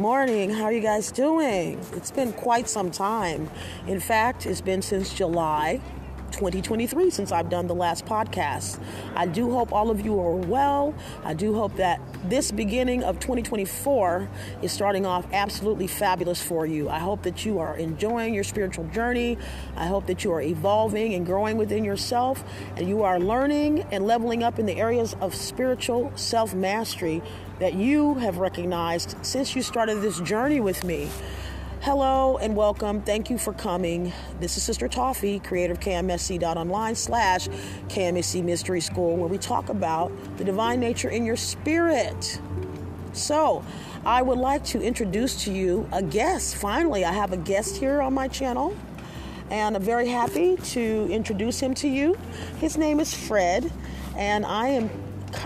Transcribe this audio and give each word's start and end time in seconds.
morning. 0.00 0.48
How 0.48 0.64
are 0.64 0.72
you 0.72 0.80
guys 0.80 1.12
doing? 1.12 1.78
It's 1.92 2.10
been 2.10 2.32
quite 2.32 2.70
some 2.70 2.90
time. 2.90 3.50
In 3.86 4.00
fact, 4.00 4.46
it's 4.46 4.62
been 4.62 4.80
since 4.80 5.12
July 5.12 5.78
2023 6.40 7.10
since 7.10 7.32
I've 7.32 7.50
done 7.50 7.66
the 7.66 7.74
last 7.74 8.06
podcast. 8.06 8.82
I 9.14 9.26
do 9.26 9.50
hope 9.50 9.74
all 9.74 9.90
of 9.90 10.00
you 10.00 10.18
are 10.18 10.34
well. 10.34 10.94
I 11.22 11.34
do 11.34 11.52
hope 11.52 11.76
that 11.76 12.00
this 12.30 12.50
beginning 12.50 13.02
of 13.02 13.20
2024 13.20 14.26
is 14.62 14.72
starting 14.72 15.04
off 15.04 15.26
absolutely 15.34 15.86
fabulous 15.86 16.40
for 16.40 16.64
you. 16.64 16.88
I 16.88 16.98
hope 16.98 17.24
that 17.24 17.44
you 17.44 17.58
are 17.58 17.76
enjoying 17.76 18.32
your 18.32 18.44
spiritual 18.44 18.84
journey. 18.84 19.36
I 19.76 19.84
hope 19.84 20.06
that 20.06 20.24
you 20.24 20.32
are 20.32 20.40
evolving 20.40 21.12
and 21.12 21.26
growing 21.26 21.58
within 21.58 21.84
yourself 21.84 22.42
and 22.74 22.88
you 22.88 23.02
are 23.02 23.20
learning 23.20 23.84
and 23.92 24.06
leveling 24.06 24.42
up 24.42 24.58
in 24.58 24.64
the 24.64 24.78
areas 24.78 25.14
of 25.20 25.34
spiritual 25.34 26.10
self 26.16 26.54
mastery 26.54 27.20
that 27.58 27.74
you 27.74 28.14
have 28.14 28.38
recognized 28.38 29.14
since 29.20 29.54
you 29.54 29.60
started 29.60 30.00
this 30.00 30.18
journey 30.20 30.58
with 30.60 30.84
me. 30.84 31.10
Hello 31.82 32.36
and 32.36 32.54
welcome. 32.54 33.00
Thank 33.00 33.30
you 33.30 33.38
for 33.38 33.54
coming. 33.54 34.12
This 34.38 34.58
is 34.58 34.62
Sister 34.62 34.86
Toffee, 34.86 35.40
creator 35.40 35.72
of 35.72 35.80
KMSC.online 35.80 36.94
slash 36.94 37.48
KMSC 37.88 38.44
Mystery 38.44 38.82
School, 38.82 39.16
where 39.16 39.28
we 39.28 39.38
talk 39.38 39.70
about 39.70 40.12
the 40.36 40.44
divine 40.44 40.78
nature 40.78 41.08
in 41.08 41.24
your 41.24 41.36
spirit. 41.36 42.38
So, 43.14 43.64
I 44.04 44.20
would 44.20 44.36
like 44.36 44.62
to 44.64 44.82
introduce 44.82 45.42
to 45.44 45.52
you 45.54 45.88
a 45.90 46.02
guest. 46.02 46.56
Finally, 46.56 47.06
I 47.06 47.12
have 47.12 47.32
a 47.32 47.38
guest 47.38 47.78
here 47.78 48.02
on 48.02 48.12
my 48.12 48.28
channel, 48.28 48.76
and 49.48 49.74
I'm 49.74 49.82
very 49.82 50.08
happy 50.08 50.56
to 50.56 51.08
introduce 51.10 51.60
him 51.60 51.72
to 51.76 51.88
you. 51.88 52.14
His 52.58 52.76
name 52.76 53.00
is 53.00 53.14
Fred, 53.14 53.72
and 54.18 54.44
I 54.44 54.68
am 54.68 54.90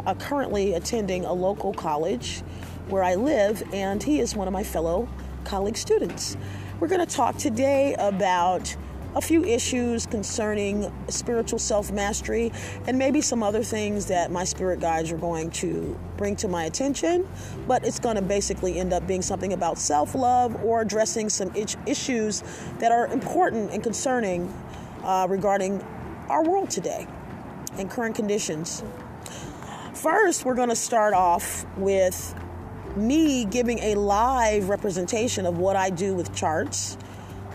uh, 0.04 0.14
currently 0.14 0.74
attending 0.74 1.26
a 1.26 1.32
local 1.32 1.72
college 1.72 2.41
where 2.88 3.04
I 3.04 3.14
live, 3.14 3.62
and 3.72 4.02
he 4.02 4.19
is 4.19 4.34
one 4.34 4.48
of 4.48 4.52
my 4.52 4.64
fellow 4.64 5.08
college 5.45 5.77
students. 5.77 6.37
We're 6.81 6.89
going 6.89 7.06
to 7.06 7.14
talk 7.14 7.37
today 7.37 7.95
about 7.98 8.77
a 9.14 9.20
few 9.20 9.45
issues 9.45 10.06
concerning 10.06 10.92
spiritual 11.09 11.59
self 11.59 11.92
mastery 11.92 12.53
and 12.87 12.98
maybe 12.98 13.20
some 13.20 13.42
other 13.42 13.62
things 13.62 14.06
that 14.06 14.31
my 14.31 14.45
spirit 14.45 14.81
guides 14.81 15.12
are 15.12 15.19
going 15.19 15.50
to 15.50 15.98
bring 16.17 16.34
to 16.37 16.48
my 16.48 16.65
attention. 16.65 17.28
But 17.69 17.87
it's 17.87 18.00
going 18.00 18.17
to 18.17 18.22
basically 18.22 18.78
end 18.78 18.92
up 18.92 19.06
being 19.06 19.22
something 19.22 19.53
about 19.53 19.78
self 19.78 20.15
love 20.15 20.56
or 20.65 20.81
addressing 20.81 21.28
some 21.28 21.53
issues 21.87 22.42
that 22.78 22.91
are 22.91 23.06
important 23.09 23.70
and 23.70 23.83
concerning 23.83 24.53
uh, 25.05 25.27
regarding 25.28 25.81
our 26.28 26.42
world 26.42 26.70
today 26.70 27.06
and 27.78 27.91
current 27.91 28.17
conditions. 28.17 28.83
First, 29.95 30.45
we're 30.45 30.55
going 30.55 30.70
to 30.70 30.77
start 30.77 31.15
off 31.15 31.65
with 31.77 32.34
me 32.97 33.45
giving 33.45 33.78
a 33.81 33.95
live 33.95 34.69
representation 34.69 35.47
of 35.47 35.59
what 35.59 35.77
I 35.77 35.91
do 35.91 36.14
with 36.14 36.34
charts, 36.34 36.97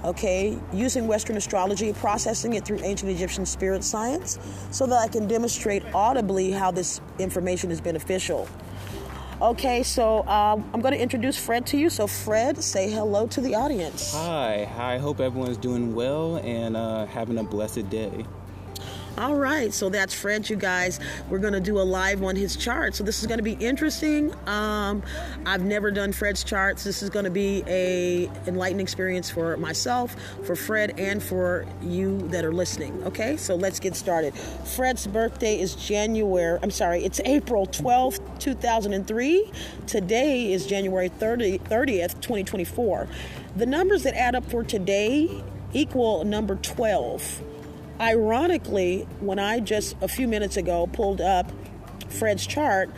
okay, 0.03 0.57
using 0.73 1.07
Western 1.07 1.37
astrology, 1.37 1.93
processing 1.93 2.53
it 2.53 2.65
through 2.65 2.79
ancient 2.83 3.11
Egyptian 3.11 3.45
spirit 3.45 3.83
science, 3.83 4.39
so 4.71 4.85
that 4.87 4.97
I 4.97 5.07
can 5.07 5.27
demonstrate 5.27 5.83
audibly 5.93 6.51
how 6.51 6.71
this 6.71 7.01
information 7.19 7.71
is 7.71 7.81
beneficial. 7.81 8.47
Okay, 9.41 9.83
so 9.83 10.19
uh, 10.19 10.61
I'm 10.73 10.81
going 10.81 10.93
to 10.93 11.01
introduce 11.01 11.37
Fred 11.37 11.65
to 11.67 11.77
you. 11.77 11.89
So, 11.89 12.07
Fred, 12.07 12.61
say 12.61 12.91
hello 12.91 13.25
to 13.27 13.39
the 13.39 13.55
audience. 13.55 14.13
Hi, 14.13 14.69
I 14.77 14.97
hope 14.97 15.21
everyone's 15.21 15.55
doing 15.55 15.95
well 15.95 16.37
and 16.37 16.75
uh, 16.75 17.05
having 17.05 17.37
a 17.37 17.43
blessed 17.43 17.89
day. 17.89 18.25
All 19.19 19.35
right, 19.35 19.73
so 19.73 19.89
that's 19.89 20.13
Fred, 20.13 20.49
you 20.49 20.55
guys. 20.55 20.97
We're 21.29 21.39
going 21.39 21.51
to 21.51 21.59
do 21.59 21.77
a 21.77 21.83
live 21.83 22.23
on 22.23 22.37
his 22.37 22.55
chart. 22.55 22.95
So 22.95 23.03
this 23.03 23.19
is 23.19 23.27
going 23.27 23.39
to 23.39 23.43
be 23.43 23.51
interesting. 23.51 24.33
Um, 24.47 25.03
I've 25.45 25.65
never 25.65 25.91
done 25.91 26.13
Fred's 26.13 26.41
charts. 26.41 26.85
This 26.85 27.03
is 27.03 27.09
going 27.09 27.25
to 27.25 27.29
be 27.29 27.61
a 27.67 28.31
enlightening 28.47 28.79
experience 28.79 29.29
for 29.29 29.57
myself, 29.57 30.15
for 30.45 30.55
Fred, 30.55 30.97
and 30.97 31.21
for 31.21 31.65
you 31.81 32.19
that 32.29 32.45
are 32.45 32.53
listening. 32.53 33.03
Okay, 33.03 33.35
so 33.35 33.57
let's 33.57 33.77
get 33.77 33.93
started. 33.93 34.33
Fred's 34.33 35.05
birthday 35.05 35.59
is 35.59 35.75
January, 35.75 36.57
I'm 36.63 36.71
sorry, 36.71 37.03
it's 37.03 37.19
April 37.25 37.67
12th, 37.67 38.39
2003. 38.39 39.51
Today 39.85 40.53
is 40.53 40.65
January 40.65 41.09
30, 41.09 41.59
30th, 41.59 42.21
2024. 42.21 43.09
The 43.57 43.65
numbers 43.65 44.03
that 44.03 44.15
add 44.15 44.35
up 44.35 44.49
for 44.49 44.63
today 44.63 45.43
equal 45.73 46.23
number 46.23 46.55
12. 46.55 47.43
Ironically, 47.99 49.05
when 49.19 49.39
I 49.39 49.59
just 49.59 49.95
a 50.01 50.07
few 50.07 50.27
minutes 50.27 50.55
ago 50.55 50.87
pulled 50.87 51.19
up 51.19 51.51
Fred's 52.07 52.47
chart, 52.47 52.89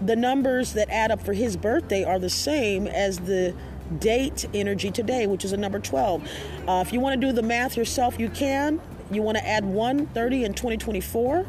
the 0.00 0.16
numbers 0.16 0.72
that 0.72 0.90
add 0.90 1.12
up 1.12 1.22
for 1.22 1.32
his 1.32 1.56
birthday 1.56 2.02
are 2.02 2.18
the 2.18 2.30
same 2.30 2.88
as 2.88 3.18
the 3.20 3.54
date 4.00 4.46
energy 4.52 4.90
today, 4.90 5.26
which 5.28 5.44
is 5.44 5.52
a 5.52 5.56
number 5.56 5.78
12. 5.78 6.28
Uh, 6.66 6.84
if 6.84 6.92
you 6.92 6.98
want 6.98 7.20
to 7.20 7.26
do 7.26 7.32
the 7.32 7.42
math 7.42 7.76
yourself, 7.76 8.18
you 8.18 8.28
can. 8.28 8.80
You 9.10 9.22
want 9.22 9.38
to 9.38 9.46
add 9.46 9.64
130 9.64 10.44
in 10.44 10.52
2024, 10.52 11.46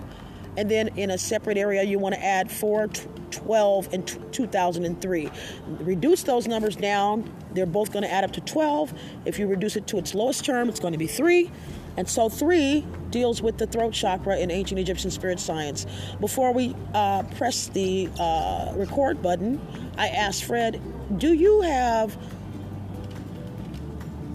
and 0.56 0.72
then 0.72 0.90
in 0.90 1.10
a 1.10 1.18
separate 1.18 1.58
area, 1.58 1.84
you 1.84 2.00
want 2.00 2.16
to 2.16 2.24
add 2.24 2.52
4, 2.52 2.88
12, 3.32 3.94
and 3.94 4.08
2003. 4.32 5.30
Reduce 5.68 6.24
those 6.24 6.48
numbers 6.48 6.76
down. 6.76 7.30
They're 7.54 7.66
both 7.66 7.92
going 7.92 8.04
to 8.04 8.12
add 8.12 8.24
up 8.24 8.32
to 8.34 8.42
12. 8.42 8.94
If 9.26 9.40
you 9.40 9.48
reduce 9.48 9.76
it 9.76 9.88
to 9.88 9.98
its 9.98 10.14
lowest 10.14 10.46
term, 10.46 10.70
it's 10.70 10.80
going 10.80 10.94
to 10.94 11.00
be 11.00 11.08
3. 11.08 11.52
And 11.98 12.08
so, 12.08 12.30
three 12.30 12.86
deals 13.10 13.42
with 13.42 13.58
the 13.58 13.68
throat 13.68 13.94
chakra 13.94 14.38
in 14.38 14.52
ancient 14.52 14.80
Egyptian 14.80 15.12
spirit 15.12 15.40
science. 15.40 15.86
Before 16.20 16.54
we 16.54 16.76
uh, 16.94 17.24
press 17.24 17.68
the 17.68 18.10
uh, 18.20 18.74
record 18.76 19.22
button, 19.22 19.60
I 19.98 20.08
asked 20.08 20.44
Fred, 20.46 20.82
Do 21.18 21.34
you 21.34 21.62
have 21.62 22.18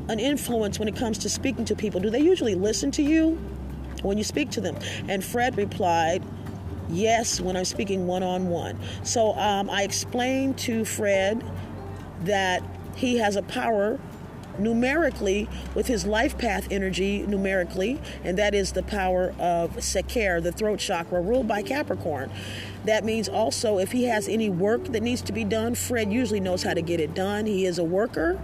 an 0.08 0.20
influence 0.20 0.78
when 0.78 0.88
it 0.88 0.96
comes 0.96 1.18
to 1.18 1.28
speaking 1.28 1.64
to 1.66 1.74
people? 1.74 2.00
Do 2.00 2.10
they 2.10 2.20
usually 2.20 2.54
listen 2.54 2.90
to 2.92 3.02
you 3.02 3.38
when 4.02 4.18
you 4.18 4.24
speak 4.24 4.50
to 4.52 4.60
them? 4.60 4.76
And 5.08 5.24
Fred 5.24 5.56
replied, 5.56 6.22
Yes, 6.90 7.40
when 7.40 7.56
I'm 7.56 7.64
speaking 7.64 8.06
one 8.06 8.22
on 8.22 8.48
one. 8.48 8.78
So 9.04 9.34
um, 9.34 9.70
I 9.70 9.82
explained 9.82 10.58
to 10.58 10.84
Fred 10.84 11.42
that 12.24 12.62
he 12.94 13.16
has 13.18 13.36
a 13.36 13.42
power 13.42 13.98
numerically 14.58 15.48
with 15.74 15.86
his 15.86 16.06
life 16.06 16.36
path 16.38 16.68
energy 16.70 17.24
numerically, 17.26 18.00
and 18.22 18.38
that 18.38 18.54
is 18.54 18.72
the 18.72 18.82
power 18.82 19.34
of 19.38 19.82
Seker, 19.82 20.40
the 20.40 20.52
throat 20.52 20.78
chakra, 20.78 21.20
ruled 21.20 21.48
by 21.48 21.62
Capricorn. 21.62 22.30
That 22.84 23.04
means 23.04 23.28
also 23.28 23.78
if 23.78 23.92
he 23.92 24.04
has 24.04 24.28
any 24.28 24.50
work 24.50 24.84
that 24.92 25.02
needs 25.02 25.22
to 25.22 25.32
be 25.32 25.44
done, 25.44 25.74
Fred 25.74 26.12
usually 26.12 26.40
knows 26.40 26.62
how 26.62 26.74
to 26.74 26.82
get 26.82 27.00
it 27.00 27.14
done. 27.14 27.46
He 27.46 27.66
is 27.66 27.78
a 27.78 27.84
worker 27.84 28.40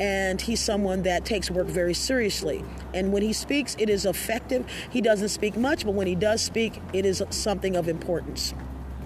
and 0.00 0.40
he's 0.40 0.60
someone 0.60 1.02
that 1.02 1.24
takes 1.24 1.50
work 1.50 1.66
very 1.66 1.94
seriously. 1.94 2.64
And 2.94 3.12
when 3.12 3.22
he 3.22 3.32
speaks, 3.32 3.74
it 3.78 3.90
is 3.90 4.06
effective. 4.06 4.66
He 4.90 5.00
doesn't 5.00 5.30
speak 5.30 5.56
much, 5.56 5.84
but 5.84 5.94
when 5.94 6.06
he 6.06 6.14
does 6.14 6.40
speak, 6.42 6.80
it 6.92 7.04
is 7.04 7.22
something 7.30 7.74
of 7.74 7.88
importance. 7.88 8.54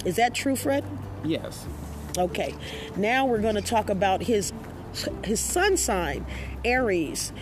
Is 0.05 0.17
that 0.17 0.35
true, 0.35 0.57
Fred? 0.57 0.85
Yes. 1.25 1.67
Okay. 2.19 2.55
Now 2.97 3.25
we're 3.25 3.41
going 3.41 3.55
to 3.55 3.63
talk 3.63 3.89
about 3.89 4.23
his 4.23 4.53
his 5.25 5.41
sun 5.41 5.77
sign, 5.77 6.27
Aries. 6.65 7.33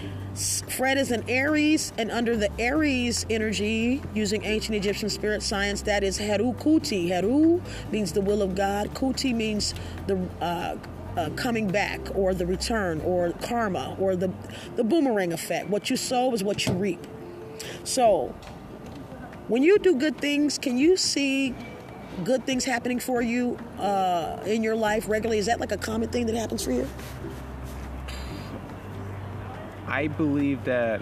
Fred 0.69 0.97
is 0.97 1.11
an 1.11 1.25
Aries, 1.28 1.93
and 1.99 2.11
under 2.11 2.37
the 2.37 2.50
Aries 2.61 3.27
energy, 3.28 4.00
using 4.15 4.44
ancient 4.44 4.77
Egyptian 4.77 5.11
spirit 5.11 5.43
science, 5.43 5.83
that 5.83 6.05
is 6.05 6.19
Heru 6.19 6.55
Kuti. 6.55 7.09
Heru 7.09 7.61
means 7.91 8.12
the 8.12 8.21
will 8.21 8.41
of 8.43 8.55
God. 8.55 8.94
Kuti 8.94 9.34
means 9.34 9.75
the 10.06 10.16
uh, 10.41 10.77
uh, 11.16 11.31
coming 11.31 11.69
back, 11.69 12.00
or 12.15 12.33
the 12.33 12.47
return, 12.47 13.00
or 13.00 13.33
karma, 13.43 13.97
or 13.99 14.15
the 14.15 14.31
the 14.77 14.84
boomerang 14.84 15.32
effect. 15.32 15.69
What 15.69 15.91
you 15.91 15.97
sow 15.97 16.32
is 16.32 16.44
what 16.44 16.65
you 16.67 16.72
reap. 16.75 17.05
So, 17.82 18.34
when 19.49 19.62
you 19.62 19.78
do 19.78 19.97
good 19.97 20.17
things, 20.19 20.58
can 20.58 20.79
you 20.79 20.97
see 20.97 21.55
good 22.25 22.47
things 22.47 22.64
happening 22.64 23.00
for 23.00 23.20
you 23.20 23.58
uh, 23.79 24.38
in 24.47 24.62
your 24.62 24.76
life 24.76 25.08
regularly? 25.08 25.38
Is 25.38 25.47
that 25.47 25.61
like 25.61 25.73
a 25.73 25.76
common 25.76 26.08
thing 26.08 26.26
that 26.26 26.37
happens 26.37 26.64
for 26.64 26.73
you? 26.73 26.88
I 29.90 30.06
believe 30.06 30.64
that 30.64 31.00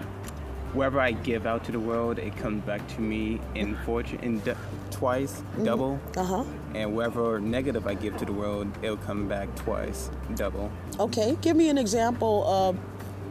wherever 0.73 0.99
I 0.99 1.11
give 1.11 1.45
out 1.45 1.63
to 1.65 1.71
the 1.71 1.79
world, 1.79 2.17
it 2.17 2.35
comes 2.37 2.63
back 2.63 2.85
to 2.95 3.01
me 3.01 3.39
in 3.53 3.75
fortune, 3.85 4.19
in 4.21 4.39
d- 4.39 4.53
twice, 4.89 5.33
mm-hmm. 5.33 5.63
double. 5.63 5.99
Uh 6.17 6.23
huh. 6.23 6.43
And 6.73 6.95
wherever 6.95 7.39
negative 7.39 7.85
I 7.85 7.93
give 7.93 8.17
to 8.17 8.25
the 8.25 8.33
world, 8.33 8.67
it'll 8.81 8.97
come 8.97 9.27
back 9.27 9.55
twice, 9.55 10.09
double. 10.35 10.71
Okay, 10.99 11.37
give 11.41 11.55
me 11.55 11.69
an 11.69 11.77
example 11.77 12.47
of 12.47 12.77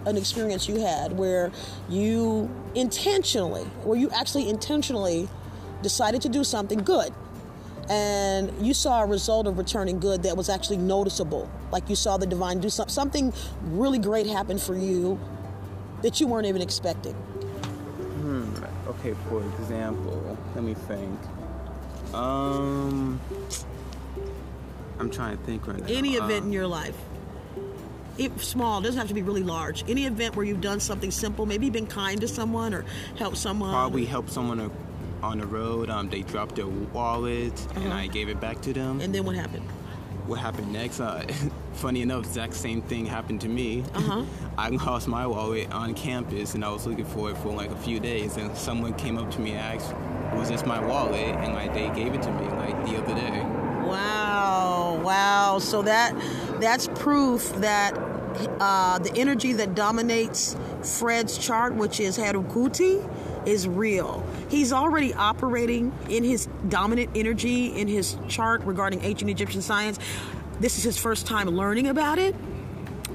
an 0.07 0.17
experience 0.17 0.69
you 0.69 0.81
had 0.81 1.19
where 1.19 1.51
you 1.89 2.49
intentionally, 2.77 3.65
where 3.83 3.99
you 3.99 4.11
actually 4.11 4.49
intentionally 4.49 5.29
decided 5.83 6.23
to 6.23 6.29
do 6.29 6.45
something 6.45 6.79
good 6.79 7.13
and 7.91 8.53
you 8.65 8.75
saw 8.75 9.03
a 9.03 9.07
result 9.07 9.47
of 9.47 9.57
returning 9.57 9.99
good 9.99 10.23
that 10.23 10.37
was 10.37 10.49
actually 10.49 10.77
noticeable 10.77 11.49
like 11.71 11.89
you 11.89 11.97
saw 11.97 12.17
the 12.17 12.27
divine 12.27 12.61
do 12.61 12.69
something 12.69 12.93
something 12.93 13.33
really 13.63 13.99
great 13.99 14.27
happen 14.27 14.59
for 14.59 14.77
you 14.77 15.19
that 16.03 16.21
you 16.21 16.27
weren't 16.27 16.47
even 16.47 16.63
expecting? 16.63 17.15
Hmm. 17.15 18.55
Okay, 18.89 19.15
for 19.29 19.43
example, 19.61 20.39
let 20.55 20.65
me 20.65 20.75
think. 20.75 21.19
Um, 22.15 23.21
I'm 24.99 25.11
trying 25.11 25.37
to 25.37 25.45
think 25.45 25.67
right 25.67 25.79
now. 25.79 25.87
Any 25.89 26.15
event 26.15 26.43
Um, 26.43 26.47
in 26.49 26.53
your 26.53 26.67
life. 26.67 26.97
If 28.17 28.43
small, 28.45 28.81
doesn't 28.81 28.99
have 28.99 29.09
to 29.09 29.15
be 29.15 29.23
really 29.23 29.45
large. 29.45 29.85
Any 29.89 30.07
event 30.07 30.35
where 30.35 30.45
you've 30.45 30.61
done 30.61 30.81
something 30.81 31.11
simple, 31.13 31.47
maybe 31.47 31.71
been 31.71 31.87
kind 31.87 32.21
to 32.21 32.27
someone 32.29 32.75
or 32.75 32.85
helped 33.17 33.37
someone. 33.37 33.71
probably 33.71 34.05
helped 34.07 34.31
someone 34.31 34.71
on 35.23 35.39
the 35.39 35.47
road. 35.47 35.89
Um, 35.91 36.09
they 36.09 36.23
dropped 36.23 36.57
their 36.57 36.67
wallet, 36.67 37.53
and 37.77 37.93
I 37.93 38.09
gave 38.09 38.29
it 38.29 38.41
back 38.41 38.61
to 38.63 38.73
them. 38.73 38.97
Uh-huh. 38.97 39.05
And 39.05 39.15
then 39.15 39.25
what 39.25 39.37
happened? 39.37 39.65
What 40.29 40.39
happened 40.39 40.73
next? 40.73 41.01
Uh, 41.01 41.27
funny 41.73 42.03
enough, 42.03 42.25
exact 42.25 42.55
same 42.55 42.83
thing 42.83 43.07
happened 43.07 43.41
to 43.41 43.49
me. 43.49 43.83
Uh-huh. 43.95 44.25
I 44.59 44.69
lost 44.69 45.09
my 45.09 45.27
wallet 45.27 45.73
on 45.73 45.95
campus, 45.95 46.55
and 46.55 46.65
I 46.65 46.71
was 46.71 46.87
looking 46.87 47.05
for 47.07 47.31
it 47.31 47.37
for 47.39 47.49
like 47.53 47.71
a 47.71 47.77
few 47.77 47.99
days. 47.99 48.37
And 48.37 48.57
someone 48.57 48.95
came 48.95 49.19
up 49.19 49.31
to 49.33 49.41
me 49.41 49.53
and 49.53 49.81
asked, 49.81 49.95
"Was 50.35 50.49
this 50.49 50.67
my 50.67 50.85
wallet?" 50.85 51.35
And 51.37 51.55
like 51.55 51.73
they 51.75 51.89
gave 51.91 52.15
it 52.15 52.23
to 52.23 52.33
me 52.33 52.47
like 52.57 52.87
the 52.87 53.03
other 53.03 53.15
day. 53.15 53.41
Wow, 53.87 55.01
wow. 55.03 55.59
So 55.59 55.83
that 55.83 56.15
that's 56.61 56.89
proof 56.89 57.53
that 57.57 57.97
uh, 58.61 58.99
the 58.99 59.17
energy 59.17 59.53
that 59.55 59.75
dominates 59.75 60.57
Fred's 60.83 61.39
chart, 61.39 61.75
which 61.75 62.01
is 62.01 62.19
Harukuti, 62.19 63.09
is 63.49 63.67
real. 63.67 64.25
He's 64.51 64.73
already 64.73 65.15
operating 65.15 65.93
in 66.09 66.23
his 66.23 66.47
dominant 66.69 67.11
energy 67.15 67.67
in 67.79 67.89
his 67.89 68.17
chart 68.29 68.63
regarding 68.63 69.03
ancient 69.03 69.31
Egyptian 69.31 69.63
science. 69.63 69.99
This 70.61 70.77
is 70.77 70.85
his 70.85 70.99
first 70.99 71.27
time 71.27 71.49
learning 71.49 71.89
about 71.89 72.19
it. 72.19 72.35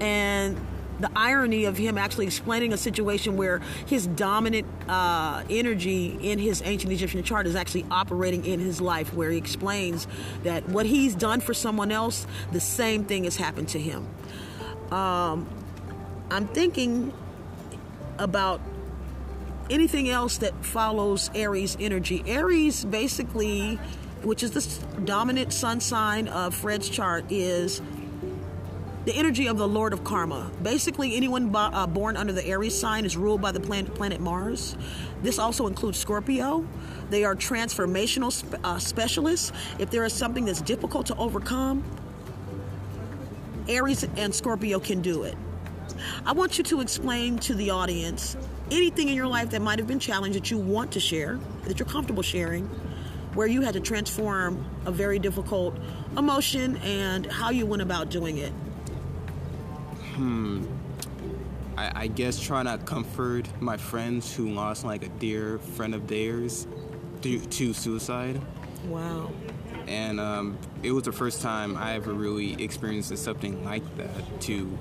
And 0.01 0.57
the 0.99 1.11
irony 1.15 1.65
of 1.65 1.77
him 1.77 1.97
actually 1.97 2.25
explaining 2.25 2.73
a 2.73 2.77
situation 2.77 3.35
where 3.37 3.59
his 3.85 4.07
dominant 4.07 4.67
uh, 4.87 5.43
energy 5.49 6.17
in 6.21 6.39
his 6.39 6.61
ancient 6.63 6.91
Egyptian 6.93 7.23
chart 7.23 7.45
is 7.45 7.55
actually 7.55 7.85
operating 7.91 8.45
in 8.45 8.59
his 8.59 8.79
life, 8.79 9.13
where 9.13 9.29
he 9.29 9.37
explains 9.37 10.07
that 10.43 10.67
what 10.69 10.85
he's 10.85 11.15
done 11.15 11.41
for 11.41 11.53
someone 11.53 11.91
else, 11.91 12.25
the 12.51 12.59
same 12.59 13.05
thing 13.05 13.25
has 13.25 13.35
happened 13.35 13.69
to 13.69 13.79
him. 13.79 14.07
Um, 14.91 15.47
I'm 16.29 16.47
thinking 16.47 17.13
about 18.17 18.61
anything 19.69 20.09
else 20.09 20.37
that 20.37 20.53
follows 20.65 21.29
Aries 21.35 21.77
energy. 21.79 22.23
Aries 22.27 22.85
basically, 22.85 23.75
which 24.23 24.43
is 24.43 24.51
the 24.51 25.01
dominant 25.01 25.53
sun 25.53 25.79
sign 25.79 26.27
of 26.27 26.53
Fred's 26.53 26.89
chart, 26.89 27.25
is 27.29 27.81
the 29.05 29.13
energy 29.15 29.47
of 29.47 29.57
the 29.57 29.67
Lord 29.67 29.91
of 29.91 30.03
Karma. 30.03 30.49
Basically, 30.61 31.15
anyone 31.15 31.53
uh, 31.53 31.85
born 31.87 32.15
under 32.15 32.31
the 32.31 32.45
Aries 32.45 32.77
sign 32.77 33.03
is 33.03 33.17
ruled 33.17 33.41
by 33.41 33.51
the 33.51 33.59
planet, 33.59 33.93
planet 33.93 34.21
Mars. 34.21 34.77
This 35.21 35.39
also 35.39 35.67
includes 35.67 35.97
Scorpio. 35.97 36.65
They 37.09 37.25
are 37.25 37.35
transformational 37.35 38.31
spe- 38.31 38.55
uh, 38.63 38.79
specialists. 38.79 39.51
If 39.77 39.91
there 39.91 40.05
is 40.05 40.13
something 40.13 40.45
that's 40.45 40.61
difficult 40.61 41.07
to 41.07 41.17
overcome, 41.17 41.83
Aries 43.67 44.05
and 44.15 44.33
Scorpio 44.33 44.79
can 44.79 45.01
do 45.01 45.23
it. 45.23 45.35
I 46.25 46.31
want 46.31 46.57
you 46.57 46.63
to 46.65 46.81
explain 46.81 47.37
to 47.39 47.55
the 47.55 47.69
audience 47.69 48.37
anything 48.73 49.07
in 49.09 49.15
your 49.15 49.27
life 49.27 49.51
that 49.51 49.61
might 49.61 49.79
have 49.79 49.87
been 49.87 49.99
challenged 49.99 50.35
that 50.35 50.49
you 50.51 50.57
want 50.57 50.91
to 50.93 50.99
share, 50.99 51.39
that 51.65 51.79
you're 51.79 51.87
comfortable 51.87 52.23
sharing, 52.23 52.65
where 53.35 53.47
you 53.47 53.61
had 53.61 53.73
to 53.73 53.79
transform 53.79 54.65
a 54.85 54.91
very 54.91 55.19
difficult 55.19 55.75
emotion 56.17 56.77
and 56.77 57.25
how 57.25 57.49
you 57.49 57.65
went 57.65 57.81
about 57.81 58.09
doing 58.09 58.37
it. 58.37 58.51
I, 61.75 61.91
I 62.03 62.07
guess 62.07 62.39
trying 62.39 62.65
to 62.65 62.77
comfort 62.83 63.47
my 63.61 63.77
friends 63.77 64.33
who 64.35 64.49
lost 64.49 64.85
like 64.85 65.03
a 65.03 65.09
dear 65.09 65.57
friend 65.59 65.95
of 65.95 66.07
theirs 66.07 66.67
due 67.21 67.39
to 67.39 67.73
suicide. 67.73 68.41
Wow. 68.87 69.31
and 69.87 70.19
um, 70.19 70.57
it 70.83 70.91
was 70.91 71.03
the 71.05 71.13
first 71.13 71.41
time 71.41 71.77
I 71.77 71.93
ever 71.93 72.13
really 72.13 72.61
experienced 72.61 73.17
something 73.17 73.63
like 73.63 73.83
that. 73.97 74.41
To 74.41 74.77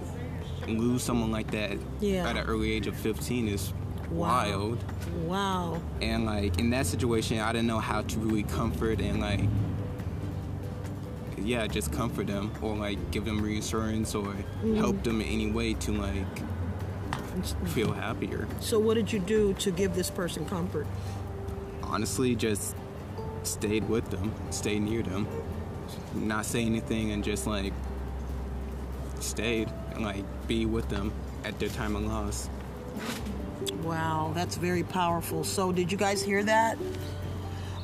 lose 0.68 1.02
someone 1.02 1.30
like 1.32 1.50
that 1.52 1.78
Yeah. 2.00 2.28
at 2.28 2.36
an 2.36 2.44
early 2.46 2.72
age 2.72 2.86
of 2.86 2.96
15 2.96 3.48
is. 3.48 3.72
Wild. 4.12 4.78
Wow. 5.24 5.80
And 6.00 6.24
like 6.26 6.58
in 6.58 6.70
that 6.70 6.86
situation, 6.86 7.38
I 7.40 7.52
didn't 7.52 7.66
know 7.68 7.78
how 7.80 8.02
to 8.02 8.18
really 8.18 8.42
comfort 8.44 9.00
and 9.00 9.20
like, 9.20 9.40
yeah, 11.38 11.66
just 11.66 11.92
comfort 11.92 12.26
them 12.28 12.52
or 12.62 12.76
like 12.76 13.10
give 13.10 13.24
them 13.24 13.42
reassurance 13.42 14.14
or 14.14 14.24
Mm-hmm. 14.24 14.76
help 14.76 15.02
them 15.02 15.20
in 15.20 15.26
any 15.26 15.50
way 15.50 15.74
to 15.74 15.92
like 15.92 16.26
feel 17.68 17.92
happier. 17.92 18.46
So, 18.60 18.78
what 18.78 18.94
did 18.94 19.12
you 19.12 19.18
do 19.18 19.54
to 19.54 19.70
give 19.72 19.94
this 19.94 20.08
person 20.10 20.44
comfort? 20.46 20.86
Honestly, 21.82 22.36
just 22.36 22.76
stayed 23.42 23.88
with 23.88 24.08
them, 24.10 24.32
stayed 24.50 24.82
near 24.82 25.02
them, 25.02 25.26
not 26.14 26.46
say 26.46 26.64
anything, 26.64 27.10
and 27.10 27.24
just 27.24 27.46
like 27.46 27.72
stayed 29.18 29.68
and 29.94 30.04
like 30.04 30.24
be 30.46 30.64
with 30.66 30.88
them 30.88 31.12
at 31.44 31.58
their 31.58 31.70
time 31.70 31.96
of 31.96 32.02
loss. 32.04 32.48
Wow, 33.82 34.32
that's 34.34 34.56
very 34.56 34.82
powerful. 34.82 35.44
So, 35.44 35.72
did 35.72 35.92
you 35.92 35.98
guys 35.98 36.22
hear 36.22 36.42
that? 36.44 36.78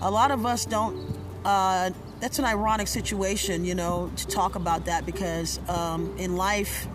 A 0.01 0.11
lot 0.11 0.31
of 0.31 0.47
us 0.47 0.65
don't. 0.65 1.17
Uh, 1.45 1.91
that's 2.21 2.39
an 2.39 2.45
ironic 2.45 2.89
situation, 2.89 3.65
you 3.65 3.75
know, 3.75 4.11
to 4.17 4.27
talk 4.27 4.55
about 4.57 4.87
that 4.87 5.07
because 5.07 5.61
um, 5.69 6.15
in 6.19 6.37
life, 6.37 6.87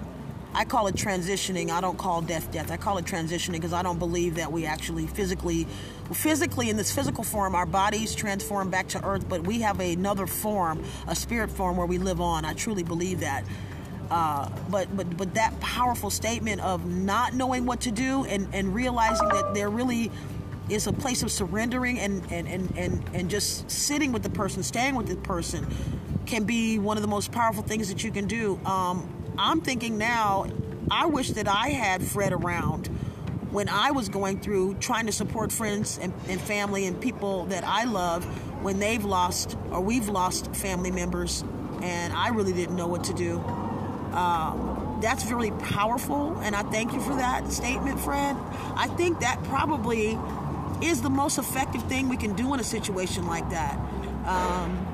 I 0.53 0.65
call 0.65 0.88
it 0.88 0.95
transitioning. 0.95 1.69
I 1.69 1.81
don't 1.81 1.97
call 1.97 2.21
death 2.21 2.51
death. 2.51 2.71
I 2.71 2.77
call 2.77 2.97
it 2.97 3.06
transitioning 3.06 3.53
because 3.53 3.74
I 3.74 3.81
don't 3.81 4.00
believe 4.00 4.35
that 4.35 4.51
we 4.51 4.65
actually 4.65 5.07
physically, 5.07 5.65
physically 6.12 6.69
in 6.69 6.77
this 6.77 6.94
physical 6.94 7.24
form, 7.24 7.56
our 7.56 7.65
bodies 7.65 8.13
transform 8.13 8.69
back 8.69 8.88
to 8.89 9.03
earth, 9.03 9.27
but 9.27 9.41
we 9.41 9.62
have 9.62 9.80
another 9.80 10.27
form, 10.27 10.83
a 11.07 11.15
spirit 11.15 11.50
form 11.50 11.77
where 11.77 11.88
we 11.88 11.97
live 11.97 12.21
on. 12.21 12.45
I 12.45 12.53
truly 12.53 12.83
believe 12.83 13.21
that. 13.21 13.45
Uh, 14.13 14.48
but 14.69 14.95
but 14.95 15.18
but 15.18 15.33
that 15.33 15.60
powerful 15.60 16.12
statement 16.12 16.62
of 16.62 16.86
not 16.86 17.33
knowing 17.33 17.65
what 17.65 17.81
to 17.81 17.89
do 17.89 18.25
and, 18.25 18.48
and 18.54 18.75
realizing 18.75 19.27
that 19.30 19.56
there 19.56 19.71
really 19.71 20.12
is 20.69 20.86
a 20.86 20.94
place 20.94 21.24
of 21.24 21.31
surrendering 21.31 21.98
and, 21.98 22.24
and, 22.31 22.48
and, 22.48 22.77
and, 22.77 23.04
and 23.13 23.27
just 23.27 23.69
sitting 23.71 24.12
with 24.12 24.21
the 24.21 24.30
person, 24.30 24.62
staying 24.62 24.94
with 24.94 25.07
the 25.07 25.15
person 25.15 25.65
can 26.27 26.44
be 26.44 26.77
one 26.77 26.95
of 26.95 27.01
the 27.01 27.07
most 27.07 27.31
powerful 27.31 27.63
things 27.63 27.89
that 27.89 28.04
you 28.04 28.12
can 28.12 28.27
do. 28.27 28.60
Um, 28.65 29.10
I'm 29.36 29.62
thinking 29.62 29.98
now, 29.98 30.45
I 30.92 31.07
wish 31.07 31.31
that 31.31 31.48
I 31.48 31.69
had 31.69 32.04
Fred 32.04 32.33
around 32.33 32.89
when 33.50 33.68
I 33.68 33.92
was 33.92 34.09
going 34.09 34.42
through 34.42 34.75
trying 34.75 35.07
to 35.07 35.12
support 35.12 35.51
friends 35.51 35.98
and, 36.00 36.13
and 36.30 36.39
family 36.39 36.86
and 36.86 37.01
people 37.01 37.45
that 37.45 37.63
I 37.66 37.86
love 37.86 38.24
when 38.63 38.77
they've 38.77 39.04
lost 39.04 39.57
or 39.71 39.81
we've 39.81 40.07
lost 40.07 40.56
family 40.56 40.92
members 40.92 41.44
and 41.81 42.14
I 42.14 42.30
really 42.30 42.54
didn't 42.54 42.76
know 42.76 42.88
what 42.88 43.04
to 43.06 43.14
do. 43.14 43.44
Um, 44.14 45.00
that's 45.02 45.26
really 45.26 45.52
powerful, 45.52 46.38
and 46.42 46.56
I 46.56 46.64
thank 46.64 46.94
you 46.94 47.02
for 47.02 47.16
that 47.16 47.52
statement, 47.52 48.00
Fred. 48.00 48.38
I 48.76 48.88
think 48.88 49.20
that 49.20 49.44
probably 49.44 50.18
is 50.82 51.02
the 51.02 51.10
most 51.10 51.38
effective 51.38 51.84
thing 51.84 52.10
we 52.10 52.18
can 52.18 52.34
do 52.34 52.54
in 52.54 52.60
a 52.60 52.64
situation 52.64 53.28
like 53.28 53.50
that. 53.50 53.78
Um, 54.26 54.94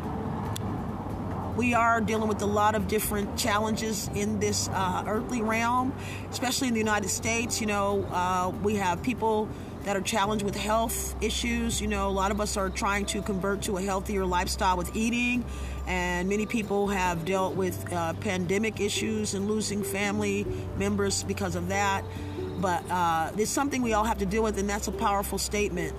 we 1.56 1.74
are 1.74 2.00
dealing 2.00 2.30
with 2.30 2.42
a 2.42 2.46
lot 2.46 2.74
of 2.74 2.88
different 2.88 3.38
challenges 3.38 4.10
in 4.16 4.40
this 4.40 4.70
uh, 4.70 5.04
earthly 5.06 5.42
realm, 5.42 5.94
especially 6.32 6.70
in 6.70 6.74
the 6.74 6.80
United 6.80 7.10
States. 7.10 7.60
You 7.60 7.68
know, 7.68 8.08
uh, 8.12 8.54
we 8.64 8.76
have 8.76 9.04
people 9.04 9.50
that 9.84 9.96
are 9.96 10.02
challenged 10.02 10.44
with 10.44 10.56
health 10.56 11.16
issues. 11.22 11.82
You 11.82 11.88
know, 11.88 12.10
a 12.10 12.12
lot 12.12 12.32
of 12.32 12.42
us 12.42 12.58
are 12.58 12.70
trying 12.70 13.06
to 13.08 13.22
convert 13.22 13.62
to 13.64 13.78
a 13.78 13.82
healthier 13.82 14.26
lifestyle 14.26 14.78
with 14.78 14.96
eating, 14.96 15.46
and 15.88 16.28
many 16.28 16.46
people 16.46 16.88
have 16.88 17.26
dealt 17.26 17.56
with 17.56 17.92
uh, 17.94 18.14
pandemic 18.16 18.80
issues 18.80 19.34
and 19.34 19.48
losing 19.48 19.84
family 19.84 20.46
members 20.78 21.24
because 21.24 21.56
of 21.56 21.70
that. 21.70 22.04
But 22.60 22.84
uh, 22.92 23.32
it's 23.38 23.52
something 23.52 23.82
we 23.82 23.94
all 23.94 24.04
have 24.04 24.18
to 24.20 24.26
deal 24.26 24.44
with, 24.44 24.58
and 24.58 24.70
that's 24.70 24.88
a 24.88 24.92
powerful 24.92 25.38
statement. 25.38 25.96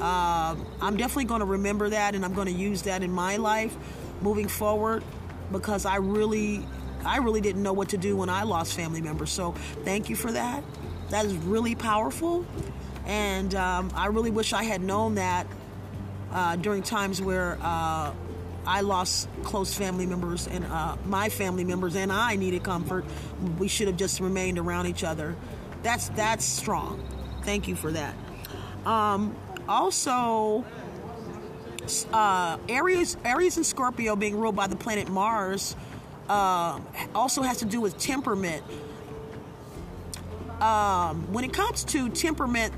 Uh, 0.00 0.56
I'm 0.80 0.96
definitely 0.96 1.26
going 1.26 1.40
to 1.40 1.46
remember 1.46 1.88
that, 1.90 2.14
and 2.14 2.24
I'm 2.24 2.34
going 2.34 2.48
to 2.48 2.52
use 2.52 2.82
that 2.82 3.02
in 3.02 3.12
my 3.12 3.36
life 3.36 3.76
moving 4.20 4.48
forward 4.48 5.04
because 5.52 5.86
I 5.86 5.96
really, 5.96 6.66
I 7.04 7.18
really 7.18 7.40
didn't 7.40 7.62
know 7.62 7.72
what 7.72 7.90
to 7.90 7.96
do 7.96 8.16
when 8.16 8.28
I 8.28 8.42
lost 8.42 8.74
family 8.74 9.00
members. 9.00 9.30
So 9.30 9.52
thank 9.84 10.08
you 10.08 10.16
for 10.16 10.32
that. 10.32 10.64
That 11.10 11.26
is 11.26 11.36
really 11.36 11.74
powerful, 11.74 12.44
and 13.06 13.54
um, 13.54 13.90
I 13.94 14.06
really 14.06 14.30
wish 14.30 14.52
I 14.52 14.64
had 14.64 14.82
known 14.82 15.16
that 15.16 15.46
uh, 16.32 16.56
during 16.56 16.82
times 16.82 17.20
where 17.20 17.58
uh, 17.60 18.12
I 18.66 18.80
lost 18.80 19.28
close 19.42 19.74
family 19.74 20.06
members 20.06 20.46
and 20.46 20.64
uh, 20.64 20.96
my 21.06 21.28
family 21.28 21.64
members 21.64 21.96
and 21.96 22.10
I 22.10 22.36
needed 22.36 22.62
comfort. 22.62 23.04
We 23.58 23.68
should 23.68 23.86
have 23.88 23.96
just 23.96 24.20
remained 24.20 24.58
around 24.58 24.86
each 24.86 25.04
other. 25.04 25.36
That's 25.82 26.08
that's 26.10 26.44
strong. 26.44 27.02
Thank 27.42 27.68
you 27.68 27.76
for 27.76 27.92
that. 27.92 28.14
Um, 28.86 29.36
also, 29.68 30.64
uh, 32.12 32.58
Aries, 32.68 33.16
Aries 33.24 33.56
and 33.56 33.66
Scorpio 33.66 34.16
being 34.16 34.36
ruled 34.36 34.56
by 34.56 34.66
the 34.66 34.76
planet 34.76 35.08
Mars 35.08 35.76
uh, 36.28 36.80
also 37.14 37.42
has 37.42 37.58
to 37.58 37.64
do 37.66 37.80
with 37.80 37.98
temperament. 37.98 38.62
Um, 40.60 41.30
when 41.32 41.44
it 41.44 41.52
comes 41.52 41.84
to 41.84 42.08
temperament, 42.08 42.72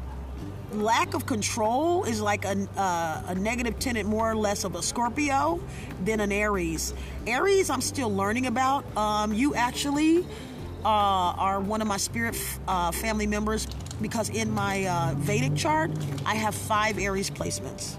lack 0.73 1.15
of 1.15 1.27
control 1.27 2.05
is 2.05 2.21
like 2.21 2.45
a, 2.45 2.69
uh, 2.77 3.23
a 3.29 3.35
negative 3.35 3.79
tenant 3.79 4.09
more 4.09 4.31
or 4.31 4.37
less 4.37 4.65
of 4.65 4.75
a 4.75 4.83
Scorpio 4.83 5.61
than 6.05 6.21
an 6.21 6.33
Aries. 6.33 6.95
Aries, 7.27 7.71
I'm 7.71 7.81
still 7.81 8.15
learning 8.15 8.47
about. 8.47 8.85
Um, 8.97 9.33
you 9.33 9.55
actually 9.55 10.27
uh, 10.85 10.89
are 10.89 11.61
one 11.61 11.83
of 11.83 11.89
my 11.89 11.97
spirit 11.97 12.37
uh, 12.67 12.91
family 12.93 13.27
members 13.27 13.67
because 14.01 14.29
in 14.31 14.51
my 14.51 14.87
uh, 14.87 15.15
Vedic 15.17 15.55
chart, 15.57 15.91
I 16.25 16.35
have 16.35 16.55
five 16.55 16.99
Aries 16.99 17.31
placements. 17.31 17.97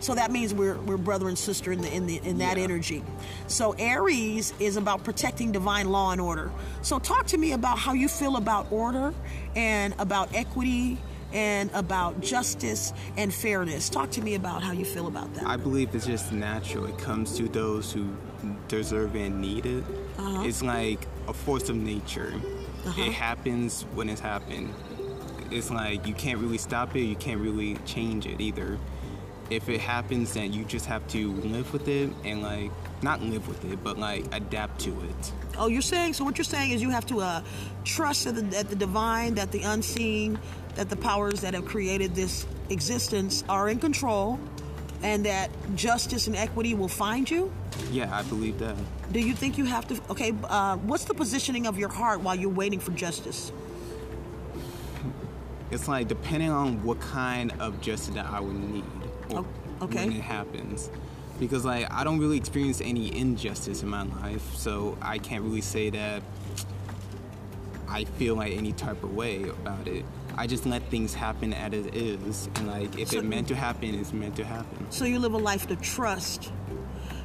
So 0.00 0.14
that 0.14 0.30
means 0.30 0.52
we're, 0.52 0.78
we're 0.80 0.98
brother 0.98 1.28
and 1.28 1.38
sister 1.38 1.72
in 1.72 1.80
the 1.80 1.92
in 1.92 2.06
the 2.06 2.18
in 2.18 2.38
that 2.38 2.58
Yeah. 2.58 2.64
energy. 2.64 3.02
So 3.46 3.74
Aries 3.78 4.52
is 4.60 4.76
about 4.76 5.04
protecting 5.04 5.52
divine 5.52 5.90
law 5.90 6.12
and 6.12 6.20
order. 6.20 6.50
So 6.82 6.98
talk 6.98 7.26
to 7.28 7.38
me 7.38 7.52
about 7.52 7.78
how 7.78 7.94
you 7.94 8.06
feel 8.08 8.36
about 8.36 8.70
order 8.70 9.14
and 9.54 9.94
about 9.98 10.34
equity 10.34 10.98
and 11.36 11.70
about 11.74 12.18
justice 12.22 12.94
and 13.18 13.32
fairness. 13.32 13.90
Talk 13.90 14.10
to 14.12 14.22
me 14.22 14.36
about 14.36 14.62
how 14.62 14.72
you 14.72 14.86
feel 14.86 15.06
about 15.06 15.32
that. 15.34 15.46
I 15.46 15.58
believe 15.58 15.94
it's 15.94 16.06
just 16.06 16.32
natural. 16.32 16.86
It 16.86 16.96
comes 16.96 17.36
to 17.36 17.46
those 17.46 17.92
who 17.92 18.08
deserve 18.68 19.14
and 19.14 19.38
need 19.38 19.66
it. 19.66 19.84
Uh-huh. 20.16 20.44
It's 20.46 20.62
like 20.62 21.06
a 21.28 21.34
force 21.34 21.68
of 21.68 21.76
nature. 21.76 22.32
Uh-huh. 22.86 23.02
It 23.02 23.12
happens 23.12 23.82
when 23.92 24.08
it's 24.08 24.20
happened. 24.20 24.72
It's 25.50 25.70
like 25.70 26.06
you 26.06 26.14
can't 26.14 26.38
really 26.38 26.58
stop 26.58 26.96
it. 26.96 27.02
You 27.02 27.16
can't 27.16 27.40
really 27.40 27.76
change 27.84 28.24
it 28.26 28.40
either. 28.40 28.78
If 29.50 29.68
it 29.68 29.82
happens, 29.82 30.32
then 30.32 30.54
you 30.54 30.64
just 30.64 30.86
have 30.86 31.06
to 31.08 31.32
live 31.32 31.70
with 31.70 31.86
it 31.86 32.10
and 32.24 32.42
like 32.42 32.70
not 33.02 33.22
live 33.22 33.46
with 33.48 33.64
it, 33.70 33.82
but 33.84 33.98
like 33.98 34.24
adapt 34.34 34.80
to 34.80 34.90
it. 34.90 35.32
Oh, 35.58 35.68
you're 35.68 35.82
saying 35.82 36.14
so? 36.14 36.24
What 36.24 36.38
you're 36.38 36.44
saying 36.44 36.70
is 36.72 36.82
you 36.82 36.90
have 36.90 37.06
to 37.06 37.20
uh, 37.20 37.42
trust 37.84 38.24
that 38.24 38.32
the, 38.32 38.58
at 38.58 38.68
the 38.68 38.76
divine, 38.76 39.34
that 39.34 39.52
the 39.52 39.62
unseen, 39.62 40.38
that 40.74 40.88
the 40.88 40.96
powers 40.96 41.40
that 41.40 41.54
have 41.54 41.64
created 41.64 42.14
this 42.14 42.46
existence 42.70 43.44
are 43.48 43.68
in 43.68 43.78
control, 43.78 44.38
and 45.02 45.24
that 45.26 45.50
justice 45.74 46.26
and 46.26 46.36
equity 46.36 46.74
will 46.74 46.88
find 46.88 47.30
you. 47.30 47.52
Yeah, 47.90 48.14
I 48.14 48.22
believe 48.22 48.58
that. 48.58 48.76
Do 49.12 49.20
you 49.20 49.34
think 49.34 49.58
you 49.58 49.64
have 49.64 49.86
to? 49.88 50.00
Okay, 50.10 50.32
uh, 50.44 50.76
what's 50.78 51.04
the 51.04 51.14
positioning 51.14 51.66
of 51.66 51.78
your 51.78 51.88
heart 51.88 52.20
while 52.20 52.34
you're 52.34 52.50
waiting 52.50 52.80
for 52.80 52.92
justice? 52.92 53.52
It's 55.70 55.88
like 55.88 56.08
depending 56.08 56.50
on 56.50 56.82
what 56.84 57.00
kind 57.00 57.52
of 57.58 57.80
justice 57.80 58.14
that 58.14 58.26
I 58.26 58.40
would 58.40 58.54
need 58.54 58.84
or 59.30 59.44
okay. 59.82 60.06
when 60.06 60.16
it 60.16 60.22
happens. 60.22 60.90
Because 61.38 61.64
like 61.64 61.92
I 61.92 62.02
don't 62.04 62.18
really 62.18 62.36
experience 62.36 62.80
any 62.80 63.16
injustice 63.16 63.82
in 63.82 63.88
my 63.88 64.02
life, 64.04 64.54
so 64.54 64.96
I 65.02 65.18
can't 65.18 65.42
really 65.44 65.60
say 65.60 65.90
that 65.90 66.22
I 67.88 68.04
feel 68.04 68.34
like 68.34 68.52
any 68.56 68.72
type 68.72 69.02
of 69.04 69.14
way 69.14 69.44
about 69.44 69.86
it. 69.86 70.04
I 70.38 70.46
just 70.46 70.66
let 70.66 70.82
things 70.90 71.14
happen 71.14 71.52
as 71.54 71.72
it 71.72 71.94
is, 71.94 72.48
and 72.56 72.66
like 72.66 72.98
if 72.98 73.08
So- 73.08 73.18
it 73.18 73.24
meant 73.24 73.48
to 73.48 73.54
happen, 73.54 73.94
it's 73.94 74.12
meant 74.12 74.36
to 74.36 74.44
happen. 74.44 74.86
So 74.90 75.04
you 75.04 75.18
live 75.18 75.34
a 75.34 75.38
life 75.38 75.66
to 75.68 75.76
trust. 75.76 76.52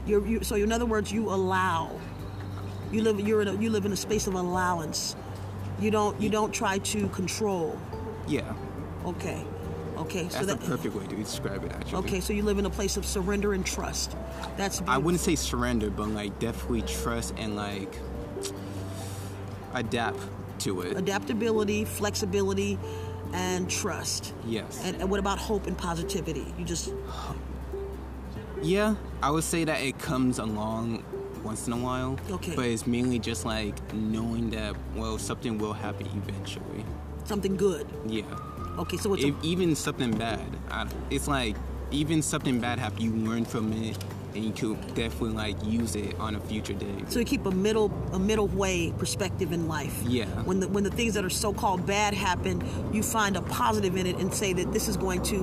You're, 0.06 0.26
you, 0.26 0.44
so 0.44 0.56
in 0.56 0.72
other 0.72 0.86
words, 0.86 1.12
you 1.12 1.30
allow. 1.30 1.92
You 2.92 3.04
live. 3.04 3.20
You're 3.20 3.42
in 3.44 3.48
a, 3.48 3.54
you 3.56 3.70
live 3.70 3.86
in 3.86 3.92
a 3.92 3.98
space 3.98 4.28
of 4.28 4.34
allowance. 4.34 5.16
You 5.80 5.92
don't. 5.92 6.20
You 6.22 6.30
don't 6.30 6.52
try 6.54 6.78
to 6.80 7.08
control. 7.10 7.78
Yeah, 8.28 8.54
Okay. 9.06 9.44
Okay. 10.02 10.30
So 10.30 10.46
that's 10.46 10.48
that. 10.48 10.60
the 10.60 10.68
perfect 10.68 10.96
way 10.96 11.06
to 11.08 11.16
describe 11.16 11.64
it. 11.64 11.72
Actually. 11.72 12.00
Okay. 12.00 12.20
So 12.20 12.34
you 12.34 12.44
live 12.44 12.58
in 12.60 12.66
a 12.66 12.70
place 12.70 12.98
of 12.98 13.06
surrender 13.06 13.54
and 13.54 13.66
trust. 13.66 14.16
That's. 14.58 14.82
I 14.88 14.98
wouldn't 14.98 15.22
say 15.22 15.36
surrender, 15.36 15.90
but 15.90 16.10
like 16.10 16.38
definitely 16.40 16.82
trust 16.84 17.34
and 17.38 17.56
like 17.56 17.94
adapt 19.74 20.20
to 20.60 20.82
it. 20.82 20.98
adaptability, 20.98 21.86
flexibility, 21.86 22.78
and 23.34 23.70
trust. 23.70 24.34
Yes. 24.46 24.82
And, 24.84 25.02
and 25.02 25.10
what 25.10 25.20
about 25.20 25.38
hope 25.38 25.68
and 25.68 25.78
positivity? 25.78 26.54
You 26.58 26.66
just 26.66 26.94
Yeah, 28.62 28.96
I 29.24 29.32
would 29.32 29.44
say 29.44 29.64
that 29.64 29.82
it 29.82 29.98
comes 30.00 30.40
along 30.40 31.04
once 31.44 31.68
in 31.68 31.74
a 31.74 31.78
while. 31.78 32.20
Okay. 32.30 32.56
But 32.56 32.66
it's 32.66 32.86
mainly 32.86 33.20
just 33.20 33.46
like 33.46 33.76
knowing 33.94 34.52
that 34.52 34.76
well 34.96 35.18
something 35.18 35.58
will 35.58 35.74
happen 35.74 36.08
eventually. 36.08 36.86
something 37.24 37.56
good. 37.56 37.88
Yeah. 38.08 38.24
Okay. 38.80 38.98
So 38.98 39.14
it's 39.14 39.24
a, 39.24 39.34
even 39.44 39.76
something 39.76 40.12
bad, 40.18 40.40
I, 40.70 40.88
it's 41.10 41.28
like 41.28 41.56
even 41.92 42.22
something 42.22 42.60
bad 42.60 42.80
happen, 42.80 43.02
you 43.02 43.12
learn 43.12 43.44
from 43.46 43.72
it, 43.74 43.98
and 44.34 44.46
you 44.46 44.52
could 44.52 44.96
definitely 44.96 45.32
like 45.36 45.62
use 45.66 45.96
it 45.96 46.18
on 46.20 46.36
a 46.36 46.40
future 46.40 46.74
day. 46.74 47.04
So 47.10 47.20
you 47.20 47.26
keep 47.26 47.46
a 47.46 47.52
middle 47.52 47.92
a 48.14 48.20
middle 48.20 48.48
way 48.48 48.94
perspective 48.98 49.52
in 49.52 49.68
life. 49.68 50.02
Yeah. 50.08 50.26
When 50.44 50.62
the 50.62 50.68
when 50.70 50.84
the 50.86 50.90
things 50.92 51.14
that 51.16 51.26
are 51.26 51.30
so 51.30 51.54
called 51.54 51.86
bad 51.86 52.14
happen, 52.14 52.64
you 52.94 53.04
find 53.04 53.36
a 53.36 53.42
positive 53.42 53.98
in 53.98 54.08
it 54.08 54.18
and 54.18 54.34
say 54.34 54.54
that 54.54 54.72
this 54.72 54.88
is 54.88 54.96
going 54.98 55.22
to 55.24 55.38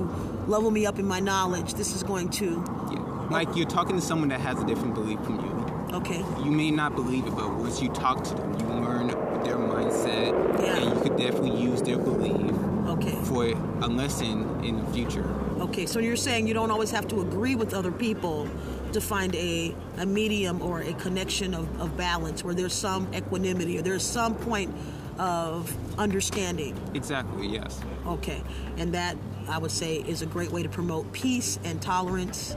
level 0.47 0.71
me 0.71 0.85
up 0.87 0.97
in 0.97 1.05
my 1.07 1.19
knowledge. 1.19 1.75
This 1.75 1.95
is 1.95 2.01
going 2.03 2.29
to 2.29 2.63
Yeah. 2.91 3.27
Like 3.29 3.55
you're 3.55 3.67
talking 3.67 3.95
to 3.95 4.01
someone 4.01 4.29
that 4.29 4.39
has 4.41 4.59
a 4.59 4.65
different 4.65 4.95
belief 4.95 5.19
from 5.21 5.35
you. 5.39 5.95
okay. 5.97 6.25
You 6.43 6.49
may 6.51 6.71
not 6.71 6.95
believe 6.95 7.27
it, 7.27 7.35
but 7.35 7.53
once 7.53 7.79
you 7.79 7.89
talk 7.89 8.23
to 8.23 8.33
them, 8.33 8.59
you 8.59 8.65
learn 8.65 9.07
their 9.43 9.57
mindset, 9.57 10.31
Yeah. 10.59 10.77
and 10.77 10.95
you 10.95 11.01
could 11.03 11.15
definitely 11.15 11.61
use 11.61 11.83
their 11.83 11.99
belief 11.99 12.51
Okay. 12.89 13.15
for 13.25 13.45
a 13.45 13.87
lesson 13.87 14.63
in 14.63 14.83
the 14.83 14.91
future. 14.91 15.23
Okay. 15.59 15.85
So 15.85 15.99
you're 15.99 16.15
saying 16.15 16.47
you 16.47 16.53
don't 16.53 16.71
always 16.71 16.91
have 16.91 17.07
to 17.09 17.21
agree 17.21 17.55
with 17.55 17.73
other 17.73 17.91
people 17.91 18.47
to 18.93 18.99
find 18.99 19.35
a, 19.35 19.75
a 19.97 20.05
medium 20.05 20.61
or 20.61 20.81
a 20.81 20.93
connection 20.93 21.53
of, 21.53 21.81
of 21.81 21.95
balance 21.95 22.43
where 22.43 22.55
there's 22.55 22.73
some 22.73 23.07
equanimity 23.13 23.77
or 23.77 23.81
there's 23.81 24.03
some 24.03 24.33
point 24.35 24.73
of 25.19 25.75
understanding. 25.99 26.75
Exactly, 26.95 27.47
yes. 27.47 27.79
Okay, 28.07 28.41
and 28.77 28.93
that 28.93 29.17
I 29.47 29.57
would 29.57 29.71
say 29.71 29.97
is 29.97 30.21
a 30.21 30.25
great 30.25 30.51
way 30.51 30.63
to 30.63 30.69
promote 30.69 31.11
peace 31.11 31.59
and 31.63 31.81
tolerance, 31.81 32.55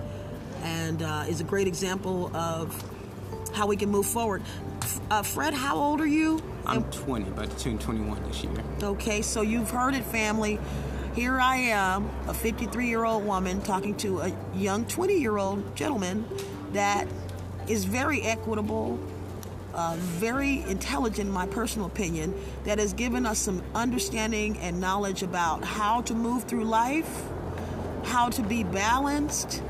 and 0.63 1.03
uh, 1.03 1.25
is 1.29 1.41
a 1.41 1.45
great 1.45 1.67
example 1.67 2.35
of 2.35 2.73
how 3.53 3.67
we 3.67 3.77
can 3.77 3.91
move 3.91 4.07
forward. 4.07 4.43
Uh, 5.11 5.23
Fred, 5.23 5.55
how 5.55 5.77
old 5.77 6.01
are 6.01 6.07
you? 6.07 6.41
I'm 6.65 6.85
20, 6.85 7.29
about 7.29 7.51
to 7.51 7.65
turn 7.65 7.79
21 7.79 8.23
this 8.25 8.45
year. 8.45 8.53
Okay, 8.83 9.23
so 9.23 9.43
you've 9.43 9.71
heard 9.71 9.95
it, 9.95 10.05
family. 10.05 10.59
Here 11.15 11.39
I 11.39 11.57
am, 11.57 12.09
a 12.29 12.35
53 12.35 12.87
year 12.87 13.05
old 13.05 13.27
woman, 13.27 13.61
talking 13.63 13.97
to 13.99 14.21
a 14.21 14.33
young 14.55 14.87
20 14.87 15.19
year 15.19 15.37
old 15.37 15.77
gentleman 15.77 16.25
that 16.73 17.07
is 17.69 17.85
very 17.85 18.23
equitable, 18.23 18.99
uh, 19.75 19.97
very 19.99 20.63
intelligent, 20.63 21.29
in 21.29 21.35
my 21.35 21.47
personal 21.47 21.87
opinion, 21.87 22.35
that 22.65 22.79
has 22.79 22.93
given 22.93 23.27
us 23.27 23.39
some 23.39 23.63
understanding 23.75 24.57
and 24.59 24.81
knowledge 24.81 25.23
about 25.23 25.65
how 25.65 26.01
to 26.03 26.15
move 26.15 26.45
through 26.45 26.65
life, 26.65 27.25
how 28.05 28.29
to 28.31 28.43
be 28.43 28.63
balanced, 28.65 29.63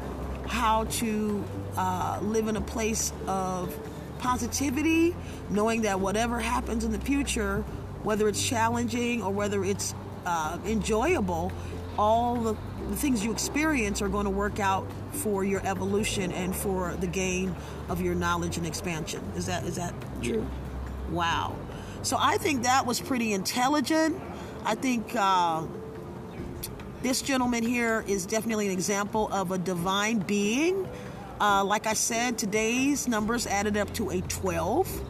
how 0.47 0.85
to 0.85 1.43
uh, 1.77 2.19
live 2.23 2.49
in 2.49 2.57
a 2.57 2.61
place 2.61 3.13
of 3.27 3.75
positivity, 4.23 5.15
knowing 5.51 5.83
that 5.83 6.01
whatever 6.01 6.39
happens 6.39 6.85
in 6.85 6.93
the 6.93 7.01
future, 7.01 7.63
whether 8.03 8.29
it's 8.29 8.43
challenging 8.43 9.23
or 9.23 9.33
whether 9.33 9.65
it's 9.65 9.95
uh, 10.25 10.59
enjoyable, 10.65 11.53
all 11.99 12.37
the, 12.37 12.57
the 12.89 12.97
things 12.97 13.25
you 13.25 13.33
experience 13.33 14.01
are 14.01 14.09
going 14.09 14.25
to 14.25 14.31
work 14.31 14.61
out 14.61 14.87
for 15.11 15.45
your 15.45 15.61
evolution 15.67 16.33
and 16.33 16.55
for 16.55 16.95
the 17.01 17.07
gain 17.07 17.55
of 17.89 18.01
your 18.01 18.15
knowledge 18.15 18.57
and 18.57 18.67
expansion. 18.67 19.21
Is 19.37 19.47
that 19.47 19.65
is 19.65 19.77
that 19.77 19.93
true? 20.23 20.47
Wow. 21.11 21.57
So 22.03 22.17
I 22.19 22.39
think 22.39 22.63
that 22.63 22.87
was 22.87 23.01
pretty 23.01 23.33
intelligent. 23.33 24.21
I 24.65 24.75
think. 24.75 25.15
Uh, 25.17 25.67
this 27.03 27.21
gentleman 27.21 27.65
here 27.65 28.05
is 28.07 28.27
definitely 28.27 28.67
an 28.67 28.73
example 28.73 29.29
of 29.33 29.51
a 29.51 29.59
divine 29.59 30.21
being. 30.21 30.89
Uh, 31.43 31.65
like 31.65 31.89
I 31.89 31.95
said, 31.95 32.39
today's 32.39 33.09
numbers 33.09 33.49
added 33.49 33.77
up 33.77 33.93
to 33.95 34.11
a 34.11 34.21
12. 34.21 35.01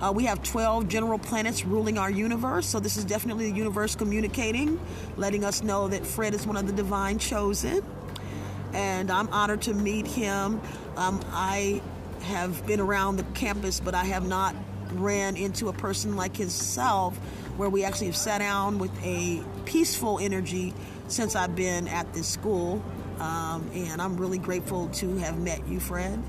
Uh, 0.00 0.12
we 0.16 0.24
have 0.24 0.42
12 0.42 0.88
general 0.88 1.18
planets 1.18 1.62
ruling 1.66 1.98
our 1.98 2.10
universe, 2.10 2.66
so 2.66 2.80
this 2.80 2.96
is 2.96 3.04
definitely 3.04 3.50
the 3.50 3.56
universe 3.58 3.94
communicating, 3.94 4.80
letting 5.18 5.44
us 5.44 5.62
know 5.62 5.86
that 5.88 6.06
Fred 6.06 6.32
is 6.32 6.46
one 6.46 6.56
of 6.56 6.66
the 6.66 6.72
divine 6.72 7.18
chosen. 7.18 7.84
And 8.72 9.10
I'm 9.10 9.28
honored 9.28 9.60
to 9.62 9.74
meet 9.74 10.06
him. 10.06 10.58
Um, 10.96 11.20
I 11.32 11.82
have 12.22 12.66
been 12.66 12.80
around 12.80 13.16
the 13.16 13.24
campus, 13.34 13.78
but 13.78 13.94
I 13.94 14.04
have 14.04 14.26
not 14.26 14.56
ran 14.92 15.36
into 15.36 15.68
a 15.68 15.74
person 15.74 16.16
like 16.16 16.34
himself 16.34 17.14
where 17.58 17.68
we 17.68 17.84
actually 17.84 18.06
have 18.06 18.16
sat 18.16 18.38
down 18.38 18.78
with 18.78 19.04
a 19.04 19.44
peaceful 19.66 20.18
energy 20.18 20.72
since 21.08 21.36
I've 21.36 21.54
been 21.54 21.88
at 21.88 22.14
this 22.14 22.26
school. 22.26 22.82
Um, 23.20 23.70
and 23.74 24.00
I'm 24.00 24.16
really 24.16 24.38
grateful 24.38 24.88
to 24.88 25.16
have 25.18 25.38
met 25.38 25.66
you, 25.68 25.80
Fred. 25.80 26.22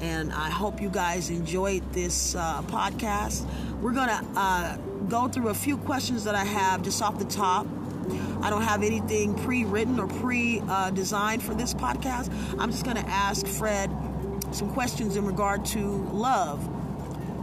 And 0.00 0.32
I 0.32 0.50
hope 0.50 0.80
you 0.80 0.90
guys 0.90 1.30
enjoyed 1.30 1.92
this 1.92 2.34
uh, 2.34 2.62
podcast. 2.62 3.46
We're 3.80 3.92
going 3.92 4.08
to 4.08 4.24
uh, 4.36 4.76
go 5.08 5.28
through 5.28 5.48
a 5.48 5.54
few 5.54 5.76
questions 5.76 6.24
that 6.24 6.34
I 6.34 6.44
have 6.44 6.82
just 6.82 7.00
off 7.02 7.18
the 7.18 7.24
top. 7.24 7.66
I 8.42 8.50
don't 8.50 8.62
have 8.62 8.82
anything 8.82 9.34
pre 9.34 9.64
written 9.64 9.98
or 9.98 10.06
pre 10.06 10.60
uh, 10.68 10.90
designed 10.90 11.42
for 11.42 11.54
this 11.54 11.72
podcast. 11.72 12.30
I'm 12.58 12.70
just 12.70 12.84
going 12.84 12.96
to 12.96 13.08
ask 13.08 13.46
Fred 13.46 13.90
some 14.50 14.70
questions 14.72 15.16
in 15.16 15.24
regard 15.24 15.64
to 15.66 15.80
love, 16.12 16.60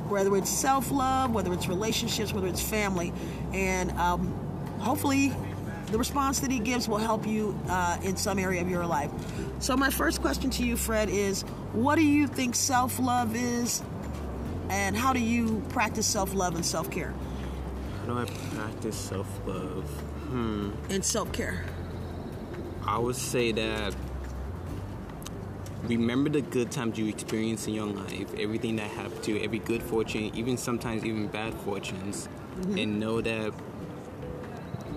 whether 0.10 0.36
it's 0.36 0.50
self 0.50 0.92
love, 0.92 1.32
whether 1.32 1.54
it's 1.54 1.68
relationships, 1.68 2.34
whether 2.34 2.48
it's 2.48 2.62
family. 2.62 3.14
And 3.54 3.92
um, 3.94 4.28
hopefully, 4.80 5.34
the 5.92 5.98
response 5.98 6.40
that 6.40 6.52
he 6.52 6.60
gives 6.60 6.88
will 6.88 6.98
help 6.98 7.28
you 7.28 7.58
uh, 7.70 7.98
in 8.04 8.16
some 8.16 8.40
area 8.40 8.62
of 8.62 8.70
your 8.70 8.86
life. 8.86 9.12
So, 9.60 9.76
my 9.76 9.90
first 9.90 10.22
question 10.22 10.50
to 10.52 10.64
you, 10.64 10.78
Fred, 10.78 11.10
is 11.10 11.44
what 11.74 11.96
do 11.96 12.04
you 12.04 12.28
think 12.28 12.56
self 12.56 13.00
love 13.00 13.36
is, 13.36 13.84
and 14.70 14.96
how 14.96 15.14
do 15.14 15.20
you 15.20 15.62
practice 15.70 16.08
self 16.08 16.34
love 16.34 16.56
and 16.56 16.66
self 16.66 16.90
care? 16.90 17.14
How 18.00 18.06
do 18.06 18.18
I 18.20 18.26
practice 18.56 18.96
self 18.96 19.28
love? 19.46 19.86
Hmm. 20.30 20.72
And 20.90 21.04
self 21.04 21.32
care. 21.32 21.66
I 22.86 22.98
would 22.98 23.16
say 23.16 23.52
that 23.52 23.96
remember 25.84 26.30
the 26.30 26.42
good 26.42 26.72
times 26.72 26.98
you 26.98 27.08
experienced 27.08 27.68
in 27.68 27.74
your 27.74 27.86
life, 27.86 28.34
everything 28.38 28.76
that 28.78 28.90
happened 28.92 29.22
to 29.24 29.34
you, 29.34 29.44
every 29.44 29.60
good 29.60 29.84
fortune, 29.84 30.32
even 30.34 30.58
sometimes 30.58 31.04
even 31.04 31.28
bad 31.28 31.54
fortunes, 31.54 32.28
mm-hmm. 32.60 32.78
and 32.78 33.00
know 33.00 33.22
that 33.22 33.54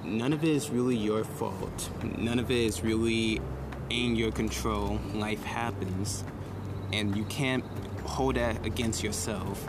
none 0.05 0.33
of 0.33 0.45
it 0.45 0.51
is 0.51 0.71
really 0.71 0.97
your 0.97 1.25
fault. 1.25 1.91
None 2.19 2.39
of 2.39 2.51
it 2.51 2.59
is 2.59 2.83
really 2.83 3.41
in 3.91 4.17
your 4.17 4.31
control. 4.31 4.99
Life 5.15 5.43
happens, 5.45 6.25
and 6.93 7.17
you 7.17 7.25
can't 7.25 7.65
hold 8.05 8.37
that 8.37 8.65
against 8.65 9.03
yourself. 9.03 9.67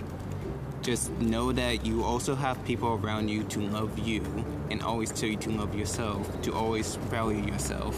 Just 0.81 1.11
know 1.13 1.51
that 1.51 1.85
you 1.85 2.03
also 2.03 2.35
have 2.35 2.63
people 2.65 2.99
around 3.03 3.29
you 3.29 3.43
to 3.45 3.59
love 3.59 3.97
you 3.97 4.23
and 4.69 4.83
always 4.83 5.11
tell 5.11 5.29
you 5.29 5.37
to 5.37 5.49
love 5.49 5.73
yourself, 5.75 6.29
to 6.43 6.53
always 6.53 6.95
value 6.95 7.43
yourself. 7.43 7.97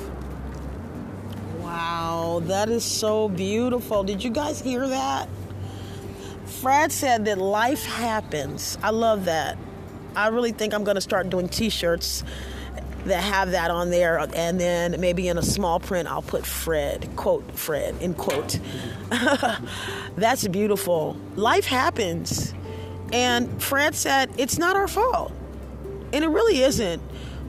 Wow, 1.60 2.42
that 2.46 2.70
is 2.70 2.86
so 2.86 3.28
beautiful. 3.28 4.04
Did 4.04 4.24
you 4.24 4.30
guys 4.30 4.62
hear 4.62 4.88
that? 4.88 5.28
Fred 6.46 6.92
said 6.92 7.26
that 7.26 7.38
life 7.38 7.86
happens. 7.86 8.78
I 8.82 8.92
love 8.92 9.26
that. 9.26 9.58
I 10.18 10.30
really 10.30 10.52
think 10.52 10.74
I'm 10.74 10.84
going 10.84 10.96
to 10.96 11.02
start 11.02 11.30
doing 11.30 11.48
t 11.48 11.70
shirts 11.70 12.24
that 13.06 13.24
have 13.24 13.52
that 13.52 13.70
on 13.70 13.92
there 13.92 14.18
and 14.34 14.60
then 14.60 15.00
maybe 15.00 15.28
in 15.28 15.38
a 15.38 15.44
small 15.44 15.80
print 15.80 16.10
I'll 16.10 16.24
put 16.24 16.44
Fred 16.44 17.08
quote 17.16 17.50
Fred 17.52 17.96
in 18.02 18.16
quote. 18.16 18.60
That's 20.18 20.48
beautiful. 20.48 21.16
Life 21.36 21.66
happens. 21.66 22.56
And 23.14 23.62
Fred 23.62 23.94
said 23.94 24.32
it's 24.38 24.58
not 24.58 24.76
our 24.76 24.88
fault. 24.88 25.32
And 26.12 26.26
it 26.26 26.30
really 26.30 26.64
isn't. 26.64 27.02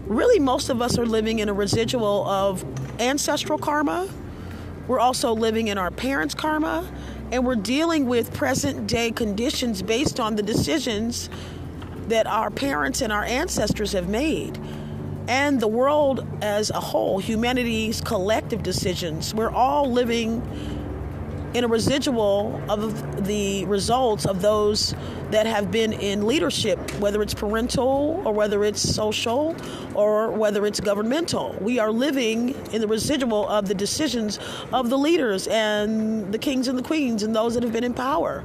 Really 0.07 0.39
most 0.39 0.69
of 0.69 0.83
us 0.83 0.99
are 0.99 1.07
living 1.07 1.39
in 1.39 1.49
a 1.49 1.55
residual 1.55 2.29
of 2.29 2.63
ancestral 3.01 3.59
karma. 3.59 4.11
We're 4.87 5.01
also 5.01 5.33
living 5.33 5.69
in 5.69 5.79
our 5.79 5.91
parents 5.91 6.35
karma. 6.35 6.87
And 7.33 7.47
we're 7.47 7.57
dealing 7.57 8.07
with 8.07 8.35
present 8.35 8.87
day 8.87 9.11
conditions 9.11 9.81
based 9.81 10.21
on 10.21 10.37
the 10.37 10.43
decisions 10.43 11.31
that 12.09 12.27
our 12.27 12.51
parents 12.51 13.01
and 13.01 13.13
our 13.13 13.25
ancestors 13.25 13.93
have 13.93 14.09
made 14.09 14.59
and 15.29 15.61
the 15.61 15.69
world 15.69 16.27
as 16.41 16.71
a 16.71 16.81
whole, 16.81 17.19
humanity's 17.19 18.01
collective 18.01 18.63
decisions. 18.63 19.35
We're 19.35 19.51
all 19.51 19.91
living 19.91 20.43
in 21.55 21.65
a 21.65 21.69
residual 21.69 22.61
of 22.69 23.27
the 23.27 23.65
results 23.67 24.27
of 24.27 24.43
those 24.43 24.95
that 25.31 25.47
have 25.47 25.71
been 25.71 25.93
in 25.93 26.27
leadership, 26.27 26.79
whether 26.93 27.23
it's 27.23 27.35
parental 27.35 28.23
or 28.25 28.33
whether 28.33 28.65
it's 28.65 28.81
social 28.81 29.55
or 29.95 30.31
whether 30.31 30.67
it's 30.67 30.81
governmental. 30.81 31.57
We 31.61 31.79
are 31.79 31.91
living 31.91 32.51
in 32.73 32.81
the 32.81 32.89
residual 32.89 33.49
of 33.49 33.69
the 33.69 33.75
decisions 33.75 34.39
of 34.73 34.89
the 34.89 34.99
leaders 34.99 35.47
and 35.49 36.33
the 36.33 36.39
kings 36.39 36.69
and 36.69 36.79
the 36.79 36.83
queens 36.83 37.23
and 37.23 37.35
those 37.35 37.55
that 37.55 37.63
have 37.63 37.73
been 37.73 37.85
in 37.85 37.95
power. 37.95 38.45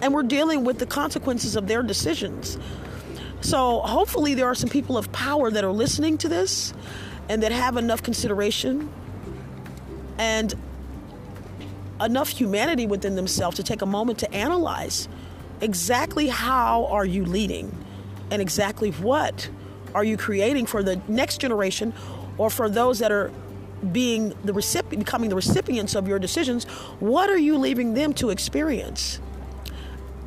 And 0.00 0.14
we're 0.14 0.22
dealing 0.22 0.64
with 0.64 0.78
the 0.78 0.86
consequences 0.86 1.56
of 1.56 1.66
their 1.66 1.82
decisions. 1.82 2.56
So 3.40 3.80
hopefully, 3.80 4.34
there 4.34 4.46
are 4.46 4.54
some 4.54 4.68
people 4.68 4.96
of 4.96 5.12
power 5.12 5.50
that 5.50 5.64
are 5.64 5.72
listening 5.72 6.18
to 6.18 6.28
this 6.28 6.74
and 7.28 7.42
that 7.42 7.52
have 7.52 7.76
enough 7.76 8.02
consideration 8.02 8.90
and 10.18 10.54
enough 12.00 12.28
humanity 12.28 12.86
within 12.86 13.14
themselves 13.14 13.56
to 13.56 13.62
take 13.62 13.82
a 13.82 13.86
moment 13.86 14.18
to 14.18 14.32
analyze 14.32 15.08
exactly 15.60 16.28
how 16.28 16.86
are 16.86 17.04
you 17.04 17.24
leading 17.24 17.76
and 18.30 18.40
exactly 18.40 18.90
what 18.90 19.48
are 19.94 20.04
you 20.04 20.16
creating 20.16 20.66
for 20.66 20.82
the 20.82 21.00
next 21.08 21.40
generation 21.40 21.92
or 22.36 22.50
for 22.50 22.68
those 22.68 23.00
that 23.00 23.10
are 23.10 23.32
being 23.92 24.34
the 24.44 24.52
recipient 24.52 25.04
becoming 25.04 25.30
the 25.30 25.36
recipients 25.36 25.94
of 25.94 26.08
your 26.08 26.18
decisions. 26.18 26.64
What 27.00 27.30
are 27.30 27.38
you 27.38 27.58
leaving 27.58 27.94
them 27.94 28.12
to 28.14 28.30
experience? 28.30 29.20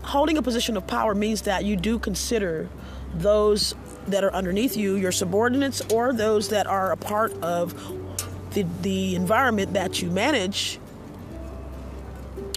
Holding 0.03 0.37
a 0.37 0.41
position 0.41 0.77
of 0.77 0.87
power 0.87 1.13
means 1.13 1.43
that 1.43 1.65
you 1.65 1.75
do 1.75 1.99
consider 1.99 2.69
those 3.13 3.75
that 4.07 4.23
are 4.23 4.33
underneath 4.33 4.75
you, 4.75 4.95
your 4.95 5.11
subordinates, 5.11 5.81
or 5.93 6.13
those 6.13 6.49
that 6.49 6.67
are 6.67 6.91
a 6.91 6.97
part 6.97 7.33
of 7.41 7.73
the, 8.53 8.65
the 8.81 9.15
environment 9.15 9.73
that 9.73 10.01
you 10.01 10.09
manage, 10.09 10.79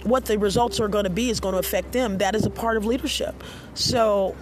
what 0.03 0.25
the 0.25 0.37
results 0.37 0.79
are 0.79 0.87
going 0.87 1.03
to 1.03 1.09
be 1.09 1.29
is 1.29 1.39
going 1.39 1.53
to 1.53 1.59
affect 1.59 1.91
them. 1.91 2.19
That 2.19 2.35
is 2.35 2.45
a 2.45 2.49
part 2.49 2.77
of 2.77 2.85
leadership. 2.85 3.43
So 3.73 4.35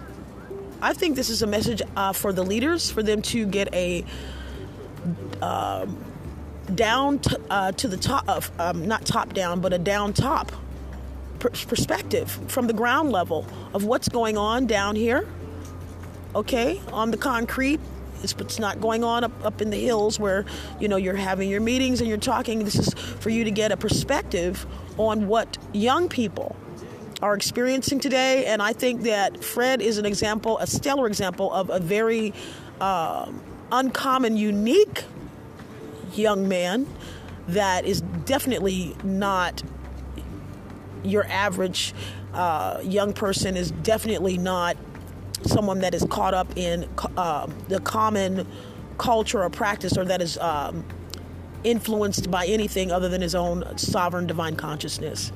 I 0.82 0.92
think 0.92 1.16
this 1.16 1.30
is 1.30 1.42
a 1.42 1.46
message 1.46 1.82
uh, 1.96 2.12
for 2.12 2.32
the 2.32 2.42
leaders, 2.42 2.90
for 2.90 3.02
them 3.02 3.22
to 3.22 3.46
get 3.46 3.72
a 3.74 4.04
uh, 5.40 5.86
down 6.74 7.18
t- 7.18 7.36
uh, 7.50 7.72
to 7.72 7.88
the 7.88 7.96
top 7.96 8.28
of, 8.28 8.50
um, 8.58 8.86
not 8.86 9.04
top 9.04 9.32
down, 9.34 9.60
but 9.60 9.72
a 9.72 9.78
down 9.78 10.12
top 10.12 10.52
perspective 11.38 12.30
from 12.48 12.66
the 12.66 12.72
ground 12.72 13.12
level 13.12 13.46
of 13.74 13.84
what's 13.84 14.08
going 14.08 14.38
on 14.38 14.66
down 14.66 14.96
here 14.96 15.28
okay, 16.34 16.80
on 16.92 17.10
the 17.10 17.16
concrete. 17.16 17.80
It's, 18.22 18.32
it's 18.38 18.58
not 18.58 18.80
going 18.80 19.04
on 19.04 19.24
up, 19.24 19.44
up 19.44 19.60
in 19.60 19.70
the 19.70 19.76
hills 19.76 20.18
where, 20.18 20.46
you 20.80 20.88
know, 20.88 20.96
you're 20.96 21.14
having 21.14 21.50
your 21.50 21.60
meetings 21.60 22.00
and 22.00 22.08
you're 22.08 22.16
talking. 22.16 22.64
This 22.64 22.76
is 22.76 22.94
for 22.94 23.28
you 23.28 23.44
to 23.44 23.50
get 23.50 23.70
a 23.70 23.76
perspective 23.76 24.66
on 24.96 25.26
what 25.26 25.58
young 25.72 26.08
people 26.08 26.56
are 27.20 27.34
experiencing 27.34 28.00
today. 28.00 28.46
And 28.46 28.62
I 28.62 28.72
think 28.72 29.02
that 29.02 29.44
Fred 29.44 29.82
is 29.82 29.98
an 29.98 30.06
example, 30.06 30.58
a 30.58 30.66
stellar 30.66 31.06
example 31.06 31.52
of 31.52 31.68
a 31.70 31.78
very 31.80 32.32
uh, 32.80 33.30
uncommon, 33.70 34.36
unique 34.36 35.04
young 36.14 36.48
man 36.48 36.86
that 37.48 37.84
is 37.84 38.00
definitely 38.00 38.96
not 39.02 39.62
your 41.02 41.26
average 41.26 41.94
uh, 42.32 42.80
young 42.82 43.12
person, 43.12 43.56
is 43.56 43.70
definitely 43.70 44.38
not 44.38 44.76
someone 45.46 45.80
that 45.80 45.94
is 45.94 46.04
caught 46.10 46.34
up 46.34 46.56
in 46.56 46.88
uh, 47.16 47.46
the 47.68 47.80
common 47.80 48.46
culture 48.98 49.42
or 49.42 49.50
practice 49.50 49.96
or 49.96 50.04
that 50.04 50.22
is 50.22 50.38
um, 50.38 50.84
influenced 51.64 52.30
by 52.30 52.46
anything 52.46 52.92
other 52.92 53.08
than 53.08 53.22
his 53.22 53.34
own 53.34 53.64
sovereign 53.78 54.26
divine 54.26 54.54
consciousness. 54.54 55.32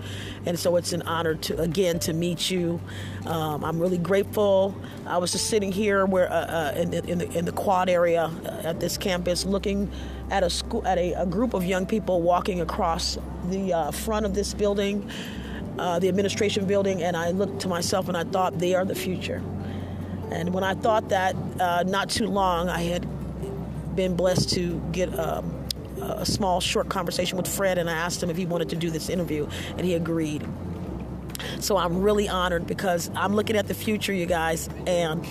And 0.47 0.59
so 0.59 0.77
it's 0.77 0.93
an 0.93 1.03
honor 1.03 1.35
to 1.35 1.61
again 1.61 1.99
to 2.01 2.13
meet 2.13 2.51
you. 2.51 2.81
Um, 3.27 3.65
I'm 3.65 3.81
really 3.81 3.99
grateful. 3.99 4.75
I 5.07 5.19
was 5.19 5.33
just 5.33 5.47
sitting 5.47 5.73
here 5.73 6.07
where 6.07 6.31
uh, 6.31 6.35
uh, 6.35 6.73
in, 6.77 6.91
the, 6.91 7.05
in, 7.05 7.19
the, 7.19 7.39
in 7.39 7.45
the 7.45 7.53
quad 7.53 7.89
area 7.89 8.25
uh, 8.45 8.63
at 8.65 8.79
this 8.79 8.97
campus, 8.99 9.45
looking 9.45 9.91
at 10.31 10.43
a 10.43 10.51
school 10.51 10.87
at 10.87 10.99
a, 10.99 11.15
a 11.15 11.27
group 11.27 11.55
of 11.55 11.65
young 11.65 11.87
people 11.87 12.21
walking 12.21 12.61
across 12.61 13.19
the 13.49 13.73
uh, 13.73 13.91
front 13.91 14.27
of 14.27 14.35
this 14.35 14.55
building. 14.55 15.11
Uh, 15.79 15.97
the 16.01 16.09
administration 16.09 16.67
building, 16.67 17.05
and 17.05 17.17
I 17.17 17.31
looked 17.31 17.61
to 17.61 17.69
myself 17.69 18.09
and 18.09 18.17
I 18.17 18.25
thought 18.25 18.59
they 18.59 18.75
are 18.75 18.85
the 18.85 18.97
future. 18.97 19.41
And 20.31 20.53
when 20.53 20.65
I 20.65 20.75
thought 20.75 21.09
that, 21.09 21.35
uh, 21.59 21.85
not 21.87 22.11
too 22.11 22.27
long, 22.27 22.69
I 22.69 22.83
had 22.83 23.07
been 23.97 24.15
blessed 24.15 24.51
to 24.51 24.81
get 24.93 25.19
um, 25.19 25.67
a 26.01 26.27
small, 26.27 26.61
short 26.61 26.89
conversation 26.89 27.37
with 27.37 27.49
Fred, 27.49 27.79
and 27.79 27.89
I 27.89 27.95
asked 27.95 28.23
him 28.23 28.31
if 28.31 28.37
he 28.37 28.47
wanted 28.47 28.69
to 28.71 28.77
do 28.77 28.91
this 28.91 29.09
interview, 29.09 29.49
and 29.77 29.85
he 29.85 29.95
agreed. 29.95 30.47
So 31.61 31.77
I'm 31.77 32.03
really 32.03 32.29
honored 32.29 32.67
because 32.67 33.11
I'm 33.15 33.35
looking 33.35 33.57
at 33.57 33.69
the 33.69 33.75
future, 33.75 34.13
you 34.13 34.27
guys. 34.27 34.69
And 34.87 35.25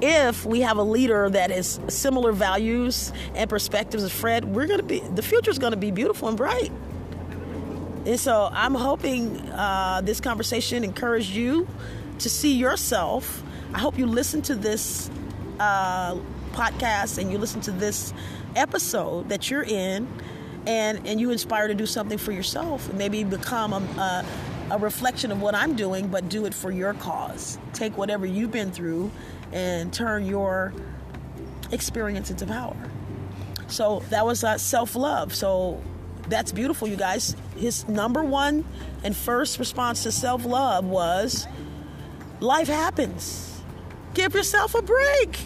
if 0.00 0.44
we 0.44 0.60
have 0.60 0.76
a 0.76 0.82
leader 0.82 1.28
that 1.30 1.50
has 1.50 1.80
similar 1.88 2.32
values 2.32 3.12
and 3.34 3.48
perspectives 3.48 4.02
as 4.02 4.12
Fred, 4.12 4.44
we're 4.44 4.66
going 4.66 4.80
to 4.80 4.86
be, 4.86 5.00
the 5.00 5.22
future 5.22 5.50
is 5.50 5.58
going 5.58 5.72
to 5.72 5.76
be 5.76 5.90
beautiful 5.90 6.28
and 6.28 6.36
bright. 6.36 6.72
And 8.06 8.18
so 8.18 8.48
I'm 8.52 8.74
hoping 8.74 9.38
uh, 9.50 10.00
this 10.02 10.20
conversation 10.20 10.84
encouraged 10.84 11.30
you 11.30 11.68
to 12.18 12.30
see 12.30 12.54
yourself 12.54 13.42
I 13.72 13.78
hope 13.78 13.98
you 13.98 14.06
listen 14.06 14.42
to 14.42 14.54
this 14.54 15.10
uh, 15.58 16.16
podcast 16.52 17.18
and 17.18 17.30
you 17.30 17.38
listen 17.38 17.60
to 17.62 17.70
this 17.70 18.12
episode 18.56 19.28
that 19.28 19.50
you're 19.50 19.62
in 19.62 20.08
and, 20.66 21.06
and 21.06 21.20
you 21.20 21.30
inspire 21.30 21.68
to 21.68 21.74
do 21.74 21.86
something 21.86 22.18
for 22.18 22.32
yourself 22.32 22.92
maybe 22.92 23.24
become 23.24 23.72
a, 23.72 23.76
a, 23.76 24.74
a 24.74 24.78
reflection 24.78 25.32
of 25.32 25.40
what 25.40 25.54
I'm 25.54 25.76
doing, 25.76 26.08
but 26.08 26.28
do 26.28 26.46
it 26.46 26.54
for 26.54 26.70
your 26.70 26.94
cause. 26.94 27.58
Take 27.72 27.96
whatever 27.96 28.26
you've 28.26 28.52
been 28.52 28.72
through 28.72 29.10
and 29.52 29.92
turn 29.92 30.26
your 30.26 30.72
experience 31.72 32.30
into 32.30 32.46
power. 32.46 32.76
So 33.68 34.02
that 34.10 34.26
was 34.26 34.42
uh, 34.42 34.58
self 34.58 34.96
love. 34.96 35.34
So 35.34 35.82
that's 36.28 36.52
beautiful, 36.52 36.88
you 36.88 36.96
guys. 36.96 37.36
His 37.56 37.88
number 37.88 38.22
one 38.22 38.64
and 39.04 39.16
first 39.16 39.58
response 39.58 40.02
to 40.02 40.12
self 40.12 40.44
love 40.44 40.84
was 40.84 41.46
life 42.40 42.68
happens. 42.68 43.49
Give 44.14 44.34
yourself 44.34 44.74
a 44.74 44.82
break. 44.82 45.38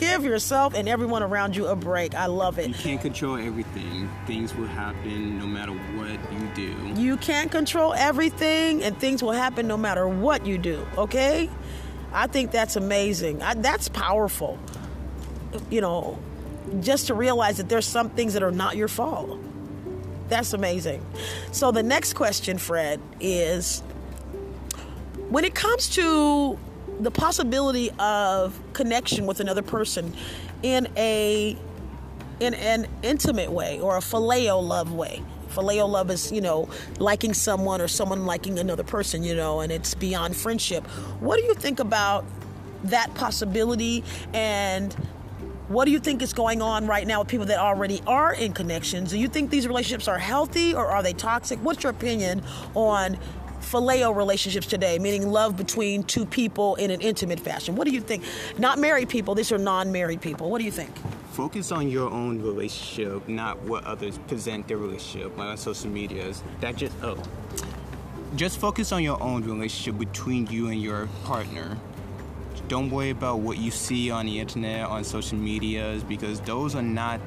Give 0.00 0.24
yourself 0.24 0.72
and 0.72 0.88
everyone 0.88 1.22
around 1.22 1.54
you 1.54 1.66
a 1.66 1.76
break. 1.76 2.14
I 2.14 2.24
love 2.24 2.58
it. 2.58 2.68
You 2.68 2.74
can't 2.74 3.00
control 3.02 3.36
everything. 3.36 4.08
Things 4.26 4.54
will 4.54 4.66
happen 4.66 5.38
no 5.38 5.46
matter 5.46 5.72
what 5.72 6.18
you 6.32 6.48
do. 6.54 7.00
You 7.00 7.16
can't 7.18 7.50
control 7.50 7.92
everything, 7.92 8.82
and 8.82 8.98
things 8.98 9.22
will 9.22 9.32
happen 9.32 9.68
no 9.68 9.76
matter 9.76 10.08
what 10.08 10.46
you 10.46 10.56
do, 10.56 10.86
okay? 10.96 11.50
I 12.14 12.28
think 12.28 12.50
that's 12.50 12.76
amazing. 12.76 13.42
I, 13.42 13.54
that's 13.54 13.88
powerful. 13.88 14.58
You 15.68 15.82
know, 15.82 16.18
just 16.80 17.08
to 17.08 17.14
realize 17.14 17.58
that 17.58 17.68
there's 17.68 17.86
some 17.86 18.08
things 18.10 18.32
that 18.32 18.42
are 18.42 18.50
not 18.50 18.76
your 18.76 18.88
fault. 18.88 19.38
That's 20.28 20.54
amazing. 20.54 21.04
So, 21.52 21.72
the 21.72 21.82
next 21.82 22.14
question, 22.14 22.56
Fred, 22.56 23.00
is 23.20 23.80
when 25.28 25.44
it 25.44 25.54
comes 25.54 25.90
to 25.90 26.58
the 27.00 27.10
possibility 27.10 27.90
of 27.98 28.58
connection 28.72 29.26
with 29.26 29.40
another 29.40 29.62
person 29.62 30.14
in 30.62 30.88
a 30.96 31.56
in 32.40 32.54
an 32.54 32.86
intimate 33.02 33.50
way 33.50 33.80
or 33.80 33.96
a 33.96 34.00
phileo 34.00 34.62
love 34.66 34.92
way. 34.92 35.22
Phileo 35.50 35.88
love 35.88 36.10
is, 36.10 36.32
you 36.32 36.40
know, 36.40 36.68
liking 36.98 37.34
someone 37.34 37.80
or 37.80 37.88
someone 37.88 38.24
liking 38.24 38.58
another 38.58 38.84
person, 38.84 39.22
you 39.22 39.34
know, 39.34 39.60
and 39.60 39.70
it's 39.70 39.94
beyond 39.94 40.36
friendship. 40.36 40.86
What 41.20 41.38
do 41.38 41.42
you 41.44 41.54
think 41.54 41.80
about 41.80 42.24
that 42.84 43.12
possibility 43.14 44.04
and 44.32 44.94
what 45.68 45.84
do 45.84 45.92
you 45.92 46.00
think 46.00 46.20
is 46.20 46.32
going 46.32 46.62
on 46.62 46.88
right 46.88 47.06
now 47.06 47.20
with 47.20 47.28
people 47.28 47.46
that 47.46 47.58
already 47.60 48.02
are 48.04 48.34
in 48.34 48.52
connections? 48.52 49.10
Do 49.10 49.18
you 49.18 49.28
think 49.28 49.50
these 49.50 49.68
relationships 49.68 50.08
are 50.08 50.18
healthy 50.18 50.74
or 50.74 50.86
are 50.86 51.00
they 51.00 51.12
toxic? 51.12 51.60
What's 51.60 51.84
your 51.84 51.90
opinion 51.90 52.42
on 52.74 53.18
phileo 53.60 54.14
relationships 54.14 54.66
today, 54.66 54.98
meaning 54.98 55.30
love 55.30 55.56
between 55.56 56.02
two 56.04 56.26
people 56.26 56.74
in 56.76 56.90
an 56.90 57.00
intimate 57.00 57.40
fashion? 57.40 57.76
What 57.76 57.86
do 57.86 57.92
you 57.92 58.00
think? 58.00 58.24
Not 58.58 58.78
married 58.78 59.08
people, 59.08 59.34
these 59.34 59.52
are 59.52 59.58
non 59.58 59.92
married 59.92 60.20
people. 60.20 60.50
What 60.50 60.58
do 60.58 60.64
you 60.64 60.70
think? 60.70 60.90
Focus 61.32 61.72
on 61.72 61.88
your 61.88 62.10
own 62.10 62.42
relationship, 62.42 63.28
not 63.28 63.60
what 63.62 63.84
others 63.84 64.18
present 64.28 64.66
their 64.68 64.78
relationship 64.78 65.36
like 65.36 65.48
on 65.48 65.56
social 65.56 65.90
medias. 65.90 66.42
That 66.60 66.76
just 66.76 66.94
oh. 67.02 67.22
Just 68.36 68.58
focus 68.58 68.92
on 68.92 69.02
your 69.02 69.20
own 69.22 69.42
relationship 69.42 69.98
between 69.98 70.46
you 70.46 70.68
and 70.68 70.80
your 70.80 71.08
partner. 71.24 71.76
Don't 72.68 72.90
worry 72.90 73.10
about 73.10 73.40
what 73.40 73.58
you 73.58 73.72
see 73.72 74.10
on 74.12 74.26
the 74.26 74.38
internet, 74.38 74.86
on 74.86 75.02
social 75.02 75.36
medias, 75.36 76.04
because 76.04 76.40
those 76.40 76.76
are 76.76 76.82
not 76.82 77.18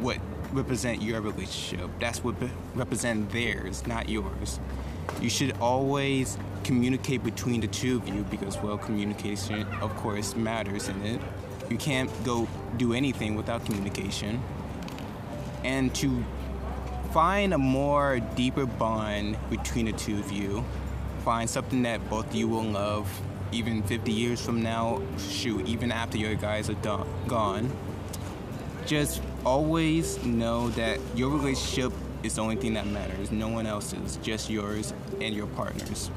what 0.00 0.18
represent 0.52 1.00
your 1.00 1.20
relationship. 1.20 1.88
That's 1.98 2.22
what 2.22 2.34
represent 2.74 3.30
theirs, 3.30 3.86
not 3.86 4.08
yours. 4.08 4.60
You 5.20 5.28
should 5.28 5.56
always 5.60 6.38
communicate 6.64 7.22
between 7.22 7.60
the 7.60 7.66
two 7.66 7.96
of 7.96 8.08
you 8.08 8.22
because, 8.30 8.56
well, 8.58 8.78
communication, 8.78 9.64
of 9.80 9.94
course, 9.96 10.34
matters 10.36 10.88
in 10.88 11.04
it. 11.04 11.20
You 11.68 11.76
can't 11.76 12.10
go 12.24 12.48
do 12.76 12.94
anything 12.94 13.34
without 13.34 13.64
communication. 13.64 14.42
And 15.64 15.94
to 15.96 16.24
find 17.12 17.52
a 17.52 17.58
more 17.58 18.20
deeper 18.34 18.66
bond 18.66 19.36
between 19.50 19.86
the 19.86 19.92
two 19.92 20.18
of 20.18 20.30
you, 20.32 20.64
find 21.24 21.48
something 21.48 21.82
that 21.82 22.08
both 22.08 22.28
of 22.28 22.34
you 22.34 22.48
will 22.48 22.62
love, 22.62 23.08
even 23.52 23.82
50 23.82 24.10
years 24.10 24.44
from 24.44 24.62
now, 24.62 25.02
shoot, 25.18 25.66
even 25.66 25.92
after 25.92 26.16
your 26.16 26.34
guys 26.34 26.70
are 26.70 26.74
done, 26.74 27.06
gone. 27.26 27.70
Just 28.86 29.22
always 29.44 30.24
know 30.24 30.70
that 30.70 30.98
your 31.14 31.30
relationship 31.30 31.92
is 32.22 32.34
the 32.34 32.42
only 32.42 32.56
thing 32.56 32.74
that 32.74 32.86
matters. 32.86 33.30
No 33.30 33.48
one 33.48 33.66
else's, 33.66 34.16
just 34.22 34.50
yours 34.50 34.92
and 35.20 35.34
your 35.34 35.46
partner's. 35.48 36.10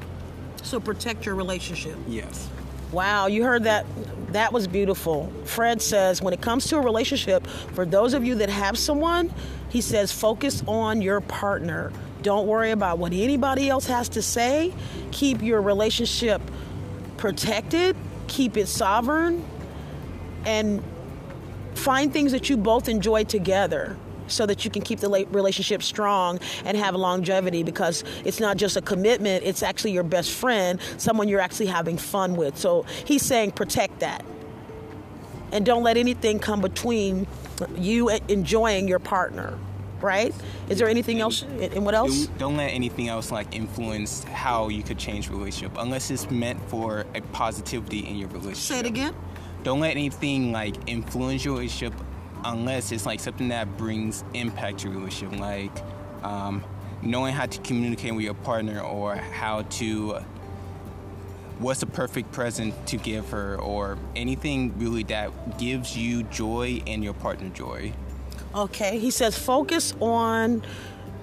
So 0.62 0.80
protect 0.80 1.26
your 1.26 1.34
relationship. 1.34 1.96
Yes. 2.08 2.48
Wow, 2.92 3.26
you 3.26 3.42
heard 3.44 3.64
that. 3.64 3.86
That 4.32 4.52
was 4.52 4.66
beautiful. 4.66 5.32
Fred 5.44 5.80
says 5.80 6.22
when 6.22 6.34
it 6.34 6.40
comes 6.40 6.66
to 6.68 6.76
a 6.76 6.80
relationship, 6.80 7.46
for 7.46 7.84
those 7.84 8.14
of 8.14 8.24
you 8.24 8.34
that 8.36 8.48
have 8.48 8.78
someone, 8.78 9.32
he 9.68 9.80
says 9.80 10.12
focus 10.12 10.62
on 10.66 11.02
your 11.02 11.20
partner. 11.20 11.92
Don't 12.22 12.46
worry 12.46 12.70
about 12.70 12.98
what 12.98 13.12
anybody 13.12 13.68
else 13.68 13.86
has 13.86 14.08
to 14.10 14.22
say. 14.22 14.72
Keep 15.10 15.42
your 15.42 15.60
relationship 15.60 16.40
protected, 17.16 17.96
keep 18.26 18.56
it 18.56 18.66
sovereign, 18.66 19.44
and 20.46 20.82
find 21.74 22.12
things 22.12 22.32
that 22.32 22.48
you 22.48 22.56
both 22.56 22.88
enjoy 22.88 23.24
together 23.24 23.96
so 24.26 24.46
that 24.46 24.64
you 24.64 24.70
can 24.70 24.82
keep 24.82 25.00
the 25.00 25.26
relationship 25.30 25.82
strong 25.82 26.40
and 26.64 26.76
have 26.76 26.94
longevity 26.94 27.62
because 27.62 28.04
it's 28.24 28.40
not 28.40 28.56
just 28.56 28.76
a 28.76 28.82
commitment, 28.82 29.44
it's 29.44 29.62
actually 29.62 29.92
your 29.92 30.02
best 30.02 30.30
friend, 30.30 30.80
someone 30.96 31.28
you're 31.28 31.40
actually 31.40 31.66
having 31.66 31.96
fun 31.96 32.36
with. 32.36 32.56
So 32.58 32.84
he's 33.04 33.22
saying 33.22 33.52
protect 33.52 34.00
that. 34.00 34.24
And 35.52 35.64
don't 35.64 35.82
let 35.82 35.96
anything 35.96 36.38
come 36.38 36.60
between 36.60 37.26
you 37.76 38.08
enjoying 38.08 38.88
your 38.88 38.98
partner. 38.98 39.58
Right? 40.00 40.34
Is 40.68 40.78
there 40.78 40.88
anything 40.88 41.20
else? 41.20 41.42
And 41.42 41.82
what 41.86 41.94
else? 41.94 42.26
Don't, 42.26 42.38
don't 42.38 42.56
let 42.58 42.72
anything 42.72 43.08
else 43.08 43.32
like 43.32 43.54
influence 43.54 44.22
how 44.24 44.68
you 44.68 44.82
could 44.82 44.98
change 44.98 45.30
relationship 45.30 45.78
unless 45.78 46.10
it's 46.10 46.30
meant 46.30 46.60
for 46.68 47.06
a 47.14 47.22
positivity 47.32 48.00
in 48.00 48.16
your 48.16 48.28
relationship. 48.28 48.56
Say 48.56 48.80
it 48.80 48.86
again. 48.86 49.14
Don't 49.62 49.80
let 49.80 49.92
anything 49.92 50.52
like 50.52 50.74
influence 50.88 51.42
your 51.42 51.54
relationship 51.54 51.94
unless 52.44 52.92
it's 52.92 53.06
like 53.06 53.20
something 53.20 53.48
that 53.48 53.76
brings 53.76 54.24
impact 54.34 54.80
to 54.80 54.88
your 54.88 54.98
relationship, 54.98 55.40
like 55.40 55.72
um, 56.22 56.62
knowing 57.02 57.34
how 57.34 57.46
to 57.46 57.60
communicate 57.62 58.14
with 58.14 58.24
your 58.24 58.34
partner 58.34 58.80
or 58.80 59.16
how 59.16 59.62
to 59.62 60.18
what's 61.58 61.80
the 61.80 61.86
perfect 61.86 62.32
present 62.32 62.74
to 62.86 62.96
give 62.96 63.28
her 63.30 63.56
or 63.60 63.96
anything 64.16 64.76
really 64.78 65.04
that 65.04 65.30
gives 65.58 65.96
you 65.96 66.24
joy 66.24 66.82
and 66.86 67.04
your 67.04 67.14
partner 67.14 67.48
joy. 67.50 67.92
Okay, 68.54 68.98
he 68.98 69.10
says 69.10 69.38
focus 69.38 69.94
on 70.00 70.62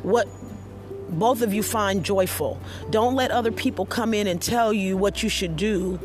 what 0.03 0.27
both 1.09 1.41
of 1.41 1.53
you 1.53 1.61
find 1.61 2.03
joyful. 2.03 2.59
Don't 2.89 3.15
let 3.15 3.31
other 3.31 3.51
people 3.51 3.85
come 3.85 4.13
in 4.13 4.27
and 4.27 4.41
tell 4.41 4.71
you 4.71 4.95
what 4.95 5.21
you 5.21 5.29
should 5.29 5.57
do 5.57 5.99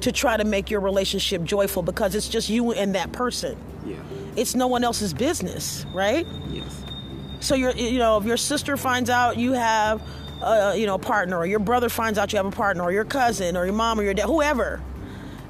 to 0.00 0.10
try 0.10 0.36
to 0.36 0.44
make 0.44 0.70
your 0.70 0.80
relationship 0.80 1.44
joyful 1.44 1.82
because 1.82 2.14
it's 2.14 2.28
just 2.28 2.48
you 2.48 2.72
and 2.72 2.94
that 2.94 3.12
person. 3.12 3.56
Yeah. 3.84 3.96
It's 4.36 4.54
no 4.54 4.66
one 4.66 4.84
else's 4.84 5.12
business, 5.12 5.86
right? 5.92 6.26
Yes. 6.50 6.84
So 7.40 7.54
you're, 7.54 7.72
you 7.72 7.98
know, 7.98 8.18
if 8.18 8.24
your 8.24 8.36
sister 8.36 8.76
finds 8.76 9.08
out 9.10 9.36
you 9.38 9.52
have, 9.52 10.02
a, 10.42 10.76
you 10.76 10.86
know, 10.86 10.94
a 10.94 10.98
partner, 10.98 11.38
or 11.38 11.46
your 11.46 11.58
brother 11.58 11.88
finds 11.88 12.18
out 12.18 12.32
you 12.32 12.36
have 12.36 12.46
a 12.46 12.50
partner, 12.50 12.82
or 12.82 12.92
your 12.92 13.04
cousin, 13.04 13.56
or 13.56 13.64
your 13.64 13.74
mom, 13.74 13.98
or 13.98 14.02
your 14.02 14.14
dad, 14.14 14.26
whoever, 14.26 14.82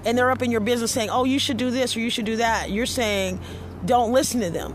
and 0.05 0.17
they're 0.17 0.31
up 0.31 0.43
in 0.43 0.51
your 0.51 0.61
business 0.61 0.93
saying, 0.93 1.11
"Oh, 1.11 1.25
you 1.25 1.39
should 1.39 1.57
do 1.57 1.71
this 1.71 1.97
or 1.97 2.01
you 2.01 2.11
should 2.11 2.25
do 2.25 2.37
that," 2.37 2.71
you're 2.71 2.87
saying, 2.87 3.41
"Don't 3.85 4.13
listen 4.13 4.41
to 4.41 4.51
them." 4.51 4.75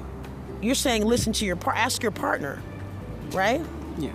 You're 0.61 0.75
saying, 0.75 1.05
"Listen 1.05 1.33
to 1.33 1.45
your, 1.45 1.55
par- 1.55 1.75
ask 1.75 2.01
your 2.03 2.11
partner," 2.11 2.61
right? 3.31 3.61
Yeah. 3.97 4.11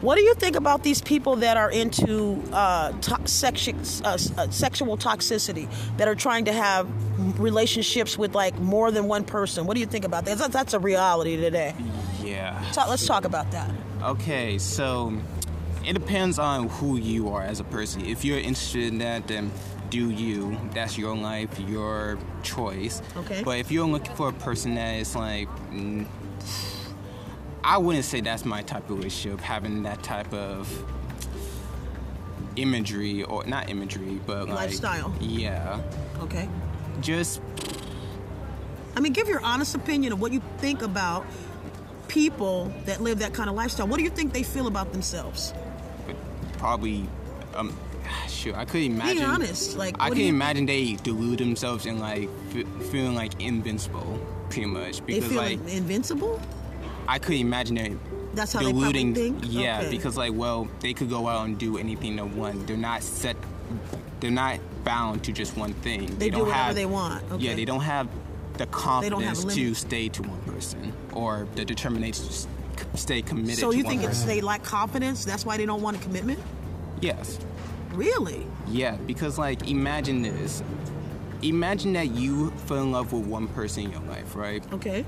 What 0.00 0.14
do 0.16 0.22
you 0.22 0.34
think 0.34 0.54
about 0.54 0.84
these 0.84 1.00
people 1.02 1.36
that 1.36 1.56
are 1.56 1.70
into 1.70 2.40
uh, 2.52 2.92
uh, 2.92 2.92
uh, 2.92 4.16
sexual 4.50 4.96
toxicity, 4.96 5.68
that 5.96 6.06
are 6.06 6.14
trying 6.14 6.44
to 6.44 6.52
have 6.52 6.88
relationships 7.40 8.16
with 8.16 8.34
like 8.34 8.56
more 8.60 8.92
than 8.92 9.08
one 9.08 9.24
person? 9.24 9.66
What 9.66 9.74
do 9.74 9.80
you 9.80 9.86
think 9.86 10.04
about 10.04 10.24
that? 10.26 10.38
That's, 10.38 10.52
that's 10.52 10.74
a 10.74 10.78
reality 10.78 11.36
today. 11.36 11.74
Yeah. 12.22 12.70
So, 12.70 12.84
let's 12.88 13.06
talk 13.06 13.24
about 13.24 13.50
that. 13.50 13.70
Okay, 14.02 14.58
so 14.58 15.12
it 15.84 15.94
depends 15.94 16.38
on 16.38 16.68
who 16.68 16.96
you 16.96 17.30
are 17.30 17.42
as 17.42 17.58
a 17.58 17.64
person. 17.64 18.04
If 18.04 18.24
you're 18.24 18.38
interested 18.38 18.84
in 18.84 18.98
that, 18.98 19.26
then 19.26 19.50
do 19.90 20.10
you. 20.10 20.56
That's 20.74 20.96
your 20.96 21.16
life, 21.16 21.58
your 21.58 22.18
choice. 22.44 23.02
Okay. 23.16 23.42
But 23.42 23.58
if 23.58 23.72
you're 23.72 23.88
looking 23.88 24.14
for 24.14 24.28
a 24.28 24.32
person 24.32 24.76
that 24.76 24.94
is 24.96 25.16
like 25.16 25.48
I 27.64 27.78
wouldn't 27.78 28.04
say 28.04 28.20
that's 28.20 28.44
my 28.44 28.62
type 28.62 28.88
of 28.88 28.98
relationship, 28.98 29.40
having 29.40 29.82
that 29.82 30.02
type 30.02 30.32
of 30.32 30.68
imagery 32.56 33.22
or 33.22 33.44
not 33.44 33.68
imagery, 33.70 34.20
but 34.26 34.48
like 34.48 34.56
lifestyle. 34.56 35.14
Yeah. 35.20 35.80
Okay. 36.20 36.48
Just. 37.00 37.40
I 38.96 39.00
mean, 39.00 39.12
give 39.12 39.28
your 39.28 39.40
honest 39.42 39.74
opinion 39.74 40.12
of 40.12 40.20
what 40.20 40.32
you 40.32 40.42
think 40.58 40.82
about 40.82 41.24
people 42.08 42.72
that 42.86 43.00
live 43.00 43.20
that 43.20 43.32
kind 43.32 43.48
of 43.48 43.54
lifestyle. 43.54 43.86
What 43.86 43.98
do 43.98 44.02
you 44.02 44.10
think 44.10 44.32
they 44.32 44.42
feel 44.42 44.66
about 44.66 44.92
themselves? 44.92 45.54
Probably, 46.54 47.06
um, 47.54 47.76
sure. 48.28 48.56
I 48.56 48.64
could 48.64 48.82
imagine. 48.82 49.18
Be 49.18 49.24
honest. 49.24 49.76
Like 49.76 49.96
I 50.00 50.08
can 50.10 50.20
imagine 50.20 50.66
they 50.66 50.94
delude 50.94 51.38
themselves 51.38 51.86
and 51.86 52.00
like 52.00 52.28
f- 52.54 52.66
feeling 52.90 53.14
like 53.14 53.40
invincible, 53.40 54.18
pretty 54.50 54.66
much. 54.66 55.04
Because 55.06 55.22
they 55.22 55.28
feel 55.28 55.36
like 55.38 55.60
invincible. 55.68 56.40
I 57.08 57.18
couldn't 57.18 57.40
imagine 57.40 57.78
it. 57.78 57.98
That's 58.36 58.52
how 58.52 58.60
diluting, 58.60 59.14
they 59.14 59.30
think. 59.30 59.44
Yeah, 59.46 59.80
okay. 59.80 59.90
because 59.90 60.18
like, 60.18 60.34
well, 60.34 60.68
they 60.80 60.92
could 60.92 61.08
go 61.08 61.26
out 61.26 61.46
and 61.46 61.58
do 61.58 61.78
anything 61.78 62.16
they 62.16 62.22
want. 62.22 62.66
They're 62.66 62.76
not 62.76 63.02
set. 63.02 63.36
They're 64.20 64.30
not 64.30 64.60
bound 64.84 65.24
to 65.24 65.32
just 65.32 65.56
one 65.56 65.72
thing. 65.72 66.06
They, 66.06 66.28
they 66.28 66.30
do 66.30 66.40
whatever 66.40 66.52
have, 66.52 66.74
they 66.74 66.86
want. 66.86 67.24
Okay. 67.32 67.44
Yeah, 67.44 67.54
they 67.54 67.64
don't 67.64 67.80
have 67.80 68.08
the 68.58 68.66
confidence 68.66 69.44
have 69.44 69.54
to 69.54 69.74
stay 69.74 70.08
to 70.10 70.22
one 70.22 70.40
person 70.42 70.92
or 71.14 71.48
the 71.54 71.64
determination 71.64 72.26
to 72.26 72.98
stay 72.98 73.22
committed. 73.22 73.58
So 73.58 73.70
you 73.70 73.84
think 73.84 74.02
it's 74.02 74.24
they 74.24 74.42
lack 74.42 74.62
confidence? 74.62 75.24
That's 75.24 75.46
why 75.46 75.56
they 75.56 75.66
don't 75.66 75.82
want 75.82 75.96
a 75.96 76.00
commitment. 76.00 76.40
Yes. 77.00 77.38
Really? 77.92 78.46
Yeah, 78.68 78.96
because 78.96 79.38
like 79.38 79.68
imagine 79.68 80.22
this. 80.22 80.62
imagine 81.42 81.94
that 81.94 82.10
you 82.10 82.50
fell 82.66 82.82
in 82.82 82.92
love 82.92 83.12
with 83.12 83.26
one 83.26 83.48
person 83.48 83.84
in 83.84 83.92
your 83.92 84.02
life, 84.02 84.36
right? 84.36 84.62
Okay. 84.74 85.04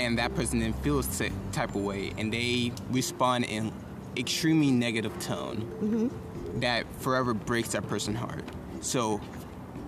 And 0.00 0.18
that 0.18 0.34
person 0.34 0.60
then 0.60 0.72
feels 0.72 1.06
the 1.18 1.30
type 1.52 1.74
of 1.74 1.82
way, 1.82 2.12
and 2.16 2.32
they 2.32 2.72
respond 2.90 3.44
in 3.44 3.70
extremely 4.16 4.70
negative 4.70 5.12
tone 5.20 5.58
Mm-hmm. 5.82 6.60
that 6.60 6.84
forever 7.00 7.34
breaks 7.34 7.72
that 7.72 7.86
person's 7.86 8.18
heart. 8.18 8.42
So 8.80 9.20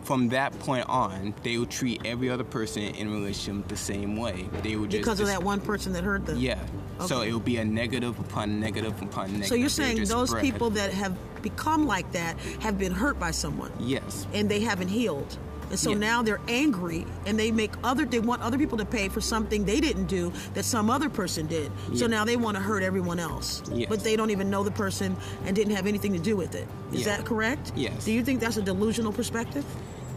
from 0.02 0.28
that 0.28 0.56
point 0.60 0.86
on, 0.88 1.34
they 1.42 1.56
will 1.56 1.66
treat 1.66 2.02
every 2.04 2.28
other 2.28 2.44
person 2.44 2.82
in 2.82 3.10
relationship 3.10 3.68
the 3.68 3.76
same 3.76 4.16
way. 4.16 4.48
They 4.62 4.76
will 4.76 4.86
just 4.86 5.00
Because 5.02 5.18
of 5.20 5.26
dis- 5.26 5.34
that 5.34 5.42
one 5.42 5.60
person 5.60 5.92
that 5.94 6.04
hurt 6.04 6.26
them. 6.26 6.38
Yeah. 6.38 6.58
So 7.06 7.22
it 7.22 7.32
will 7.32 7.40
be 7.40 7.56
a 7.56 7.64
negative 7.64 8.18
upon 8.20 8.60
negative 8.60 9.00
upon 9.02 9.28
negative. 9.28 9.46
So 9.48 9.54
you're 9.54 9.68
saying 9.70 10.04
those 10.04 10.28
spread. 10.28 10.42
people 10.44 10.70
that 10.70 10.92
have 10.92 11.16
become 11.42 11.86
like 11.86 12.12
that 12.12 12.38
have 12.60 12.78
been 12.78 12.92
hurt 12.92 13.18
by 13.18 13.30
someone 13.32 13.72
Yes. 13.80 14.26
and 14.34 14.48
they 14.48 14.60
haven't 14.60 14.88
healed. 14.88 15.36
And 15.72 15.80
so 15.80 15.90
Yeah. 15.92 15.96
now 15.98 16.22
they're 16.22 16.40
angry 16.48 17.06
and 17.24 17.38
they 17.38 17.50
make 17.50 17.72
other 17.82 18.04
they 18.04 18.20
want 18.20 18.42
other 18.42 18.58
people 18.58 18.76
to 18.76 18.84
pay 18.84 19.08
for 19.08 19.22
something 19.22 19.64
they 19.64 19.80
didn't 19.80 20.04
do 20.04 20.30
that 20.52 20.66
some 20.66 20.90
other 20.90 21.08
person 21.08 21.46
did. 21.46 21.72
So 21.94 22.06
now 22.06 22.26
they 22.26 22.36
want 22.36 22.58
to 22.58 22.62
hurt 22.62 22.82
everyone 22.82 23.18
else. 23.18 23.62
Yes. 23.72 23.88
But 23.88 24.00
they 24.04 24.14
don't 24.14 24.28
even 24.30 24.50
know 24.50 24.62
the 24.64 24.70
person 24.70 25.16
and 25.46 25.56
didn't 25.56 25.74
have 25.74 25.86
anything 25.86 26.12
to 26.12 26.18
do 26.18 26.36
with 26.36 26.54
it. 26.54 26.68
Is 26.92 27.00
Yeah. 27.06 27.16
that 27.16 27.24
correct? 27.24 27.72
Yes. 27.74 28.04
Do 28.04 28.12
you 28.12 28.22
think 28.22 28.40
that's 28.40 28.58
a 28.58 28.62
delusional 28.62 29.12
perspective? 29.12 29.64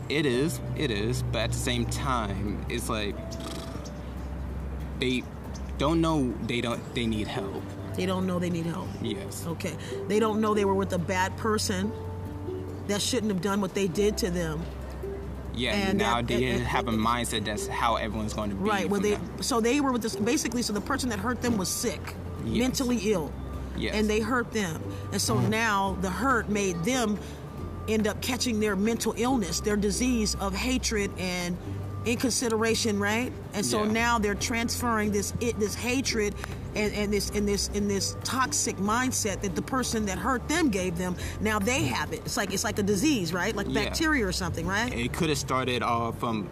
It 0.09 0.25
is, 0.25 0.59
it 0.77 0.91
is, 0.91 1.23
but 1.31 1.39
at 1.43 1.51
the 1.53 1.57
same 1.57 1.85
time, 1.85 2.65
it's 2.67 2.89
like 2.89 3.15
they 4.99 5.23
don't 5.77 6.01
know 6.01 6.33
they 6.47 6.59
don't 6.59 6.81
they 6.93 7.05
need 7.05 7.27
help. 7.27 7.63
They 7.95 8.05
don't 8.05 8.27
know 8.27 8.39
they 8.39 8.49
need 8.49 8.65
help. 8.65 8.89
Yes. 9.01 9.45
Okay. 9.47 9.75
They 10.09 10.19
don't 10.19 10.41
know 10.41 10.53
they 10.53 10.65
were 10.65 10.75
with 10.75 10.91
a 10.91 10.97
bad 10.99 11.35
person 11.37 11.93
that 12.87 13.01
shouldn't 13.01 13.31
have 13.31 13.41
done 13.41 13.61
what 13.61 13.73
they 13.73 13.87
did 13.87 14.17
to 14.17 14.29
them. 14.29 14.61
Yeah, 15.55 15.71
And 15.73 15.97
now 15.97 16.15
that- 16.15 16.27
they 16.27 16.35
and- 16.45 16.57
and- 16.59 16.63
have 16.67 16.87
a 16.87 16.91
mindset 16.91 17.45
that's 17.45 17.67
how 17.67 17.95
everyone's 17.95 18.33
going 18.33 18.49
to 18.49 18.55
be. 18.55 18.63
Right. 18.69 18.89
Well, 18.89 19.01
they 19.01 19.11
now. 19.11 19.19
so 19.41 19.61
they 19.61 19.79
were 19.81 19.91
with 19.91 20.01
this 20.01 20.15
basically. 20.15 20.61
So 20.61 20.73
the 20.73 20.81
person 20.81 21.09
that 21.09 21.19
hurt 21.19 21.41
them 21.41 21.57
was 21.57 21.69
sick, 21.69 22.15
Yes. 22.45 22.59
mentally 22.59 22.97
ill, 23.11 23.31
Yes. 23.77 23.91
Mm-hmm. 23.91 23.99
and 23.99 24.09
they 24.09 24.19
hurt 24.19 24.51
them. 24.51 24.81
And 25.11 25.21
so 25.21 25.39
now 25.39 25.97
the 26.01 26.09
hurt 26.09 26.49
made 26.49 26.83
them 26.83 27.17
end 27.87 28.07
up 28.07 28.19
catching 28.21 28.59
their 28.59 28.75
mental 28.75 29.13
illness, 29.17 29.59
their 29.59 29.77
disease 29.77 30.35
of 30.39 30.53
hatred 30.55 31.11
and 31.19 31.55
inconsideration, 32.05 32.99
right? 32.99 33.31
And 33.53 33.65
so 33.65 33.83
Yeah. 33.83 33.91
now 33.91 34.19
they're 34.19 34.35
transferring 34.35 35.11
this 35.11 35.33
it, 35.39 35.59
this 35.59 35.75
hatred 35.75 36.35
and, 36.75 36.93
and 36.93 37.11
this 37.11 37.29
in 37.31 37.45
this 37.45 37.69
in 37.69 37.87
this 37.87 38.17
toxic 38.23 38.77
mindset 38.77 39.41
that 39.41 39.55
the 39.55 39.61
person 39.61 40.05
that 40.05 40.17
hurt 40.17 40.47
them 40.47 40.69
gave 40.69 40.97
them. 40.97 41.15
Now 41.41 41.59
they 41.59 41.81
mm. 41.81 41.87
have 41.87 42.13
it. 42.13 42.19
It's 42.25 42.37
like 42.37 42.53
it's 42.53 42.63
like 42.63 42.79
a 42.79 42.83
disease, 42.83 43.33
right? 43.33 43.55
Like 43.55 43.67
Yeah. 43.69 43.85
bacteria 43.85 44.25
or 44.25 44.31
something, 44.31 44.67
right? 44.67 44.93
It 44.93 45.13
could 45.13 45.29
have 45.29 45.37
started 45.37 45.81
off 45.83 46.19
from 46.19 46.49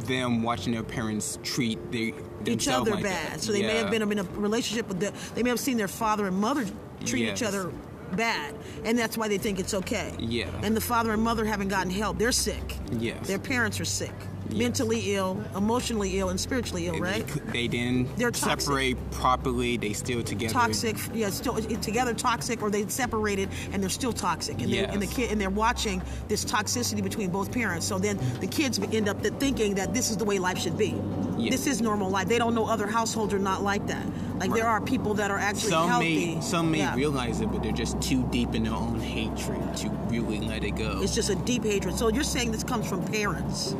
them 0.00 0.42
watching 0.42 0.72
their 0.72 0.82
parents 0.82 1.38
treat 1.42 1.90
their 1.90 2.12
each 2.46 2.68
other 2.68 2.92
like 2.92 3.02
bad. 3.02 3.32
that. 3.32 3.40
So 3.40 3.52
they 3.52 3.62
may 3.62 3.76
have 3.76 3.90
been 3.90 4.02
in 4.02 4.18
a 4.18 4.24
relationship 4.24 4.88
with 4.88 5.00
the, 5.00 5.12
they 5.34 5.42
may 5.42 5.50
have 5.50 5.60
seen 5.60 5.76
their 5.76 5.88
father 5.88 6.26
and 6.26 6.36
mother 6.36 6.66
treat 7.04 7.28
each 7.28 7.42
other 7.42 7.72
bad, 8.12 8.54
and 8.84 8.98
that's 8.98 9.18
why 9.18 9.28
they 9.28 9.38
think 9.38 9.58
it's 9.58 9.74
okay. 9.74 10.14
Yeah. 10.18 10.48
And 10.62 10.76
the 10.76 10.80
father 10.80 11.12
and 11.12 11.22
mother 11.22 11.44
haven't 11.44 11.68
gotten 11.68 11.90
help. 11.90 12.18
They're 12.18 12.32
sick. 12.32 12.76
Yes. 12.98 13.26
Their 13.26 13.38
parents 13.38 13.80
are 13.80 13.84
sick, 13.84 14.14
Yes. 14.50 14.58
mentally 14.58 15.14
ill, 15.14 15.42
emotionally 15.56 16.18
ill, 16.18 16.28
and 16.30 16.38
spiritually 16.40 16.86
ill. 16.86 16.98
Right. 16.98 17.26
cou- 17.26 17.40
They, 17.52 17.68
didn't 17.68 18.16
They're 18.16 18.30
toxic. 18.30 18.60
separate 18.62 19.10
properly. 19.10 19.76
They 19.76 19.92
still 19.92 20.22
together. 20.22 20.52
Toxic, 20.52 20.96
yeah, 21.14 21.30
still 21.30 21.54
together 21.56 22.14
toxic, 22.14 22.62
or 22.62 22.70
they 22.70 22.86
separated 22.88 23.48
and 23.72 23.82
they're 23.82 23.90
still 23.90 24.12
toxic, 24.12 24.60
and, 24.62 24.72
they, 24.72 24.84
and 24.84 25.00
the 25.02 25.06
kid 25.06 25.30
and 25.32 25.40
they're 25.40 25.50
watching 25.50 26.00
this 26.28 26.44
toxicity 26.44 27.02
between 27.02 27.30
both 27.30 27.50
parents. 27.52 27.86
So 27.86 27.98
then 27.98 28.18
the 28.40 28.46
kids 28.46 28.78
end 28.78 29.08
up 29.08 29.20
thinking 29.40 29.74
that 29.76 29.92
this 29.94 30.10
is 30.10 30.16
the 30.16 30.24
way 30.24 30.38
life 30.38 30.58
should 30.58 30.78
be. 30.78 30.94
Yeah. 31.38 31.50
This 31.50 31.66
is 31.66 31.82
normal 31.82 32.08
life. 32.10 32.28
They 32.28 32.38
don't 32.38 32.54
know 32.54 32.66
other 32.66 32.86
households 32.86 33.34
are 33.34 33.38
not 33.38 33.62
like 33.62 33.86
that. 33.88 34.06
Like 34.38 34.52
there 34.52 34.66
are 34.66 34.80
people 34.80 35.14
that 35.14 35.30
are 35.30 35.38
actually 35.38 35.70
Some 35.70 35.88
healthy. 35.88 36.34
may 36.36 36.40
some 36.40 36.70
may 36.70 36.78
Yeah. 36.78 36.94
realize 36.94 37.40
it, 37.40 37.50
but 37.50 37.62
they're 37.62 37.72
just 37.72 38.00
too 38.00 38.26
deep 38.30 38.54
in 38.54 38.64
their 38.64 38.74
own 38.74 39.00
hatred 39.00 39.76
to 39.78 39.88
really 40.08 40.40
let 40.40 40.64
it 40.64 40.76
go. 40.76 41.00
It's 41.02 41.14
just 41.14 41.30
a 41.30 41.34
deep 41.34 41.64
hatred. 41.64 41.96
So 41.98 42.08
you're 42.08 42.22
saying 42.24 42.52
this 42.52 42.64
comes 42.64 42.86
from 42.88 43.02
parents? 43.04 43.74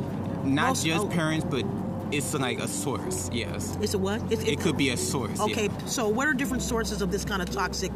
Not 0.47 0.75
just 0.77 1.09
parents, 1.09 1.45
but 1.49 1.65
it's 2.11 2.33
like 2.33 2.59
a 2.59 2.67
source. 2.67 3.29
Yes, 3.33 3.77
It's 3.81 3.93
a 3.93 3.97
what? 3.97 4.21
It's, 4.31 4.43
it 4.43 4.59
could 4.59 4.77
be 4.77 4.89
a 4.89 4.97
source. 4.97 5.39
Okay, 5.39 5.65
yeah. 5.67 5.85
so 5.85 6.07
what 6.07 6.27
are 6.27 6.33
different 6.33 6.63
sources 6.63 7.01
of 7.01 7.11
this 7.11 7.25
kind 7.25 7.41
of 7.41 7.49
toxic? 7.49 7.91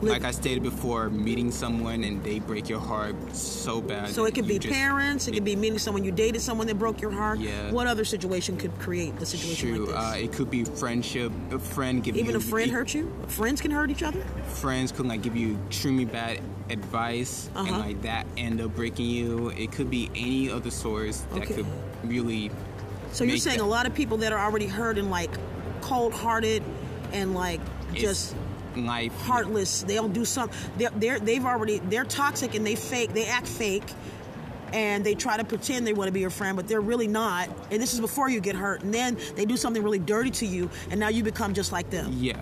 Like 0.00 0.22
I 0.22 0.30
stated 0.30 0.62
before, 0.62 1.10
meeting 1.10 1.50
someone 1.50 2.04
and 2.04 2.22
they 2.22 2.38
break 2.38 2.68
your 2.68 2.78
heart 2.78 3.16
so 3.34 3.80
bad. 3.80 4.10
so 4.10 4.26
it 4.26 4.34
could 4.34 4.46
be 4.46 4.58
just- 4.60 4.72
parents. 4.72 5.26
It 5.26 5.32
could 5.34 5.42
be 5.44 5.56
meeting 5.56 5.80
someone 5.80 6.04
you 6.04 6.12
dated, 6.12 6.40
someone 6.40 6.68
that 6.68 6.78
broke 6.78 7.00
your 7.00 7.10
heart. 7.10 7.40
Yeah. 7.40 7.72
What 7.72 7.88
other 7.88 8.04
situation 8.04 8.56
could 8.56 8.70
create 8.78 9.14
a 9.20 9.26
situation 9.26 9.74
True. 9.74 9.86
like 9.86 10.20
Uh, 10.20 10.24
it 10.24 10.32
could 10.32 10.50
be 10.52 10.62
friendship. 10.64 11.32
A 11.50 11.58
friend 11.58 12.02
giving 12.04 12.20
Even 12.20 12.34
you 12.34 12.38
a 12.38 12.40
friend 12.40 12.70
e- 12.70 12.74
hurt 12.74 12.94
you. 12.94 13.12
Friends 13.26 13.60
can 13.60 13.72
hurt 13.72 13.90
each 13.90 14.04
other. 14.04 14.20
Friends 14.46 14.92
could 14.92 15.06
like 15.06 15.20
give 15.22 15.36
you 15.36 15.58
extremely 15.66 16.04
bad 16.04 16.38
advice 16.70 17.50
and 17.56 17.68
Uh-huh. 17.68 17.78
like 17.80 18.00
that 18.02 18.24
end 18.36 18.60
up 18.60 18.76
breaking 18.76 19.06
you. 19.06 19.48
It 19.58 19.72
could 19.72 19.90
be 19.90 20.10
any 20.14 20.48
other 20.48 20.70
source 20.70 21.22
that 21.34 21.42
Okay. 21.42 21.54
could 21.54 21.66
really. 22.04 22.52
So 23.12 23.24
you're 23.24 23.36
saying 23.38 23.58
that- 23.58 23.64
a 23.64 23.66
lot 23.66 23.86
of 23.86 23.94
people 23.94 24.18
that 24.18 24.32
are 24.32 24.38
already 24.38 24.66
hurt 24.66 24.98
and 24.98 25.10
like 25.10 25.30
cold-hearted 25.80 26.62
and 27.12 27.34
like 27.34 27.60
it's 27.92 28.00
just 28.00 28.36
life. 28.76 29.12
heartless. 29.22 29.82
They'll 29.82 30.08
do 30.08 30.24
something. 30.24 30.56
They're, 30.76 30.90
they're 30.94 31.18
they've 31.18 31.44
already 31.44 31.78
they're 31.78 32.04
toxic 32.04 32.54
and 32.54 32.66
they 32.66 32.74
fake. 32.74 33.14
They 33.14 33.26
act 33.26 33.46
fake, 33.46 33.90
and 34.72 35.04
they 35.04 35.14
try 35.14 35.36
to 35.36 35.44
pretend 35.44 35.86
they 35.86 35.94
want 35.94 36.08
to 36.08 36.12
be 36.12 36.20
your 36.20 36.30
friend, 36.30 36.56
but 36.56 36.68
they're 36.68 36.80
really 36.80 37.08
not. 37.08 37.48
And 37.70 37.80
this 37.80 37.94
is 37.94 38.00
before 38.00 38.28
you 38.28 38.40
get 38.40 38.54
hurt. 38.56 38.82
And 38.82 38.92
then 38.92 39.16
they 39.36 39.46
do 39.46 39.56
something 39.56 39.82
really 39.82 39.98
dirty 39.98 40.30
to 40.30 40.46
you, 40.46 40.70
and 40.90 41.00
now 41.00 41.08
you 41.08 41.22
become 41.22 41.54
just 41.54 41.72
like 41.72 41.90
them. 41.90 42.14
Yeah. 42.18 42.36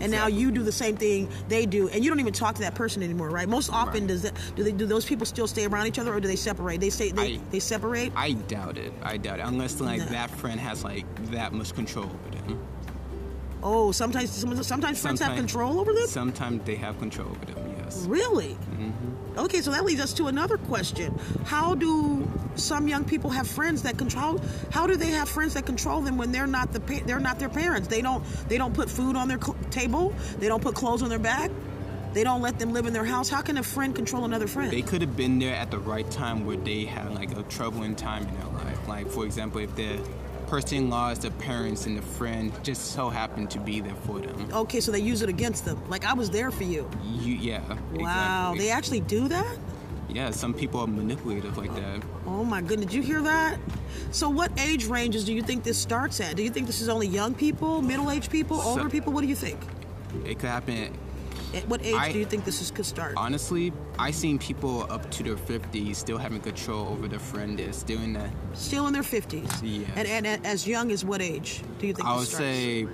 And 0.00 0.10
now 0.10 0.26
you 0.28 0.50
do 0.50 0.62
the 0.62 0.72
same 0.72 0.96
thing 0.96 1.28
they 1.48 1.66
do, 1.66 1.88
and 1.88 2.02
you 2.04 2.10
don't 2.10 2.20
even 2.20 2.32
talk 2.32 2.54
to 2.56 2.62
that 2.62 2.74
person 2.74 3.02
anymore, 3.02 3.28
right? 3.30 3.48
Most 3.48 3.70
often, 3.70 4.02
Right. 4.02 4.08
does 4.08 4.22
that 4.22 4.32
do 4.56 4.62
they 4.64 4.72
do 4.72 4.86
those 4.86 5.04
people 5.04 5.26
still 5.26 5.46
stay 5.46 5.66
around 5.66 5.86
each 5.86 5.98
other, 5.98 6.12
or 6.14 6.20
do 6.20 6.28
they 6.28 6.36
separate? 6.36 6.80
They 6.80 6.90
say 6.90 7.10
they, 7.12 7.34
I- 7.36 7.40
they 7.50 7.60
separate. 7.60 8.12
I 8.16 8.32
doubt 8.32 8.78
it. 8.78 8.92
I 9.02 9.16
doubt 9.18 9.40
it. 9.40 9.46
Unless 9.46 9.80
like 9.80 9.98
No. 10.00 10.06
that 10.06 10.30
friend 10.30 10.58
has 10.58 10.82
like 10.84 11.04
that 11.30 11.52
much 11.52 11.74
control 11.74 12.06
over 12.06 12.36
them. 12.36 12.58
oh, 13.62 13.92
sometimes 13.92 14.30
sometimes 14.66 15.00
friends 15.00 15.20
have 15.20 15.36
control 15.36 15.78
over 15.80 15.92
them. 15.92 16.06
Sometimes 16.06 16.64
they 16.64 16.76
have 16.76 16.98
control 16.98 17.28
over 17.28 17.44
them. 17.44 17.74
Yes. 17.84 18.06
Really? 18.06 18.56
Mm-hmm. 18.72 19.19
Okay, 19.36 19.60
so 19.60 19.70
that 19.70 19.84
leads 19.84 20.00
us 20.00 20.12
to 20.14 20.26
another 20.26 20.56
question. 20.56 21.18
How 21.44 21.74
do 21.74 22.28
some 22.56 22.88
young 22.88 23.04
people 23.04 23.30
have 23.30 23.46
friends 23.46 23.82
that 23.82 23.96
control? 23.96 24.40
How 24.70 24.86
do 24.86 24.96
they 24.96 25.10
have 25.10 25.28
friends 25.28 25.54
that 25.54 25.66
control 25.66 26.00
them 26.00 26.16
when 26.18 26.32
they're 26.32 26.46
not 26.46 26.72
the 26.72 26.80
pa- 26.80 27.00
they're 27.06 27.20
not 27.20 27.38
their 27.38 27.48
parents? 27.48 27.88
They 27.88 28.02
don't 28.02 28.24
they 28.48 28.58
don't 28.58 28.74
put 28.74 28.90
food 28.90 29.16
on 29.16 29.28
their 29.28 29.40
cl- 29.40 29.56
table. 29.70 30.12
They 30.38 30.48
don't 30.48 30.62
put 30.62 30.74
clothes 30.74 31.02
on 31.02 31.08
their 31.08 31.18
back. 31.18 31.50
They 32.12 32.24
don't 32.24 32.42
let 32.42 32.58
them 32.58 32.72
live 32.72 32.86
in 32.86 32.92
their 32.92 33.04
house. 33.04 33.28
How 33.28 33.40
can 33.40 33.56
a 33.56 33.62
friend 33.62 33.94
control 33.94 34.24
another 34.24 34.48
friend? 34.48 34.72
They 34.72 34.82
could 34.82 35.00
have 35.00 35.16
been 35.16 35.38
there 35.38 35.54
at 35.54 35.70
the 35.70 35.78
right 35.78 36.10
time 36.10 36.44
where 36.44 36.56
they 36.56 36.84
had 36.84 37.14
like 37.14 37.36
a 37.38 37.44
troubling 37.44 37.94
time 37.94 38.26
in 38.26 38.34
their 38.34 38.64
life. 38.64 38.88
Like 38.88 39.08
for 39.08 39.24
example, 39.24 39.60
if 39.60 39.74
the 39.76 40.00
person 40.50 40.90
lost 40.90 41.22
their 41.22 41.30
parents 41.30 41.86
and 41.86 41.96
the 41.96 42.02
friend 42.02 42.52
just 42.64 42.90
so 42.92 43.08
happened 43.08 43.48
to 43.52 43.60
be 43.60 43.80
there 43.80 43.94
for 43.94 44.18
them. 44.18 44.48
okay, 44.52 44.80
so 44.80 44.90
they 44.90 44.98
use 44.98 45.22
it 45.22 45.28
against 45.28 45.64
them. 45.64 45.80
Like 45.88 46.04
I 46.04 46.12
was 46.12 46.28
there 46.28 46.50
for 46.50 46.64
you. 46.64 46.90
You, 47.04 47.34
yeah. 47.36 47.60
Wow, 47.94 48.50
exactly. 48.50 48.58
they 48.58 48.70
actually 48.70 49.00
do 49.00 49.28
that? 49.28 49.56
Yeah, 50.08 50.32
some 50.32 50.52
people 50.52 50.80
are 50.80 50.88
manipulative 50.88 51.56
like 51.56 51.72
that. 51.76 52.02
Oh 52.26 52.44
my 52.44 52.60
goodness, 52.60 52.86
did 52.90 52.96
you 52.96 53.02
hear 53.02 53.22
that? 53.22 53.60
So 54.10 54.28
what 54.28 54.50
age 54.58 54.86
ranges 54.86 55.24
do 55.24 55.32
you 55.32 55.40
think 55.40 55.62
this 55.62 55.78
starts 55.78 56.20
at? 56.20 56.34
Do 56.34 56.42
you 56.42 56.50
think 56.50 56.66
this 56.66 56.80
is 56.80 56.88
only 56.88 57.06
young 57.06 57.32
people, 57.32 57.80
middle-aged 57.80 58.28
people, 58.28 58.60
So- 58.60 58.70
older 58.70 58.90
people? 58.90 59.12
What 59.12 59.20
do 59.20 59.28
you 59.28 59.36
think? 59.36 59.60
It 60.26 60.40
could 60.40 60.48
happen. 60.48 60.92
At 61.54 61.66
what 61.68 61.84
age 61.84 61.94
I- 61.94 62.12
do 62.12 62.18
you 62.18 62.24
think 62.24 62.44
this 62.44 62.60
is, 62.60 62.70
could 62.70 62.86
start? 62.86 63.14
Honestly, 63.16 63.72
I 63.98 64.10
seen 64.12 64.38
people 64.38 64.86
up 64.90 65.10
to 65.12 65.22
their 65.22 65.36
50s 65.36 65.96
still 65.96 66.18
having 66.18 66.40
control 66.40 66.86
over 66.88 67.08
their 67.08 67.18
friend 67.18 67.58
is 67.58 67.82
doing 67.82 68.12
that. 68.12 68.30
Still 68.54 68.86
in 68.86 68.92
their 68.92 69.02
50s. 69.02 69.60
Yes. 69.62 69.88
And, 69.96 70.06
and, 70.08 70.26
and 70.26 70.46
as 70.46 70.66
young 70.66 70.92
as 70.92 71.04
what 71.04 71.20
age 71.20 71.62
do 71.80 71.86
you 71.88 71.92
think 71.94 72.06
I 72.06 72.16
would 72.16 72.26
starts? 72.28 72.44
say, 72.44 72.86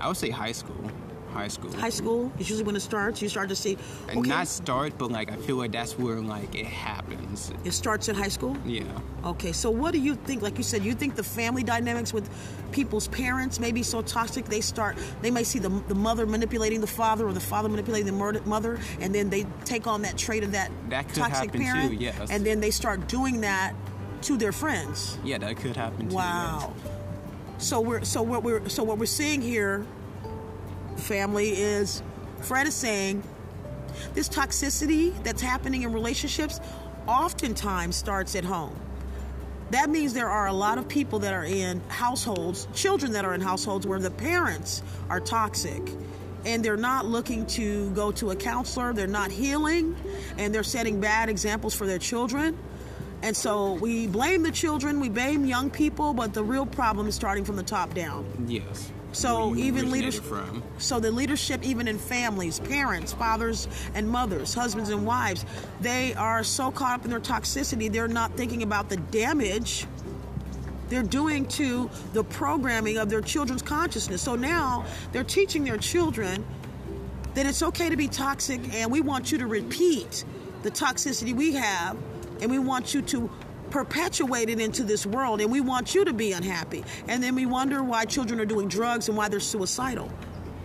I 0.00 0.08
would 0.08 0.16
say 0.16 0.30
high 0.30 0.52
school. 0.52 0.90
High 1.32 1.48
school. 1.48 1.72
High 1.76 1.90
school 1.90 2.32
is 2.38 2.48
usually 2.50 2.64
when 2.66 2.76
it 2.76 2.80
starts. 2.80 3.22
You 3.22 3.28
start 3.28 3.48
to 3.50 3.56
see. 3.56 3.78
And 4.08 4.26
Not 4.26 4.48
start, 4.48 4.98
but 4.98 5.10
like 5.12 5.30
I 5.30 5.36
feel 5.36 5.56
like 5.56 5.72
that's 5.72 5.98
where 5.98 6.20
like 6.20 6.54
it 6.54 6.66
happens. 6.66 7.52
it 7.64 7.72
starts 7.72 8.08
in 8.08 8.14
high 8.16 8.28
school. 8.28 8.56
Yeah. 8.66 8.82
Okay, 9.24 9.52
so 9.52 9.70
what 9.70 9.92
do 9.92 9.98
you 9.98 10.14
think? 10.16 10.42
Like 10.42 10.56
you 10.58 10.64
said, 10.64 10.84
you 10.84 10.94
think 10.94 11.14
the 11.14 11.22
family 11.22 11.62
dynamics 11.62 12.12
with 12.12 12.28
people's 12.72 13.08
parents 13.08 13.60
may 13.60 13.70
be 13.72 13.82
so 13.82 14.02
toxic. 14.02 14.46
They 14.46 14.60
start, 14.60 14.96
they 15.22 15.30
may 15.30 15.44
see 15.44 15.58
the, 15.58 15.68
the 15.88 15.94
mother 15.94 16.26
manipulating 16.26 16.80
the 16.80 16.86
father 16.86 17.26
or 17.28 17.32
the 17.32 17.40
father 17.40 17.68
manipulating 17.68 18.06
the 18.06 18.12
murder, 18.18 18.40
mother, 18.44 18.78
and 19.00 19.14
then 19.14 19.30
they 19.30 19.44
take 19.64 19.86
on 19.86 20.02
that 20.02 20.16
trait 20.16 20.42
of 20.42 20.52
that, 20.52 20.70
That 20.88 21.06
could 21.08 21.16
toxic 21.16 21.52
happen 21.54 21.60
too, 21.60 21.66
parent. 21.66 22.00
yes. 22.00 22.30
And 22.30 22.44
then 22.44 22.60
they 22.60 22.70
start 22.70 23.08
doing 23.08 23.40
that 23.42 23.74
to 24.22 24.36
their 24.36 24.52
friends. 24.52 25.18
Yeah, 25.24 25.38
that 25.38 25.56
could 25.58 25.76
happen 25.76 26.08
too. 26.08 26.16
Wow. 26.16 26.72
So 27.58 27.80
we're 27.80 28.04
so 28.04 28.22
what 28.22 28.42
we're 28.42 28.66
so 28.70 28.82
what 28.82 28.96
we're 28.98 29.04
seeing 29.06 29.42
here, 29.42 29.84
family, 31.00 31.50
is 31.50 32.02
Fred 32.40 32.66
is 32.66 32.74
saying 32.74 33.22
this 34.14 34.28
toxicity 34.28 35.20
that's 35.22 35.42
happening 35.42 35.82
in 35.82 35.92
relationships 35.92 36.60
oftentimes 37.06 37.96
starts 37.96 38.34
at 38.34 38.44
home. 38.44 38.76
That 39.70 39.88
means 39.88 40.14
there 40.14 40.28
are 40.28 40.48
a 40.48 40.52
lot 40.52 40.78
of 40.78 40.88
people 40.88 41.20
that 41.20 41.32
are 41.32 41.44
in 41.44 41.80
households, 41.88 42.66
children 42.74 43.12
that 43.12 43.24
are 43.24 43.34
in 43.34 43.40
households 43.40 43.86
where 43.86 44.00
the 44.00 44.10
parents 44.10 44.82
are 45.08 45.20
toxic 45.20 45.82
and 46.44 46.64
they're 46.64 46.76
not 46.76 47.06
looking 47.06 47.46
to 47.46 47.90
go 47.90 48.10
to 48.12 48.30
a 48.30 48.36
counselor, 48.36 48.92
they're 48.92 49.06
not 49.06 49.30
healing, 49.30 49.94
and 50.38 50.54
they're 50.54 50.62
setting 50.62 51.00
bad 51.00 51.28
examples 51.28 51.74
for 51.74 51.86
their 51.86 51.98
children. 51.98 52.58
And 53.22 53.36
so 53.36 53.74
we 53.74 54.06
blame 54.06 54.42
the 54.42 54.50
children, 54.50 54.98
we 54.98 55.10
blame 55.10 55.44
young 55.44 55.70
people, 55.70 56.14
but 56.14 56.32
the 56.32 56.42
real 56.42 56.64
problem 56.64 57.06
is 57.06 57.14
starting 57.14 57.44
from 57.44 57.56
the 57.56 57.62
top 57.62 57.92
down. 57.92 58.26
Yes. 58.48 58.90
So 59.12 59.54
even 59.56 59.86
originated 59.86 59.92
leaders, 59.92 60.18
from. 60.20 60.62
so 60.78 61.00
the 61.00 61.10
leadership, 61.10 61.64
even 61.64 61.88
in 61.88 61.98
families, 61.98 62.60
parents, 62.60 63.12
fathers, 63.12 63.66
and 63.94 64.08
mothers, 64.08 64.54
husbands 64.54 64.90
and 64.90 65.04
wives, 65.04 65.44
they 65.80 66.14
are 66.14 66.44
so 66.44 66.70
caught 66.70 67.00
up 67.00 67.04
in 67.04 67.10
their 67.10 67.20
toxicity, 67.20 67.90
they're 67.90 68.08
not 68.08 68.36
thinking 68.36 68.62
about 68.62 68.88
the 68.88 68.96
damage 68.96 69.86
they're 70.90 71.02
doing 71.02 71.46
to 71.46 71.88
the 72.12 72.24
programming 72.24 72.98
of 72.98 73.08
their 73.08 73.20
children's 73.20 73.62
consciousness. 73.62 74.20
So 74.20 74.34
now 74.34 74.84
they're 75.12 75.24
teaching 75.24 75.64
their 75.64 75.78
children 75.78 76.44
that 77.34 77.46
it's 77.46 77.62
okay 77.62 77.88
to 77.88 77.96
be 77.96 78.08
toxic, 78.08 78.60
and 78.74 78.90
we 78.90 79.00
want 79.00 79.30
you 79.30 79.38
to 79.38 79.46
repeat 79.46 80.24
the 80.62 80.70
toxicity 80.70 81.34
we 81.34 81.54
have, 81.54 81.96
and 82.40 82.50
we 82.50 82.58
want 82.58 82.92
you 82.92 83.02
to 83.02 83.30
perpetuate 83.70 84.48
it 84.48 84.60
into 84.60 84.82
this 84.82 85.06
world, 85.06 85.40
and 85.40 85.50
we 85.50 85.60
want 85.60 85.94
you 85.94 86.04
to 86.04 86.12
be 86.12 86.32
unhappy. 86.32 86.84
And 87.08 87.22
then 87.22 87.34
we 87.34 87.46
wonder 87.46 87.82
why 87.82 88.04
children 88.04 88.40
are 88.40 88.44
doing 88.44 88.68
drugs 88.68 89.08
and 89.08 89.16
why 89.16 89.28
they're 89.28 89.40
suicidal. 89.40 90.10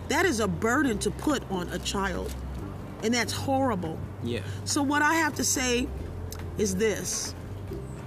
That 0.08 0.24
is 0.24 0.40
a 0.40 0.48
burden 0.48 0.98
to 1.00 1.10
put 1.10 1.48
on 1.50 1.68
a 1.70 1.78
child, 1.78 2.34
and 3.02 3.12
that's 3.12 3.32
horrible. 3.32 3.98
Yeah. 4.22 4.40
So, 4.64 4.82
what 4.82 5.02
I 5.02 5.14
have 5.14 5.34
to 5.36 5.44
say 5.44 5.88
is 6.58 6.76
this 6.76 7.34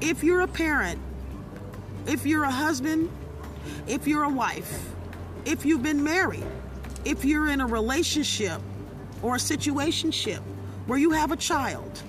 if 0.01 0.23
you're 0.23 0.41
a 0.41 0.47
parent, 0.47 0.99
if 2.05 2.25
you're 2.25 2.43
a 2.43 2.51
husband, 2.51 3.09
if 3.88 4.07
you're 4.07 4.23
a 4.23 4.29
wife, 4.29 4.91
if 5.45 5.65
you've 5.65 5.83
been 5.83 6.03
married, 6.03 6.45
if 7.05 7.25
you're 7.25 7.49
in 7.49 7.62
a 7.62 7.67
relationship 7.67 8.62
or 9.21 9.35
a 9.35 9.39
situationship 9.39 10.41
where 10.85 10.99
you 10.99 11.12
have 11.12 11.31
a 11.31 11.35
child 11.35 12.01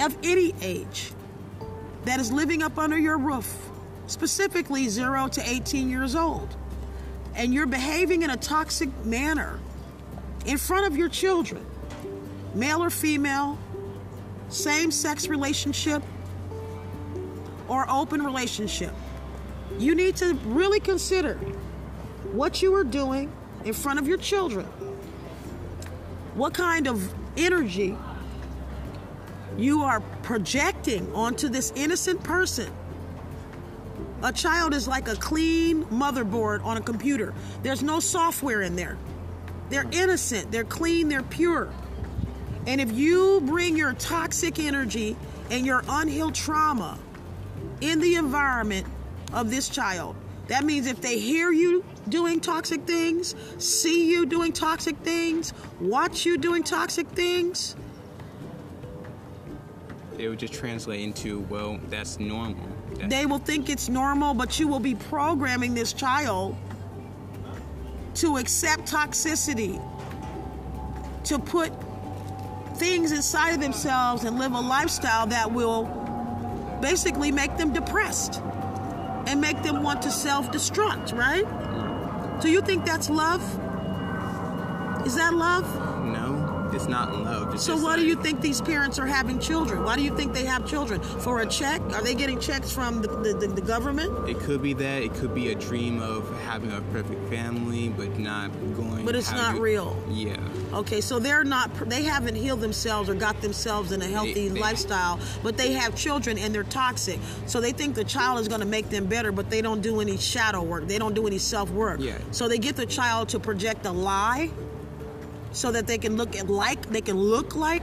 of 0.00 0.16
any 0.22 0.54
age 0.60 1.12
that 2.08 2.20
is 2.20 2.32
living 2.32 2.62
up 2.62 2.78
under 2.78 2.98
your 2.98 3.18
roof, 3.18 3.68
specifically 4.06 4.88
0 4.88 5.28
to 5.28 5.46
18 5.46 5.90
years 5.90 6.14
old, 6.14 6.56
and 7.34 7.52
you're 7.52 7.66
behaving 7.66 8.22
in 8.22 8.30
a 8.30 8.36
toxic 8.36 8.88
manner 9.04 9.58
in 10.46 10.56
front 10.56 10.86
of 10.86 10.96
your 10.96 11.10
children, 11.10 11.64
male 12.54 12.82
or 12.82 12.88
female, 12.88 13.58
same 14.48 14.90
sex 14.90 15.28
relationship, 15.28 16.02
or 17.68 17.88
open 17.90 18.22
relationship, 18.22 18.94
you 19.78 19.94
need 19.94 20.16
to 20.16 20.32
really 20.46 20.80
consider 20.80 21.34
what 22.32 22.62
you 22.62 22.74
are 22.74 22.84
doing 22.84 23.30
in 23.66 23.74
front 23.74 23.98
of 23.98 24.08
your 24.08 24.16
children. 24.16 24.64
What 26.34 26.54
kind 26.54 26.88
of 26.88 27.12
energy 27.36 27.96
you 29.56 29.82
are 29.82 30.00
projecting 30.22 31.12
onto 31.14 31.48
this 31.48 31.72
innocent 31.74 32.22
person. 32.22 32.72
A 34.22 34.32
child 34.32 34.74
is 34.74 34.88
like 34.88 35.08
a 35.08 35.14
clean 35.14 35.84
motherboard 35.86 36.64
on 36.64 36.76
a 36.76 36.80
computer. 36.80 37.32
There's 37.62 37.82
no 37.82 38.00
software 38.00 38.62
in 38.62 38.74
there. 38.76 38.98
They're 39.70 39.86
innocent, 39.92 40.50
they're 40.50 40.64
clean, 40.64 41.08
they're 41.08 41.22
pure. 41.22 41.72
And 42.66 42.80
if 42.80 42.92
you 42.92 43.40
bring 43.42 43.76
your 43.76 43.92
toxic 43.94 44.58
energy 44.58 45.16
and 45.50 45.64
your 45.64 45.82
unhealed 45.88 46.34
trauma 46.34 46.98
in 47.80 48.00
the 48.00 48.16
environment 48.16 48.86
of 49.32 49.50
this 49.50 49.68
child, 49.68 50.16
that 50.48 50.64
means 50.64 50.86
if 50.86 51.00
they 51.00 51.18
hear 51.18 51.52
you 51.52 51.84
doing 52.08 52.40
toxic 52.40 52.82
things, 52.82 53.34
see 53.58 54.10
you 54.10 54.26
doing 54.26 54.52
toxic 54.52 54.96
things, 54.98 55.52
watch 55.78 56.24
you 56.24 56.38
doing 56.38 56.62
toxic 56.62 57.06
things, 57.08 57.76
It 60.18 60.28
would 60.28 60.38
just 60.38 60.52
translate 60.52 61.00
into, 61.00 61.40
well, 61.48 61.78
that's 61.88 62.18
normal. 62.18 62.66
That- 62.96 63.10
they 63.10 63.26
will 63.26 63.38
think 63.38 63.70
it's 63.70 63.88
normal, 63.88 64.34
but 64.34 64.58
you 64.58 64.66
will 64.66 64.80
be 64.80 64.94
programming 64.94 65.74
this 65.74 65.92
child 65.92 66.56
to 68.14 68.36
accept 68.36 68.90
toxicity, 68.90 69.80
to 71.24 71.38
put 71.38 71.72
things 72.76 73.12
inside 73.12 73.50
of 73.54 73.60
themselves 73.60 74.24
and 74.24 74.38
live 74.38 74.52
a 74.52 74.60
lifestyle 74.60 75.26
that 75.28 75.52
will 75.52 75.84
basically 76.80 77.30
make 77.30 77.56
them 77.56 77.72
depressed 77.72 78.40
and 79.26 79.40
make 79.40 79.62
them 79.62 79.82
want 79.82 80.02
to 80.02 80.10
self 80.10 80.50
destruct, 80.50 81.16
right? 81.16 81.46
So 82.42 82.48
you 82.48 82.60
think 82.60 82.84
that's 82.84 83.10
love? 83.10 83.42
Is 85.06 85.14
that 85.16 85.34
love? 85.34 85.66
It's 86.74 86.88
not 86.88 87.16
love. 87.16 87.54
It's 87.54 87.64
So 87.64 87.76
why 87.76 87.96
do 87.96 88.04
you 88.06 88.16
think 88.16 88.40
these 88.40 88.60
parents 88.60 88.98
are 88.98 89.06
having 89.06 89.38
children? 89.38 89.84
Why 89.84 89.96
do 89.96 90.02
you 90.02 90.14
think 90.16 90.32
they 90.32 90.44
have 90.44 90.66
children? 90.66 91.00
For 91.00 91.40
a 91.40 91.46
check? 91.46 91.80
Are 91.94 92.02
they 92.02 92.14
getting 92.14 92.40
checks 92.40 92.70
from 92.70 93.02
the, 93.02 93.08
the, 93.08 93.32
the, 93.34 93.46
the 93.48 93.60
government? 93.60 94.28
It 94.28 94.38
could 94.40 94.62
be 94.62 94.74
that. 94.74 95.02
It 95.02 95.14
could 95.14 95.34
be 95.34 95.50
a 95.52 95.54
dream 95.54 96.00
of 96.00 96.28
having 96.42 96.72
a 96.72 96.80
perfect 96.92 97.28
family, 97.28 97.88
but 97.88 98.18
not 98.18 98.50
going. 98.76 99.04
But 99.04 99.14
it's 99.14 99.32
not 99.32 99.56
you- 99.56 99.60
real. 99.62 100.02
Yeah. 100.10 100.36
Okay, 100.72 101.00
so 101.00 101.18
they're 101.18 101.44
not, 101.44 101.74
they 101.88 102.02
haven't 102.02 102.34
healed 102.34 102.60
themselves 102.60 103.08
or 103.08 103.14
got 103.14 103.40
themselves 103.40 103.92
in 103.92 104.02
a 104.02 104.06
healthy 104.06 104.48
They- 104.48 104.48
they- 104.48 104.60
lifestyle, 104.60 105.18
but 105.42 105.56
they 105.56 105.72
have 105.72 105.94
children 105.94 106.38
and 106.38 106.54
they're 106.54 106.64
toxic. 106.64 107.18
So 107.46 107.60
they 107.60 107.72
think 107.72 107.94
the 107.94 108.04
child 108.04 108.40
is 108.40 108.48
going 108.48 108.60
to 108.60 108.66
make 108.66 108.90
them 108.90 109.06
better, 109.06 109.32
but 109.32 109.50
they 109.50 109.62
don't 109.62 109.80
do 109.80 110.00
any 110.00 110.18
shadow 110.18 110.62
work. 110.62 110.86
They 110.86 110.98
don't 110.98 111.14
do 111.14 111.26
any 111.26 111.38
self 111.38 111.70
work. 111.70 112.00
Yeah. 112.00 112.18
So 112.30 112.48
they 112.48 112.58
get 112.58 112.76
the 112.76 112.86
child 112.86 113.30
to 113.30 113.40
project 113.40 113.86
a 113.86 113.92
lie 113.92 114.50
so 115.52 115.72
that 115.72 115.86
they 115.86 115.98
can 115.98 116.16
look 116.16 116.36
at 116.36 116.48
like, 116.48 116.88
they 116.90 117.00
can 117.00 117.16
look 117.16 117.56
like 117.56 117.82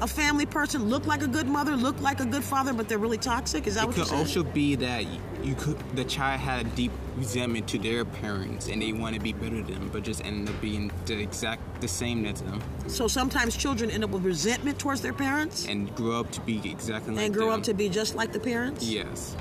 a 0.00 0.06
family 0.06 0.46
person, 0.46 0.88
look 0.88 1.06
like 1.06 1.22
a 1.22 1.26
good 1.26 1.46
mother, 1.46 1.76
look 1.76 2.00
like 2.00 2.20
a 2.20 2.24
good 2.24 2.42
father, 2.42 2.72
but 2.72 2.88
they're 2.88 2.98
really 2.98 3.18
toxic. 3.18 3.66
Is 3.66 3.74
that 3.74 3.84
It 3.84 3.86
what 3.88 3.96
you're 3.96 4.06
could 4.06 4.14
also 4.14 4.42
be 4.42 4.74
that 4.76 5.04
you 5.42 5.54
could 5.54 5.78
the 5.94 6.04
child 6.04 6.40
had 6.40 6.66
a 6.66 6.68
deep 6.70 6.92
resentment 7.16 7.68
to 7.68 7.78
their 7.78 8.04
parents 8.04 8.68
and 8.68 8.80
they 8.80 8.92
want 8.92 9.14
to 9.14 9.20
be 9.20 9.32
better 9.32 9.56
than 9.62 9.74
them, 9.74 9.90
but 9.92 10.02
just 10.02 10.24
ended 10.24 10.54
up 10.54 10.60
being 10.60 10.90
the 11.06 11.18
exact 11.18 11.80
the 11.80 11.88
same 11.88 12.24
as 12.26 12.40
them 12.42 12.62
so 12.86 13.08
sometimes 13.08 13.56
children 13.56 13.90
end 13.90 14.04
up 14.04 14.10
with 14.10 14.24
resentment 14.24 14.78
towards 14.78 15.00
their 15.00 15.12
parents 15.12 15.66
and 15.66 15.94
grow 15.96 16.20
up 16.20 16.30
to 16.32 16.40
be 16.42 16.60
exactly 16.70 17.14
like 17.14 17.26
and 17.26 17.34
grow 17.34 17.50
them. 17.50 17.60
up 17.60 17.64
to 17.64 17.74
be 17.74 17.88
just 17.88 18.14
like 18.14 18.32
the 18.32 18.40
parents. 18.40 18.84
yes. 18.84 19.36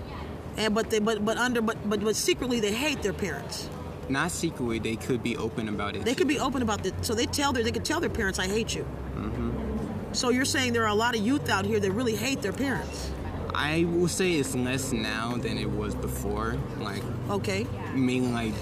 And 0.57 0.73
but 0.73 0.89
they 0.89 0.99
but 0.99 1.23
but 1.23 1.37
under 1.37 1.61
but 1.61 1.77
but 1.89 2.01
but 2.01 2.15
secretly 2.15 2.59
they 2.59 2.73
hate 2.73 3.01
their 3.01 3.13
parents. 3.13 3.69
Not 4.09 4.31
secretly, 4.31 4.79
they 4.79 4.95
could 4.95 5.21
be 5.21 5.37
open 5.37 5.69
about 5.69 5.95
it. 5.95 6.03
They 6.03 6.15
could 6.15 6.27
be 6.27 6.39
open 6.39 6.61
about 6.61 6.85
it. 6.85 6.93
So 7.05 7.13
they 7.13 7.27
tell 7.27 7.53
their 7.53 7.63
they 7.63 7.71
could 7.71 7.85
tell 7.85 7.99
their 7.99 8.09
parents, 8.09 8.39
"I 8.39 8.47
hate 8.47 8.75
you." 8.75 8.83
Mm-hmm. 9.15 10.13
So 10.13 10.29
you're 10.29 10.45
saying 10.45 10.73
there 10.73 10.83
are 10.83 10.89
a 10.89 10.95
lot 10.95 11.15
of 11.15 11.21
youth 11.21 11.49
out 11.49 11.65
here 11.65 11.79
that 11.79 11.91
really 11.91 12.15
hate 12.15 12.41
their 12.41 12.51
parents. 12.51 13.11
I 13.53 13.85
will 13.85 14.07
say 14.07 14.33
it's 14.33 14.55
less 14.55 14.91
now 14.91 15.35
than 15.37 15.57
it 15.57 15.69
was 15.69 15.93
before. 15.93 16.57
Like 16.79 17.03
Okay, 17.29 17.67
mainly 17.93 18.31
like 18.31 18.53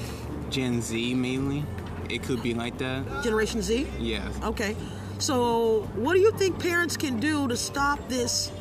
Gen 0.50 0.82
Z 0.82 1.14
mainly. 1.14 1.64
It 2.10 2.24
could 2.24 2.44
be 2.44 2.54
like 2.54 2.78
that. 2.80 3.24
Generation 3.24 3.62
Z. 3.62 3.88
Yes. 4.00 4.38
Okay, 4.44 4.76
so 5.20 5.82
what 5.96 6.14
do 6.14 6.20
you 6.20 6.32
think 6.32 6.60
parents 6.60 6.98
can 6.98 7.20
do 7.20 7.48
to 7.48 7.56
stop 7.56 8.00
this? 8.10 8.52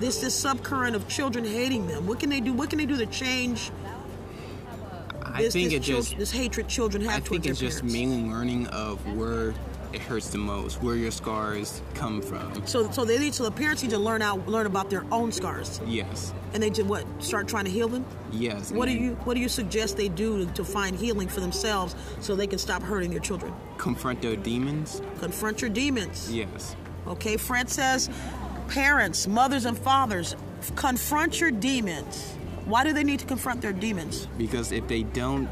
This 0.00 0.20
this 0.20 0.44
subcurrent 0.44 0.94
of 0.94 1.08
children 1.08 1.44
hating 1.44 1.86
them. 1.86 2.06
What 2.06 2.20
can 2.20 2.28
they 2.28 2.40
do? 2.40 2.52
What 2.52 2.68
can 2.68 2.78
they 2.78 2.86
do 2.86 2.96
to 2.96 3.06
change 3.06 3.70
I 5.34 5.42
this, 5.42 5.52
think 5.52 5.72
it 5.72 5.82
just 5.82 6.16
this 6.16 6.30
hatred 6.30 6.68
children 6.68 7.02
have 7.04 7.16
I 7.16 7.20
think 7.20 7.44
it's 7.46 7.58
just 7.58 7.78
parents? 7.80 7.92
mainly 7.92 8.30
learning 8.30 8.66
of 8.68 9.04
where 9.16 9.52
it 9.92 10.00
hurts 10.00 10.30
the 10.30 10.38
most, 10.38 10.82
where 10.82 10.96
your 10.96 11.10
scars 11.10 11.82
come 11.94 12.20
from. 12.22 12.66
So 12.66 12.90
so 12.90 13.04
they 13.04 13.18
need 13.18 13.34
so 13.34 13.44
the 13.44 13.50
parents 13.50 13.82
need 13.82 13.90
to 13.90 13.98
learn 13.98 14.22
out 14.22 14.46
learn 14.48 14.66
about 14.66 14.90
their 14.90 15.04
own 15.12 15.32
scars, 15.32 15.80
Yes. 15.86 16.32
and 16.52 16.62
they 16.62 16.70
just 16.70 16.88
what 16.88 17.04
start 17.22 17.46
trying 17.48 17.64
to 17.64 17.70
heal 17.70 17.88
them. 17.88 18.04
Yes. 18.32 18.70
What 18.72 18.86
do 18.86 18.92
you 18.92 19.14
What 19.24 19.34
do 19.34 19.40
you 19.40 19.48
suggest 19.48 19.96
they 19.96 20.08
do 20.08 20.44
to, 20.46 20.52
to 20.52 20.64
find 20.64 20.96
healing 20.96 21.28
for 21.28 21.40
themselves 21.40 21.94
so 22.20 22.34
they 22.36 22.46
can 22.46 22.58
stop 22.58 22.82
hurting 22.82 23.10
their 23.10 23.20
children? 23.20 23.52
confront 23.78 24.22
their 24.22 24.36
demons? 24.36 25.02
Confront 25.20 25.60
your 25.60 25.70
demons. 25.70 26.32
Yes. 26.32 26.74
Okay, 27.06 27.36
Fred 27.36 27.68
says, 27.68 28.08
parents, 28.68 29.26
mothers, 29.28 29.64
and 29.66 29.76
fathers, 29.76 30.36
confront 30.74 31.38
your 31.40 31.50
demons. 31.50 32.33
Why 32.64 32.84
do 32.84 32.92
they 32.92 33.04
need 33.04 33.20
to 33.20 33.26
confront 33.26 33.60
their 33.60 33.72
demons? 33.72 34.26
Because 34.38 34.72
if 34.72 34.86
they 34.88 35.02
don't, 35.02 35.48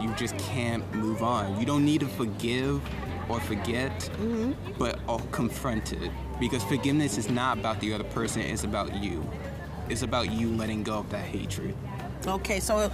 you 0.00 0.12
just 0.14 0.36
can't 0.38 0.82
move 0.94 1.22
on. 1.22 1.58
You 1.60 1.66
don't 1.66 1.84
need 1.84 2.00
to 2.00 2.08
forgive 2.08 2.80
or 3.28 3.38
forget, 3.40 3.92
Mm-hmm. 4.18 4.72
but 4.78 4.98
or 5.06 5.20
confront 5.30 5.92
it. 5.92 6.10
Because 6.40 6.64
forgiveness 6.64 7.18
is 7.18 7.28
not 7.30 7.58
about 7.58 7.80
the 7.80 7.92
other 7.92 8.04
person, 8.04 8.42
it's 8.42 8.64
about 8.64 8.94
you. 8.96 9.24
It's 9.88 10.02
about 10.02 10.32
you 10.32 10.48
letting 10.48 10.82
go 10.82 10.98
of 10.98 11.10
that 11.10 11.24
hatred. 11.24 11.76
Okay, 12.26 12.60
so 12.60 12.90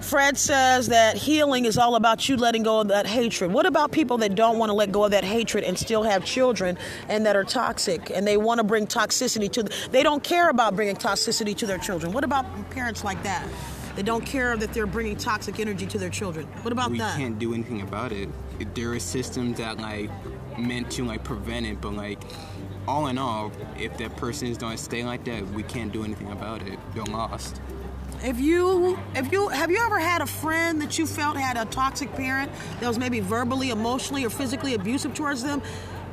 Fred 0.00 0.36
says 0.36 0.88
that 0.88 1.16
healing 1.16 1.64
is 1.64 1.78
all 1.78 1.94
about 1.94 2.28
you 2.28 2.36
letting 2.36 2.62
go 2.62 2.80
of 2.80 2.88
that 2.88 3.06
hatred. 3.06 3.52
What 3.52 3.66
about 3.66 3.92
people 3.92 4.18
that 4.18 4.34
don't 4.34 4.58
want 4.58 4.70
to 4.70 4.74
let 4.74 4.92
go 4.92 5.04
of 5.04 5.12
that 5.12 5.24
hatred 5.24 5.64
and 5.64 5.78
still 5.78 6.02
have 6.02 6.24
children 6.24 6.76
and 7.08 7.24
that 7.24 7.36
are 7.36 7.44
toxic 7.44 8.10
and 8.10 8.26
they 8.26 8.36
want 8.36 8.58
to 8.58 8.64
bring 8.64 8.86
toxicity 8.86 9.50
to 9.52 9.62
they 9.90 10.02
don't 10.02 10.22
care 10.22 10.50
about 10.50 10.76
bringing 10.76 10.96
toxicity 10.96 11.56
to 11.56 11.66
their 11.66 11.78
children. 11.78 12.12
What 12.12 12.24
about 12.24 12.44
parents 12.70 13.04
like 13.04 13.22
that? 13.22 13.46
They 13.96 14.02
don't 14.02 14.26
care 14.26 14.56
that 14.56 14.74
they're 14.74 14.86
bringing 14.86 15.16
toxic 15.16 15.60
energy 15.60 15.86
to 15.86 15.98
their 15.98 16.10
children. 16.10 16.46
What 16.62 16.72
about 16.72 16.90
we 16.90 16.98
that? 16.98 17.16
can't 17.16 17.38
do 17.38 17.54
anything 17.54 17.82
about 17.82 18.10
it. 18.10 18.28
There 18.74 18.92
are 18.92 18.98
systems 18.98 19.58
that 19.58 19.78
like 19.78 20.10
meant 20.58 20.90
to 20.92 21.04
like 21.04 21.22
prevent 21.22 21.66
it, 21.66 21.80
but 21.80 21.94
like 21.94 22.20
all 22.88 23.06
in 23.06 23.18
all, 23.18 23.52
if 23.78 23.96
that 23.98 24.16
person 24.16 24.48
is 24.48 24.58
going 24.58 24.76
to 24.76 24.82
stay 24.82 25.04
like 25.04 25.24
that, 25.24 25.46
we 25.52 25.62
can't 25.62 25.92
do 25.92 26.04
anything 26.04 26.30
about 26.32 26.62
it. 26.62 26.78
They're 26.92 27.04
lost. 27.04 27.60
If 28.24 28.40
you, 28.40 28.98
if 29.14 29.30
you, 29.30 29.48
have 29.48 29.70
you 29.70 29.84
ever 29.84 29.98
had 29.98 30.22
a 30.22 30.26
friend 30.26 30.80
that 30.80 30.98
you 30.98 31.06
felt 31.06 31.36
had 31.36 31.58
a 31.58 31.66
toxic 31.66 32.10
parent 32.14 32.50
that 32.80 32.88
was 32.88 32.98
maybe 32.98 33.20
verbally, 33.20 33.68
emotionally, 33.68 34.24
or 34.24 34.30
physically 34.30 34.72
abusive 34.72 35.12
towards 35.12 35.42
them? 35.42 35.60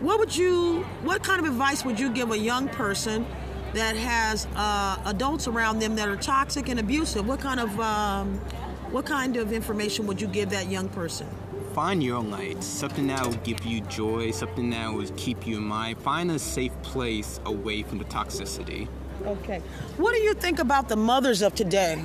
What 0.02 0.20
would 0.20 0.36
you, 0.36 0.82
what 1.04 1.24
kind 1.24 1.40
of 1.40 1.46
advice 1.46 1.86
would 1.86 1.98
you 1.98 2.12
give 2.12 2.32
a 2.32 2.38
young 2.38 2.68
person 2.68 3.26
that 3.74 3.96
has 3.96 4.46
uh, 4.58 5.02
adults 5.06 5.48
around 5.48 5.80
them 5.80 5.96
that 5.96 6.10
are 6.10 6.18
toxic 6.18 6.68
and 6.68 6.82
abusive? 6.82 7.26
What 7.26 7.40
kind 7.40 7.62
of, 7.62 7.80
um, 7.80 8.40
what 8.92 9.06
kind 9.06 9.38
of 9.38 9.54
information 9.54 10.06
would 10.08 10.20
you 10.20 10.28
give 10.28 10.50
that 10.50 10.68
young 10.70 10.90
person? 10.90 11.28
Find 11.74 12.04
your 12.04 12.22
light, 12.22 12.62
something 12.62 13.08
that 13.08 13.26
will 13.26 13.36
give 13.36 13.64
you 13.64 13.80
joy, 13.80 14.32
something 14.32 14.70
that 14.72 14.94
will 14.94 15.08
keep 15.16 15.48
you 15.48 15.60
in 15.60 15.64
mind. 15.64 15.98
Find 16.00 16.30
a 16.30 16.40
safe 16.40 16.74
place 16.82 17.40
away 17.46 17.84
from 17.84 18.00
the 18.00 18.06
toxicity. 18.06 18.90
Okay. 19.26 19.62
What 19.98 20.14
do 20.14 20.22
you 20.22 20.34
think 20.34 20.60
about 20.60 20.90
the 20.90 20.96
mothers 20.96 21.42
of 21.42 21.56
today? 21.56 22.04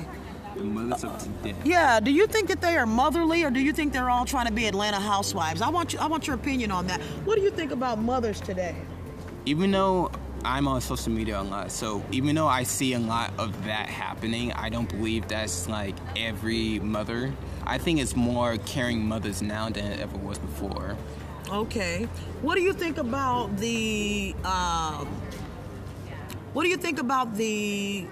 The 0.55 0.63
mothers 0.63 1.03
of 1.03 1.43
today. 1.43 1.55
Yeah. 1.63 1.99
Do 1.99 2.11
you 2.11 2.27
think 2.27 2.47
that 2.49 2.61
they 2.61 2.77
are 2.77 2.85
motherly, 2.85 3.43
or 3.43 3.51
do 3.51 3.59
you 3.59 3.73
think 3.73 3.93
they're 3.93 4.09
all 4.09 4.25
trying 4.25 4.47
to 4.47 4.53
be 4.53 4.65
Atlanta 4.67 4.99
housewives? 4.99 5.61
I 5.61 5.69
want 5.69 5.93
you. 5.93 5.99
I 5.99 6.07
want 6.07 6.27
your 6.27 6.35
opinion 6.35 6.71
on 6.71 6.87
that. 6.87 7.01
What 7.25 7.35
do 7.35 7.41
you 7.41 7.51
think 7.51 7.71
about 7.71 7.99
mothers 7.99 8.39
today? 8.41 8.75
Even 9.45 9.71
though 9.71 10.11
I'm 10.43 10.67
on 10.67 10.81
social 10.81 11.11
media 11.11 11.39
a 11.39 11.43
lot, 11.43 11.71
so 11.71 12.03
even 12.11 12.35
though 12.35 12.47
I 12.47 12.63
see 12.63 12.93
a 12.93 12.99
lot 12.99 13.33
of 13.37 13.65
that 13.65 13.87
happening, 13.87 14.51
I 14.53 14.69
don't 14.69 14.89
believe 14.89 15.27
that's 15.27 15.67
like 15.67 15.95
every 16.15 16.79
mother. 16.79 17.33
I 17.65 17.77
think 17.77 17.99
it's 17.99 18.15
more 18.15 18.57
caring 18.57 19.05
mothers 19.05 19.41
now 19.41 19.69
than 19.69 19.85
it 19.85 19.99
ever 19.99 20.17
was 20.17 20.37
before. 20.39 20.97
Okay. 21.49 22.07
What 22.41 22.55
do 22.55 22.61
you 22.61 22.73
think 22.73 22.97
about 22.97 23.55
the? 23.57 24.35
Um, 24.43 25.07
what 26.57 26.63
do 26.63 26.69
you 26.69 26.77
think 26.77 26.97
about 26.97 27.37
the 27.37 28.03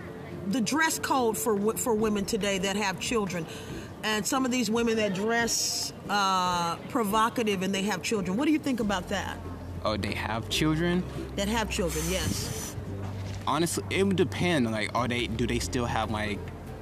the 0.50 0.62
dress 0.62 1.00
code 1.00 1.36
for 1.36 1.76
for 1.78 1.96
women 1.96 2.26
today 2.26 2.60
that 2.60 2.76
have 2.76 3.00
children? 3.00 3.44
And 4.04 4.24
some 4.24 4.46
of 4.46 4.52
these 4.52 4.70
women 4.70 4.98
that 4.98 5.16
dress 5.16 5.92
uh, 6.08 6.76
provocative 6.90 7.64
and 7.64 7.74
they 7.74 7.82
have 7.82 8.04
children. 8.04 8.38
What 8.38 8.46
do 8.46 8.52
you 8.52 8.60
think 8.60 8.82
about 8.82 9.10
that? 9.10 9.40
Oh, 9.84 9.98
they 9.98 10.14
have 10.14 10.48
children? 10.48 11.04
That 11.38 11.48
have 11.48 11.72
children, 11.72 12.06
yes. 12.08 12.76
Honestly, 13.48 13.84
it 13.90 14.04
would 14.06 14.16
depend. 14.16 14.72
Like, 14.72 14.92
are 14.94 15.08
they? 15.08 15.26
Do 15.26 15.48
they 15.48 15.58
still 15.58 15.88
have 15.88 16.12
like 16.12 16.38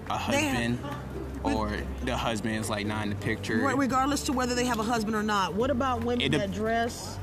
a 0.10 0.18
husband? 0.18 0.80
or 1.44 1.78
the 2.04 2.18
husband 2.18 2.56
is 2.56 2.70
like 2.70 2.86
not 2.86 3.04
in 3.04 3.12
the 3.12 3.16
picture. 3.16 3.56
Regardless 3.56 4.24
to 4.24 4.34
whether 4.34 4.54
they 4.54 4.66
have 4.66 4.80
a 4.80 4.84
husband 4.84 5.16
or 5.16 5.24
not. 5.24 5.54
What 5.54 5.70
about 5.70 6.04
women 6.04 6.30
that 6.32 6.52
dress 6.52 7.18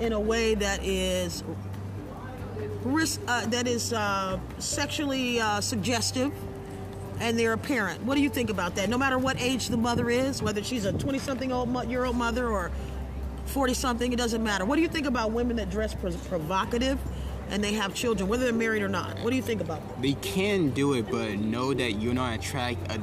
in 0.00 0.12
a 0.12 0.18
way 0.18 0.56
that 0.56 0.82
is 0.82 1.44
risk 2.84 3.20
uh, 3.26 3.46
that 3.46 3.66
is 3.66 3.92
uh, 3.92 4.38
sexually 4.58 5.40
uh, 5.40 5.60
suggestive 5.60 6.32
and 7.20 7.38
they're 7.38 7.52
a 7.52 7.58
parent. 7.58 8.02
What 8.02 8.16
do 8.16 8.22
you 8.22 8.28
think 8.28 8.50
about 8.50 8.74
that? 8.76 8.88
No 8.88 8.98
matter 8.98 9.18
what 9.18 9.40
age 9.40 9.68
the 9.68 9.76
mother 9.76 10.10
is, 10.10 10.42
whether 10.42 10.62
she's 10.62 10.84
a 10.84 10.92
20 10.92 11.18
something 11.18 11.52
old 11.52 11.88
year 11.88 12.04
old 12.04 12.16
mother 12.16 12.48
or 12.48 12.70
40 13.46 13.74
something, 13.74 14.12
it 14.12 14.16
doesn't 14.16 14.42
matter. 14.42 14.64
What 14.64 14.76
do 14.76 14.82
you 14.82 14.88
think 14.88 15.06
about 15.06 15.30
women 15.30 15.56
that 15.56 15.70
dress 15.70 15.94
provocative 15.94 16.98
and 17.50 17.62
they 17.62 17.74
have 17.74 17.94
children, 17.94 18.28
whether 18.28 18.44
they're 18.44 18.52
married 18.52 18.82
or 18.82 18.88
not? 18.88 19.18
What 19.20 19.30
do 19.30 19.36
you 19.36 19.42
think 19.42 19.60
about 19.60 19.86
that? 19.88 20.02
They 20.02 20.14
can 20.14 20.70
do 20.70 20.94
it, 20.94 21.10
but 21.10 21.38
know 21.38 21.74
that 21.74 21.92
you're 21.92 22.14
not 22.14 22.34
attract 22.38 22.90
a 22.92 23.00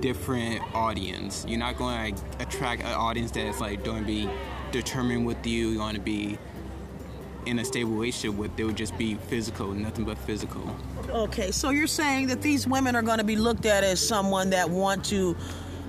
different 0.00 0.62
audience. 0.74 1.44
You're 1.48 1.58
not 1.58 1.76
going 1.76 2.14
to 2.14 2.22
attract 2.40 2.82
an 2.82 2.92
audience 2.92 3.30
that's 3.30 3.60
like 3.60 3.84
going 3.84 4.00
to 4.00 4.06
be 4.06 4.28
determined 4.72 5.26
with 5.26 5.46
you. 5.46 5.68
You 5.68 5.78
want 5.78 5.94
to 5.94 6.02
be 6.02 6.38
in 7.46 7.58
a 7.60 7.64
stable 7.64 7.92
relationship 7.92 8.36
with, 8.36 8.54
they 8.56 8.64
would 8.64 8.76
just 8.76 8.96
be 8.98 9.14
physical, 9.14 9.72
nothing 9.72 10.04
but 10.04 10.18
physical. 10.18 10.76
Okay, 11.08 11.50
so 11.50 11.70
you're 11.70 11.86
saying 11.86 12.26
that 12.26 12.42
these 12.42 12.66
women 12.66 12.96
are 12.96 13.02
going 13.02 13.18
to 13.18 13.24
be 13.24 13.36
looked 13.36 13.66
at 13.66 13.84
as 13.84 14.06
someone 14.06 14.50
that 14.50 14.68
want 14.68 15.04
to 15.06 15.36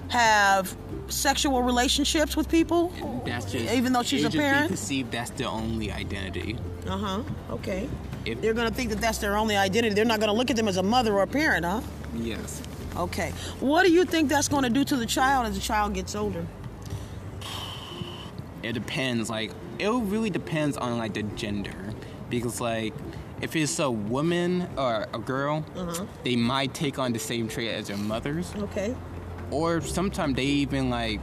have 0.09 0.75
sexual 1.07 1.63
relationships 1.63 2.35
with 2.35 2.49
people? 2.49 2.93
That's 3.25 3.51
just 3.51 3.73
even 3.73 3.93
though 3.93 4.03
she's 4.03 4.23
a 4.23 4.29
parent. 4.29 4.69
perceived 4.71 5.11
that's 5.11 5.31
their 5.31 5.47
only 5.47 5.91
identity. 5.91 6.57
Uh 6.85 6.97
huh. 6.97 7.23
Okay. 7.51 7.89
If 8.25 8.41
they're 8.41 8.53
going 8.53 8.69
to 8.69 8.73
think 8.73 8.89
that 8.89 9.01
that's 9.01 9.17
their 9.19 9.37
only 9.37 9.55
identity, 9.55 9.95
they're 9.95 10.05
not 10.05 10.19
going 10.19 10.29
to 10.29 10.37
look 10.37 10.49
at 10.49 10.55
them 10.55 10.67
as 10.67 10.77
a 10.77 10.83
mother 10.83 11.13
or 11.13 11.23
a 11.23 11.27
parent, 11.27 11.65
huh? 11.65 11.81
Yes. 12.15 12.61
Okay. 12.95 13.31
What 13.59 13.85
do 13.85 13.91
you 13.91 14.05
think 14.05 14.29
that's 14.29 14.47
going 14.47 14.63
to 14.63 14.69
do 14.69 14.83
to 14.85 14.95
the 14.95 15.05
child 15.05 15.47
as 15.47 15.55
the 15.55 15.61
child 15.61 15.93
gets 15.93 16.15
older? 16.15 16.45
It 18.63 18.73
depends. 18.73 19.29
Like 19.29 19.51
it 19.79 19.89
really 19.89 20.29
depends 20.29 20.77
on 20.77 20.97
like 20.97 21.13
the 21.13 21.23
gender 21.23 21.93
because 22.29 22.59
like 22.61 22.93
if 23.41 23.55
it's 23.55 23.79
a 23.79 23.89
woman 23.89 24.67
or 24.77 25.07
a 25.13 25.19
girl, 25.19 25.63
uh-huh. 25.75 26.05
they 26.23 26.35
might 26.35 26.73
take 26.73 26.97
on 26.97 27.13
the 27.13 27.19
same 27.19 27.47
trait 27.47 27.69
as 27.69 27.87
their 27.87 27.97
mothers. 27.97 28.53
Okay. 28.55 28.95
Or 29.51 29.81
sometimes 29.81 30.35
they 30.35 30.45
even 30.45 30.89
like 30.89 31.19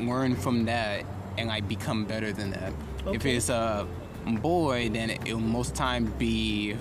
learn 0.00 0.36
from 0.36 0.64
that 0.64 1.04
and 1.38 1.48
like 1.48 1.68
become 1.68 2.04
better 2.04 2.32
than 2.32 2.50
that. 2.50 2.72
Okay. 3.06 3.16
If 3.16 3.26
it's 3.26 3.48
a 3.48 3.86
boy, 4.26 4.90
then 4.90 5.10
it'll 5.10 5.38
most 5.38 5.74
times 5.74 6.10
be. 6.18 6.76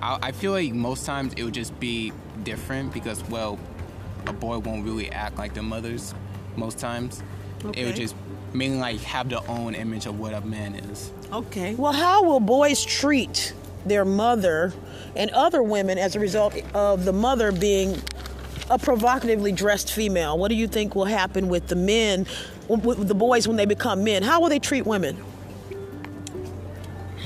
I, 0.00 0.18
I 0.22 0.32
feel 0.32 0.52
like 0.52 0.72
most 0.72 1.04
times 1.06 1.34
it 1.34 1.44
would 1.44 1.54
just 1.54 1.78
be 1.78 2.12
different 2.42 2.92
because 2.92 3.22
well, 3.28 3.58
a 4.26 4.32
boy 4.32 4.58
won't 4.58 4.84
really 4.84 5.10
act 5.10 5.36
like 5.36 5.54
their 5.54 5.62
mothers 5.62 6.14
most 6.56 6.78
times. 6.78 7.22
Okay. 7.64 7.82
It 7.82 7.86
would 7.86 7.96
just 7.96 8.14
mainly 8.52 8.78
like 8.78 9.00
have 9.00 9.28
their 9.28 9.48
own 9.48 9.74
image 9.74 10.06
of 10.06 10.18
what 10.18 10.34
a 10.34 10.40
man 10.40 10.74
is. 10.74 11.12
Okay. 11.32 11.74
Well, 11.74 11.92
how 11.92 12.22
will 12.24 12.40
boys 12.40 12.84
treat 12.84 13.52
their 13.84 14.04
mother 14.04 14.72
and 15.14 15.30
other 15.30 15.62
women 15.62 15.98
as 15.98 16.16
a 16.16 16.20
result 16.20 16.54
of 16.74 17.04
the 17.04 17.12
mother 17.12 17.52
being 17.52 18.00
a 18.70 18.78
provocatively 18.78 19.52
dressed 19.52 19.92
female? 19.92 20.38
What 20.38 20.48
do 20.48 20.54
you 20.54 20.68
think 20.68 20.94
will 20.94 21.04
happen 21.04 21.48
with 21.48 21.68
the 21.68 21.76
men, 21.76 22.26
with 22.68 23.08
the 23.08 23.14
boys 23.14 23.46
when 23.46 23.56
they 23.56 23.66
become 23.66 24.04
men? 24.04 24.22
How 24.22 24.40
will 24.40 24.48
they 24.48 24.58
treat 24.58 24.86
women? 24.86 25.16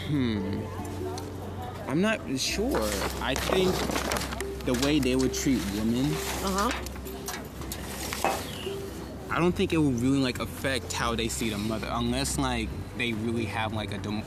Hmm. 0.09 0.61
I'm 1.89 2.01
not 2.01 2.21
sure. 2.39 2.89
I 3.21 3.35
think 3.35 3.75
the 4.65 4.75
way 4.87 4.99
they 4.99 5.17
would 5.17 5.35
treat 5.35 5.61
women. 5.75 6.07
Uh 6.45 6.71
huh 6.71 6.90
I 9.31 9.39
don't 9.39 9.53
think 9.53 9.73
it 9.73 9.79
will 9.79 9.93
really 9.93 10.19
like 10.19 10.41
affect 10.41 10.93
how 10.93 11.15
they 11.15 11.29
see 11.29 11.51
the 11.51 11.59
mother 11.59 11.89
unless 11.91 12.39
like 12.39 12.69
they 12.99 13.13
really 13.13 13.45
have 13.45 13.73
like 13.73 13.95
a 13.95 13.99
dem- 13.99 14.25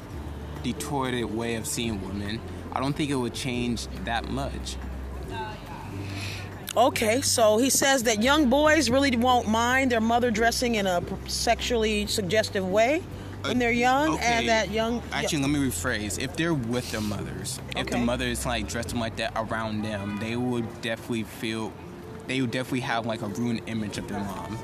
distorted 0.64 1.26
way 1.26 1.56
of 1.56 1.68
seeing 1.68 2.02
women. 2.08 2.40
I 2.72 2.80
don't 2.80 2.94
think 2.94 3.12
it 3.12 3.16
would 3.16 3.34
change 3.34 3.88
that 4.06 4.30
much. 4.30 4.78
Okay, 6.76 7.22
so 7.22 7.58
he 7.58 7.70
says 7.70 8.02
that 8.04 8.24
young 8.24 8.50
boys 8.50 8.90
really 8.90 9.16
won't 9.16 9.48
mind 9.48 9.92
their 9.92 10.02
mother 10.02 10.32
dressing 10.32 10.76
in 10.76 10.88
a 10.88 11.04
sexually 11.28 12.08
suggestive 12.08 12.68
way 12.68 13.04
when 13.42 13.60
they're 13.60 13.72
young, 13.72 14.16
okay. 14.16 14.26
and 14.26 14.50
that 14.50 14.72
young. 14.72 15.04
Actually, 15.12 15.44
let 15.44 15.52
me 15.52 15.60
rephrase. 15.60 16.18
If 16.20 16.36
they're 16.36 16.54
with 16.54 16.90
their 16.92 17.02
mothers, 17.02 17.60
okay. 17.72 17.82
if 17.82 17.90
the 17.90 17.98
mother 18.00 18.26
is 18.26 18.46
like 18.46 18.68
dressing 18.68 19.00
like 19.00 19.18
that 19.18 19.34
around 19.36 19.84
them, 19.84 20.18
they 20.20 20.36
would 20.36 20.82
definitely 20.82 21.24
feel, 21.24 21.72
they 22.26 22.42
would 22.42 22.52
definitely 22.52 22.80
have 22.80 23.06
like 23.06 23.22
a 23.22 23.28
ruined 23.28 23.62
image 23.68 24.00
of 24.00 24.08
their 24.08 24.20
mom. 24.20 24.58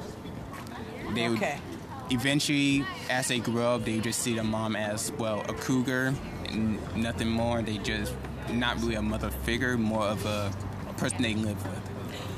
They 1.14 1.28
okay. 1.30 1.60
would 1.64 1.80
eventually, 2.12 2.86
as 3.10 3.28
they 3.28 3.40
grow 3.40 3.76
up, 3.76 3.86
they 3.86 4.00
just 4.00 4.20
see 4.20 4.36
their 4.36 4.44
mom 4.44 4.76
as 4.76 5.12
well 5.14 5.42
a 5.48 5.54
cougar 5.54 6.14
and 6.50 6.80
nothing 6.96 7.30
more. 7.30 7.62
They 7.62 7.78
just 7.78 8.14
not 8.52 8.80
really 8.82 8.96
a 8.96 9.02
mother 9.02 9.30
figure, 9.30 9.78
more 9.78 10.06
of 10.06 10.26
a, 10.26 10.52
a 10.90 10.94
person 10.94 11.22
they 11.22 11.36
live 11.36 11.64
with. 11.64 11.82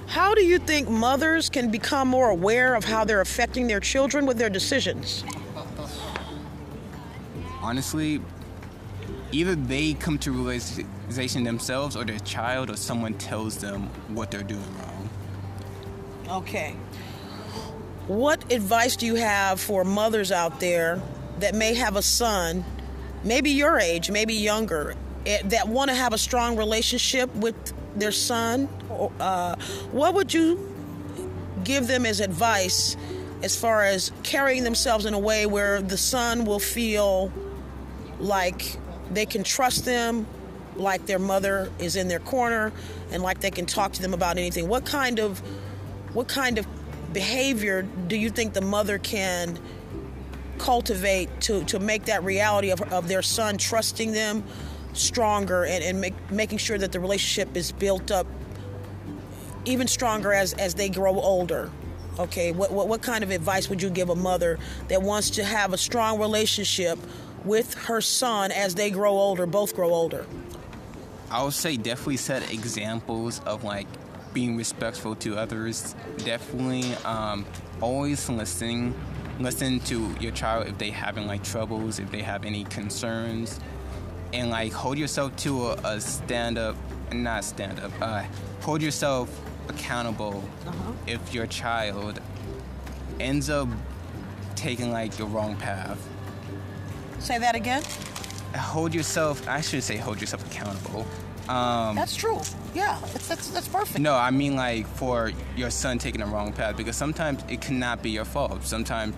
How 0.07 0.33
do 0.33 0.43
you 0.43 0.59
think 0.59 0.89
mothers 0.89 1.49
can 1.49 1.71
become 1.71 2.09
more 2.09 2.29
aware 2.29 2.75
of 2.75 2.83
how 2.83 3.05
they're 3.05 3.21
affecting 3.21 3.67
their 3.67 3.79
children 3.79 4.25
with 4.25 4.37
their 4.37 4.49
decisions? 4.49 5.23
Honestly, 7.61 8.19
either 9.31 9.55
they 9.55 9.93
come 9.93 10.17
to 10.19 10.31
realization 10.31 11.43
themselves 11.43 11.95
or 11.95 12.03
their 12.03 12.19
child 12.19 12.69
or 12.69 12.75
someone 12.75 13.13
tells 13.13 13.57
them 13.57 13.83
what 14.13 14.31
they're 14.31 14.43
doing 14.43 14.65
wrong. 14.77 15.09
Okay. 16.27 16.75
What 18.07 18.51
advice 18.51 18.95
do 18.95 19.05
you 19.05 19.15
have 19.15 19.59
for 19.59 19.83
mothers 19.83 20.31
out 20.31 20.59
there 20.59 21.01
that 21.39 21.55
may 21.55 21.73
have 21.75 21.95
a 21.95 22.01
son, 22.01 22.65
maybe 23.23 23.51
your 23.51 23.79
age, 23.79 24.11
maybe 24.11 24.33
younger, 24.33 24.95
eh, 25.25 25.41
that 25.45 25.67
want 25.67 25.89
to 25.89 25.95
have 25.95 26.13
a 26.13 26.17
strong 26.17 26.57
relationship 26.57 27.33
with 27.35 27.55
their 27.95 28.11
son 28.11 28.69
uh, 29.19 29.55
what 29.91 30.13
would 30.13 30.33
you 30.33 30.73
give 31.63 31.87
them 31.87 32.05
as 32.05 32.19
advice 32.19 32.95
as 33.43 33.55
far 33.55 33.83
as 33.83 34.11
carrying 34.23 34.63
themselves 34.63 35.05
in 35.05 35.13
a 35.13 35.19
way 35.19 35.45
where 35.45 35.81
the 35.81 35.97
son 35.97 36.45
will 36.45 36.59
feel 36.59 37.31
like 38.19 38.77
they 39.11 39.25
can 39.25 39.43
trust 39.43 39.83
them, 39.85 40.27
like 40.75 41.05
their 41.05 41.19
mother 41.19 41.71
is 41.79 41.95
in 41.95 42.07
their 42.07 42.19
corner, 42.19 42.71
and 43.11 43.23
like 43.23 43.41
they 43.41 43.51
can 43.51 43.65
talk 43.65 43.93
to 43.93 44.01
them 44.01 44.13
about 44.13 44.37
anything. 44.37 44.67
What 44.67 44.85
kind 44.85 45.19
of 45.19 45.39
what 46.13 46.27
kind 46.27 46.57
of 46.57 46.67
behavior 47.13 47.83
do 48.07 48.15
you 48.15 48.29
think 48.29 48.53
the 48.53 48.61
mother 48.61 48.97
can 48.97 49.59
cultivate 50.57 51.41
to, 51.41 51.63
to 51.65 51.79
make 51.79 52.05
that 52.05 52.23
reality 52.23 52.71
of, 52.71 52.81
of 52.93 53.07
their 53.07 53.21
son 53.21 53.57
trusting 53.57 54.11
them 54.11 54.43
stronger 54.93 55.65
and, 55.65 55.83
and 55.83 55.99
make, 55.99 56.13
making 56.31 56.57
sure 56.57 56.77
that 56.77 56.91
the 56.91 56.99
relationship 56.99 57.55
is 57.55 57.71
built 57.71 58.11
up 58.11 58.27
even 59.65 59.87
stronger 59.87 60.33
as, 60.33 60.53
as 60.53 60.75
they 60.75 60.89
grow 60.89 61.19
older? 61.19 61.71
Okay, 62.19 62.51
what, 62.51 62.71
what, 62.71 62.87
what 62.87 63.01
kind 63.01 63.23
of 63.23 63.31
advice 63.31 63.69
would 63.69 63.81
you 63.81 63.89
give 63.89 64.09
a 64.09 64.15
mother 64.15 64.59
that 64.89 65.01
wants 65.01 65.31
to 65.31 65.43
have 65.43 65.73
a 65.73 65.77
strong 65.77 66.19
relationship 66.19 66.99
with 67.45 67.73
her 67.73 68.01
son 68.01 68.51
as 68.51 68.75
they 68.75 68.91
grow 68.91 69.11
older, 69.11 69.45
both 69.45 69.75
grow 69.75 69.89
older? 69.89 70.25
I 71.31 71.43
would 71.43 71.53
say 71.53 71.77
definitely 71.77 72.17
set 72.17 72.51
examples 72.51 73.39
of 73.45 73.63
like 73.63 73.87
being 74.33 74.55
respectful 74.55 75.15
to 75.15 75.37
others. 75.37 75.95
Definitely 76.17 76.93
um, 77.05 77.45
always 77.79 78.29
listening. 78.29 78.93
Listen 79.39 79.79
to 79.81 80.13
your 80.19 80.31
child 80.31 80.67
if 80.67 80.77
they 80.77 80.89
having 80.91 81.27
like 81.27 81.43
troubles, 81.43 81.99
if 81.99 82.11
they 82.11 82.21
have 82.21 82.45
any 82.45 82.63
concerns, 82.65 83.59
and 84.33 84.49
like 84.49 84.71
hold 84.71 84.97
yourself 84.97 85.35
to 85.37 85.67
a, 85.67 85.73
a 85.83 86.01
stand 86.01 86.57
up, 86.57 86.75
not 87.11 87.43
stand 87.43 87.79
up. 87.79 87.91
Uh, 88.01 88.23
hold 88.61 88.81
yourself 88.81 89.29
accountable 89.67 90.43
uh-huh. 90.67 90.91
if 91.07 91.33
your 91.33 91.47
child 91.47 92.19
ends 93.19 93.49
up 93.49 93.67
taking 94.55 94.91
like 94.91 95.11
the 95.13 95.25
wrong 95.25 95.55
path. 95.55 96.07
Say 97.19 97.37
that 97.37 97.55
again. 97.55 97.83
Hold 98.55 98.93
yourself. 98.93 99.47
I 99.47 99.61
should 99.61 99.83
say 99.83 99.97
hold 99.97 100.19
yourself 100.19 100.45
accountable. 100.45 101.05
Um, 101.49 101.95
that's 101.95 102.15
true. 102.15 102.39
Yeah, 102.73 102.99
that's, 103.13 103.27
that's, 103.27 103.49
that's 103.49 103.67
perfect. 103.67 103.99
No, 103.99 104.15
I 104.15 104.31
mean 104.31 104.55
like 104.55 104.87
for 104.87 105.31
your 105.55 105.69
son 105.69 105.97
taking 105.97 106.21
the 106.21 106.27
wrong 106.27 106.53
path 106.53 106.77
because 106.77 106.95
sometimes 106.95 107.43
it 107.49 107.61
cannot 107.61 108.01
be 108.01 108.11
your 108.11 108.25
fault. 108.25 108.63
Sometimes 108.63 109.15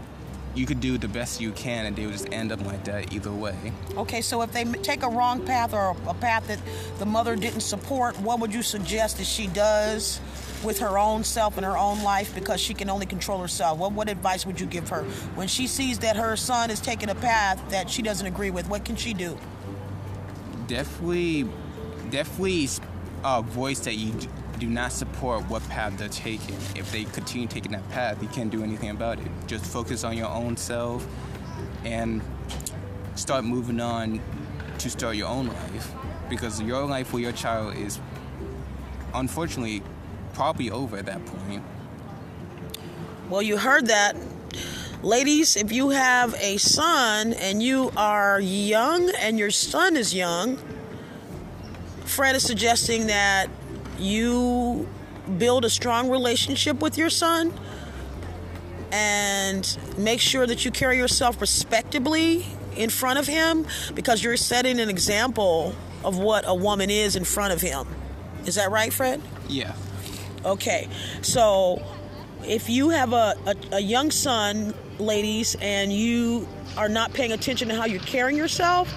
you 0.55 0.65
could 0.65 0.79
do 0.79 0.97
the 0.97 1.07
best 1.07 1.41
you 1.41 1.51
can 1.51 1.85
and 1.85 1.95
they 1.95 2.05
would 2.05 2.13
just 2.13 2.31
end 2.31 2.51
up 2.51 2.63
like 2.65 2.83
that 2.85 3.13
either 3.13 3.31
way. 3.31 3.55
Okay, 3.97 4.21
so 4.21 4.41
if 4.41 4.51
they 4.51 4.63
take 4.65 5.03
a 5.03 5.09
wrong 5.09 5.43
path 5.45 5.73
or 5.73 5.95
a 6.07 6.13
path 6.13 6.47
that 6.47 6.59
the 6.99 7.05
mother 7.05 7.35
didn't 7.35 7.61
support, 7.61 8.19
what 8.19 8.39
would 8.39 8.53
you 8.53 8.61
suggest 8.61 9.17
that 9.17 9.25
she 9.25 9.47
does 9.47 10.19
with 10.63 10.79
her 10.79 10.97
own 10.97 11.23
self 11.23 11.57
and 11.57 11.65
her 11.65 11.77
own 11.77 12.03
life 12.03 12.33
because 12.35 12.59
she 12.61 12.73
can 12.73 12.89
only 12.89 13.05
control 13.05 13.39
herself? 13.39 13.77
What, 13.79 13.93
what 13.93 14.09
advice 14.09 14.45
would 14.45 14.59
you 14.59 14.67
give 14.67 14.89
her? 14.89 15.03
When 15.35 15.47
she 15.47 15.67
sees 15.67 15.99
that 15.99 16.15
her 16.15 16.35
son 16.35 16.69
is 16.69 16.79
taking 16.79 17.09
a 17.09 17.15
path 17.15 17.61
that 17.69 17.89
she 17.89 18.01
doesn't 18.01 18.25
agree 18.25 18.51
with, 18.51 18.69
what 18.69 18.85
can 18.85 18.95
she 18.95 19.13
do? 19.13 19.37
Definitely 20.67 21.49
definitely 22.13 22.69
a 23.23 23.41
voice 23.41 23.79
that 23.79 23.95
you 23.95 24.13
do 24.59 24.67
not 24.67 24.91
support 24.91 25.49
what 25.49 25.67
path 25.67 25.97
they're 25.97 26.07
taking. 26.09 26.53
If 26.75 26.91
they 26.91 27.05
continue 27.05 27.47
taking 27.47 27.71
that 27.71 27.89
path, 27.89 28.21
you 28.21 28.27
can't 28.27 28.51
do 28.51 28.63
anything 28.63 28.91
about 28.91 29.17
it. 29.17 29.25
Just 29.47 29.65
focus 29.65 30.03
on 30.03 30.15
your 30.15 30.29
own 30.29 30.55
self 30.55 31.07
and 31.83 32.21
start 33.15 33.45
moving 33.45 33.79
on 33.79 34.21
to 34.77 34.89
start 34.91 35.15
your 35.15 35.27
own 35.27 35.47
life. 35.47 35.91
Because 36.29 36.61
your 36.61 36.85
life 36.85 37.13
with 37.13 37.23
your 37.23 37.31
child 37.31 37.75
is 37.77 37.99
unfortunately 39.15 39.81
probably 40.33 40.69
over 40.69 40.97
at 40.97 41.07
that 41.07 41.25
point. 41.25 41.63
Well, 43.27 43.41
you 43.41 43.57
heard 43.57 43.87
that. 43.87 44.15
Ladies, 45.01 45.57
if 45.57 45.71
you 45.71 45.89
have 45.89 46.35
a 46.35 46.57
son 46.57 47.33
and 47.33 47.63
you 47.63 47.91
are 47.97 48.39
young 48.39 49.09
and 49.19 49.39
your 49.39 49.49
son 49.49 49.97
is 49.97 50.13
young, 50.13 50.59
Fred 52.05 52.35
is 52.35 52.43
suggesting 52.43 53.07
that 53.07 53.47
you 53.97 54.87
build 55.37 55.65
a 55.65 55.69
strong 55.69 56.09
relationship 56.09 56.81
with 56.81 56.97
your 56.97 57.09
son 57.09 57.53
and 58.91 59.77
make 59.97 60.19
sure 60.19 60.45
that 60.45 60.65
you 60.65 60.71
carry 60.71 60.97
yourself 60.97 61.41
respectably 61.41 62.45
in 62.75 62.89
front 62.89 63.19
of 63.19 63.27
him 63.27 63.65
because 63.95 64.23
you're 64.23 64.37
setting 64.37 64.79
an 64.79 64.89
example 64.89 65.75
of 66.03 66.17
what 66.17 66.43
a 66.47 66.53
woman 66.53 66.89
is 66.89 67.15
in 67.15 67.23
front 67.23 67.53
of 67.53 67.61
him. 67.61 67.87
Is 68.45 68.55
that 68.55 68.71
right, 68.71 68.91
Fred? 68.91 69.21
Yeah. 69.47 69.73
Okay. 70.45 70.89
So 71.21 71.81
if 72.45 72.69
you 72.69 72.89
have 72.89 73.13
a, 73.13 73.35
a, 73.45 73.55
a 73.73 73.79
young 73.79 74.11
son, 74.11 74.73
ladies, 74.99 75.55
and 75.61 75.91
you 75.91 76.47
are 76.77 76.89
not 76.89 77.13
paying 77.13 77.31
attention 77.31 77.69
to 77.69 77.75
how 77.75 77.85
you're 77.85 78.01
carrying 78.01 78.37
yourself, 78.37 78.93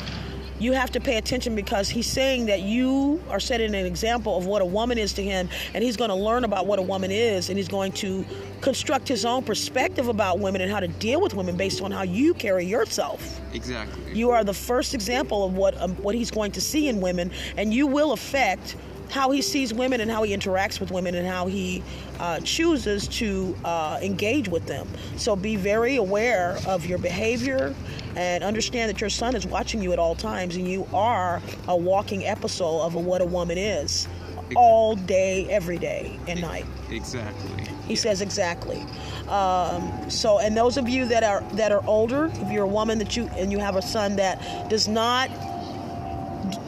you 0.58 0.72
have 0.72 0.90
to 0.92 1.00
pay 1.00 1.16
attention 1.16 1.54
because 1.54 1.88
he's 1.88 2.06
saying 2.06 2.46
that 2.46 2.62
you 2.62 3.22
are 3.28 3.40
setting 3.40 3.74
an 3.74 3.86
example 3.86 4.36
of 4.36 4.46
what 4.46 4.62
a 4.62 4.64
woman 4.64 4.98
is 4.98 5.12
to 5.14 5.22
him, 5.22 5.48
and 5.74 5.84
he's 5.84 5.96
going 5.96 6.10
to 6.10 6.16
learn 6.16 6.44
about 6.44 6.66
what 6.66 6.78
a 6.78 6.82
woman 6.82 7.10
is, 7.10 7.48
and 7.48 7.58
he's 7.58 7.68
going 7.68 7.92
to 7.92 8.24
construct 8.60 9.06
his 9.06 9.24
own 9.24 9.42
perspective 9.42 10.08
about 10.08 10.38
women 10.38 10.60
and 10.60 10.70
how 10.70 10.80
to 10.80 10.88
deal 10.88 11.20
with 11.20 11.34
women 11.34 11.56
based 11.56 11.82
on 11.82 11.90
how 11.90 12.02
you 12.02 12.34
carry 12.34 12.64
yourself. 12.64 13.40
Exactly. 13.52 14.14
You 14.14 14.30
are 14.30 14.44
the 14.44 14.54
first 14.54 14.94
example 14.94 15.44
of 15.44 15.54
what 15.54 15.80
um, 15.80 15.94
what 15.96 16.14
he's 16.14 16.30
going 16.30 16.52
to 16.52 16.60
see 16.60 16.88
in 16.88 17.00
women, 17.00 17.30
and 17.56 17.72
you 17.72 17.86
will 17.86 18.12
affect 18.12 18.76
how 19.10 19.30
he 19.30 19.40
sees 19.40 19.72
women 19.72 20.00
and 20.00 20.10
how 20.10 20.22
he 20.24 20.36
interacts 20.36 20.80
with 20.80 20.90
women 20.90 21.14
and 21.14 21.26
how 21.26 21.46
he 21.46 21.82
uh, 22.18 22.40
chooses 22.40 23.06
to 23.06 23.56
uh, 23.64 23.98
engage 24.02 24.48
with 24.48 24.66
them. 24.66 24.88
So 25.16 25.36
be 25.36 25.56
very 25.56 25.96
aware 25.96 26.58
of 26.66 26.86
your 26.86 26.98
behavior 26.98 27.74
and 28.16 28.42
understand 28.42 28.88
that 28.90 29.00
your 29.00 29.10
son 29.10 29.36
is 29.36 29.46
watching 29.46 29.82
you 29.82 29.92
at 29.92 29.98
all 29.98 30.14
times 30.14 30.56
and 30.56 30.66
you 30.66 30.88
are 30.92 31.40
a 31.68 31.76
walking 31.76 32.26
episode 32.26 32.80
of 32.80 32.94
what 32.94 33.20
a 33.20 33.26
woman 33.26 33.58
is 33.58 34.08
all 34.54 34.96
day, 34.96 35.46
every 35.50 35.78
day 35.78 36.18
and 36.26 36.40
night. 36.40 36.64
Exactly. 36.90 37.64
He 37.86 37.94
yeah. 37.94 38.00
says 38.00 38.20
exactly. 38.20 38.84
Um, 39.28 40.10
so, 40.10 40.38
and 40.38 40.56
those 40.56 40.76
of 40.76 40.88
you 40.88 41.06
that 41.06 41.24
are 41.24 41.42
that 41.54 41.72
are 41.72 41.84
older, 41.86 42.30
if 42.32 42.50
you're 42.52 42.64
a 42.64 42.68
woman 42.68 42.98
that 42.98 43.16
you 43.16 43.28
and 43.36 43.50
you 43.50 43.58
have 43.58 43.76
a 43.76 43.82
son 43.82 44.16
that 44.16 44.70
does 44.70 44.88
not 44.88 45.30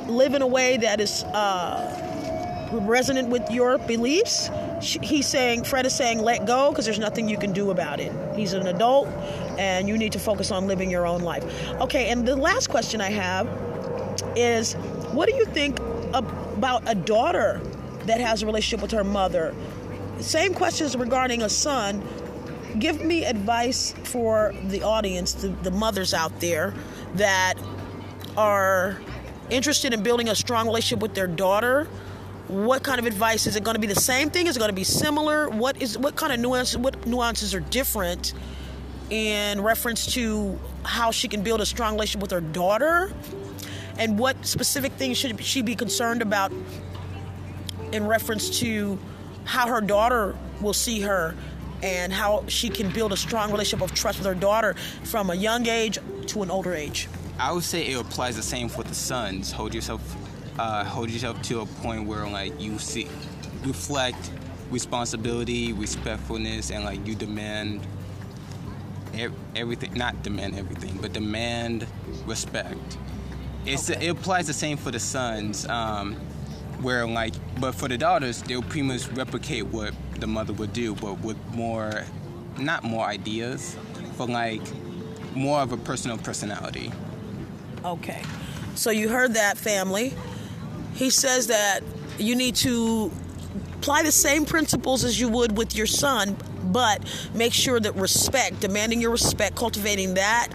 live 0.08 0.34
in 0.34 0.42
a 0.42 0.46
way 0.46 0.76
that 0.78 1.00
is 1.00 1.22
uh, 1.24 2.07
resonant 2.70 3.28
with 3.28 3.50
your 3.50 3.78
beliefs, 3.78 4.50
he's 4.80 5.26
saying, 5.26 5.64
Fred 5.64 5.86
is 5.86 5.94
saying, 5.94 6.20
let 6.20 6.46
go 6.46 6.70
because 6.70 6.84
there's 6.84 6.98
nothing 6.98 7.28
you 7.28 7.38
can 7.38 7.52
do 7.52 7.70
about 7.70 8.00
it. 8.00 8.12
He's 8.36 8.52
an 8.52 8.66
adult 8.66 9.08
and 9.58 9.88
you 9.88 9.96
need 9.96 10.12
to 10.12 10.18
focus 10.18 10.50
on 10.50 10.66
living 10.66 10.90
your 10.90 11.06
own 11.06 11.22
life. 11.22 11.44
Okay, 11.80 12.10
and 12.10 12.26
the 12.26 12.36
last 12.36 12.68
question 12.68 13.00
I 13.00 13.10
have 13.10 13.48
is 14.36 14.74
what 15.12 15.28
do 15.28 15.34
you 15.34 15.44
think 15.46 15.78
about 16.14 16.82
a 16.86 16.94
daughter 16.94 17.60
that 18.04 18.20
has 18.20 18.42
a 18.42 18.46
relationship 18.46 18.82
with 18.82 18.92
her 18.92 19.04
mother? 19.04 19.54
Same 20.20 20.54
questions 20.54 20.96
regarding 20.96 21.42
a 21.42 21.48
son. 21.48 22.02
Give 22.78 23.02
me 23.02 23.24
advice 23.24 23.94
for 24.04 24.54
the 24.64 24.82
audience, 24.82 25.34
the, 25.34 25.48
the 25.48 25.70
mothers 25.70 26.12
out 26.12 26.38
there 26.40 26.74
that 27.14 27.54
are 28.36 29.00
interested 29.50 29.94
in 29.94 30.02
building 30.02 30.28
a 30.28 30.34
strong 30.34 30.66
relationship 30.66 31.00
with 31.00 31.14
their 31.14 31.26
daughter 31.26 31.88
what 32.48 32.82
kind 32.82 32.98
of 32.98 33.06
advice? 33.06 33.46
Is 33.46 33.56
it 33.56 33.62
going 33.62 33.74
to 33.74 33.80
be 33.80 33.86
the 33.86 33.94
same 33.94 34.30
thing? 34.30 34.46
Is 34.46 34.56
it 34.56 34.58
going 34.58 34.70
to 34.70 34.74
be 34.74 34.84
similar? 34.84 35.48
What 35.48 35.80
is 35.80 35.98
what 35.98 36.16
kind 36.16 36.32
of 36.32 36.40
nuances 36.40 36.78
what 36.78 37.06
nuances 37.06 37.54
are 37.54 37.60
different 37.60 38.32
in 39.10 39.60
reference 39.60 40.12
to 40.14 40.58
how 40.82 41.10
she 41.10 41.28
can 41.28 41.42
build 41.42 41.60
a 41.60 41.66
strong 41.66 41.94
relationship 41.94 42.22
with 42.22 42.30
her 42.30 42.40
daughter? 42.40 43.12
And 43.98 44.18
what 44.18 44.46
specific 44.46 44.92
things 44.92 45.18
should 45.18 45.42
she 45.42 45.60
be 45.60 45.74
concerned 45.74 46.22
about 46.22 46.52
in 47.92 48.06
reference 48.06 48.60
to 48.60 48.98
how 49.44 49.68
her 49.68 49.80
daughter 49.80 50.36
will 50.60 50.72
see 50.72 51.00
her 51.00 51.34
and 51.82 52.12
how 52.12 52.44
she 52.48 52.68
can 52.68 52.90
build 52.90 53.12
a 53.12 53.16
strong 53.16 53.50
relationship 53.50 53.88
of 53.88 53.94
trust 53.94 54.18
with 54.18 54.26
her 54.26 54.34
daughter 54.34 54.74
from 55.04 55.30
a 55.30 55.34
young 55.34 55.66
age 55.66 55.98
to 56.26 56.42
an 56.42 56.50
older 56.50 56.74
age? 56.74 57.08
I 57.38 57.52
would 57.52 57.64
say 57.64 57.86
it 57.86 58.00
applies 58.00 58.36
the 58.36 58.42
same 58.42 58.68
for 58.68 58.82
the 58.82 58.94
sons. 58.94 59.52
Hold 59.52 59.74
yourself 59.74 60.00
uh, 60.58 60.84
hold 60.84 61.10
yourself 61.10 61.40
to 61.42 61.60
a 61.60 61.66
point 61.66 62.06
where 62.06 62.26
like 62.28 62.58
you 62.60 62.78
see 62.78 63.08
reflect 63.64 64.30
responsibility, 64.70 65.72
respectfulness, 65.72 66.70
and 66.70 66.84
like 66.84 67.04
you 67.06 67.14
demand 67.14 67.86
everything. 69.56 69.94
Not 69.94 70.22
demand 70.22 70.58
everything, 70.58 70.98
but 71.00 71.12
demand 71.12 71.86
respect. 72.26 72.98
It's 73.66 73.90
okay. 73.90 74.06
it 74.06 74.10
applies 74.10 74.46
the 74.46 74.52
same 74.52 74.76
for 74.76 74.90
the 74.90 75.00
sons. 75.00 75.66
Um, 75.66 76.16
where 76.80 77.06
like, 77.06 77.34
but 77.60 77.74
for 77.74 77.88
the 77.88 77.98
daughters, 77.98 78.42
they'll 78.42 78.62
pretty 78.62 78.82
much 78.82 79.08
replicate 79.08 79.66
what 79.66 79.94
the 80.20 80.26
mother 80.26 80.52
would 80.52 80.72
do, 80.72 80.94
but 80.94 81.18
with 81.20 81.36
more, 81.48 82.04
not 82.58 82.84
more 82.84 83.04
ideas, 83.04 83.76
but 84.16 84.28
like 84.28 84.62
more 85.34 85.60
of 85.60 85.72
a 85.72 85.76
personal 85.76 86.18
personality. 86.18 86.92
Okay. 87.84 88.22
So 88.74 88.90
you 88.90 89.08
heard 89.08 89.34
that, 89.34 89.58
family. 89.58 90.14
He 90.98 91.10
says 91.10 91.46
that 91.46 91.84
you 92.18 92.34
need 92.34 92.56
to 92.56 93.12
apply 93.76 94.02
the 94.02 94.10
same 94.10 94.44
principles 94.44 95.04
as 95.04 95.20
you 95.20 95.28
would 95.28 95.56
with 95.56 95.76
your 95.76 95.86
son, 95.86 96.36
but 96.64 97.00
make 97.34 97.52
sure 97.52 97.78
that 97.78 97.94
respect, 97.94 98.58
demanding 98.58 99.00
your 99.00 99.12
respect, 99.12 99.54
cultivating 99.54 100.14
that 100.14 100.48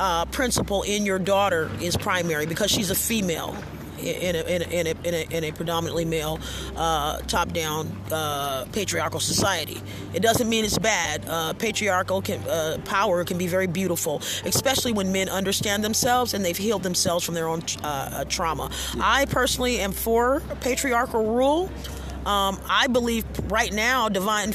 uh, 0.00 0.24
principle 0.26 0.82
in 0.82 1.06
your 1.06 1.20
daughter 1.20 1.70
is 1.80 1.96
primary 1.96 2.44
because 2.44 2.72
she's 2.72 2.90
a 2.90 2.94
female 2.96 3.56
in 4.04 4.36
a, 4.36 4.42
in 4.42 4.62
a, 4.62 4.64
in 4.66 4.86
a, 4.86 4.90
in 4.90 5.14
a, 5.14 5.36
in 5.36 5.44
a 5.44 5.52
predominantly 5.52 6.04
male, 6.04 6.38
uh, 6.76 7.18
top 7.22 7.52
down 7.52 7.90
uh, 8.12 8.66
patriarchal 8.72 9.20
society. 9.20 9.80
It 10.12 10.22
doesn't 10.22 10.48
mean 10.48 10.64
it's 10.64 10.78
bad. 10.78 11.24
Uh, 11.26 11.52
patriarchal 11.54 12.22
can, 12.22 12.40
uh, 12.48 12.78
power 12.84 13.24
can 13.24 13.38
be 13.38 13.46
very 13.46 13.66
beautiful, 13.66 14.22
especially 14.44 14.92
when 14.92 15.12
men 15.12 15.28
understand 15.28 15.84
themselves 15.84 16.34
and 16.34 16.44
they've 16.44 16.56
healed 16.56 16.82
themselves 16.82 17.24
from 17.24 17.34
their 17.34 17.48
own 17.48 17.62
uh, 17.82 18.24
trauma. 18.24 18.70
I 19.00 19.26
personally 19.26 19.80
am 19.80 19.92
for 19.92 20.40
patriarchal 20.60 21.34
rule. 21.34 21.70
Um, 22.26 22.58
I 22.70 22.86
believe 22.86 23.26
right 23.50 23.70
now 23.70 24.08
divine 24.08 24.54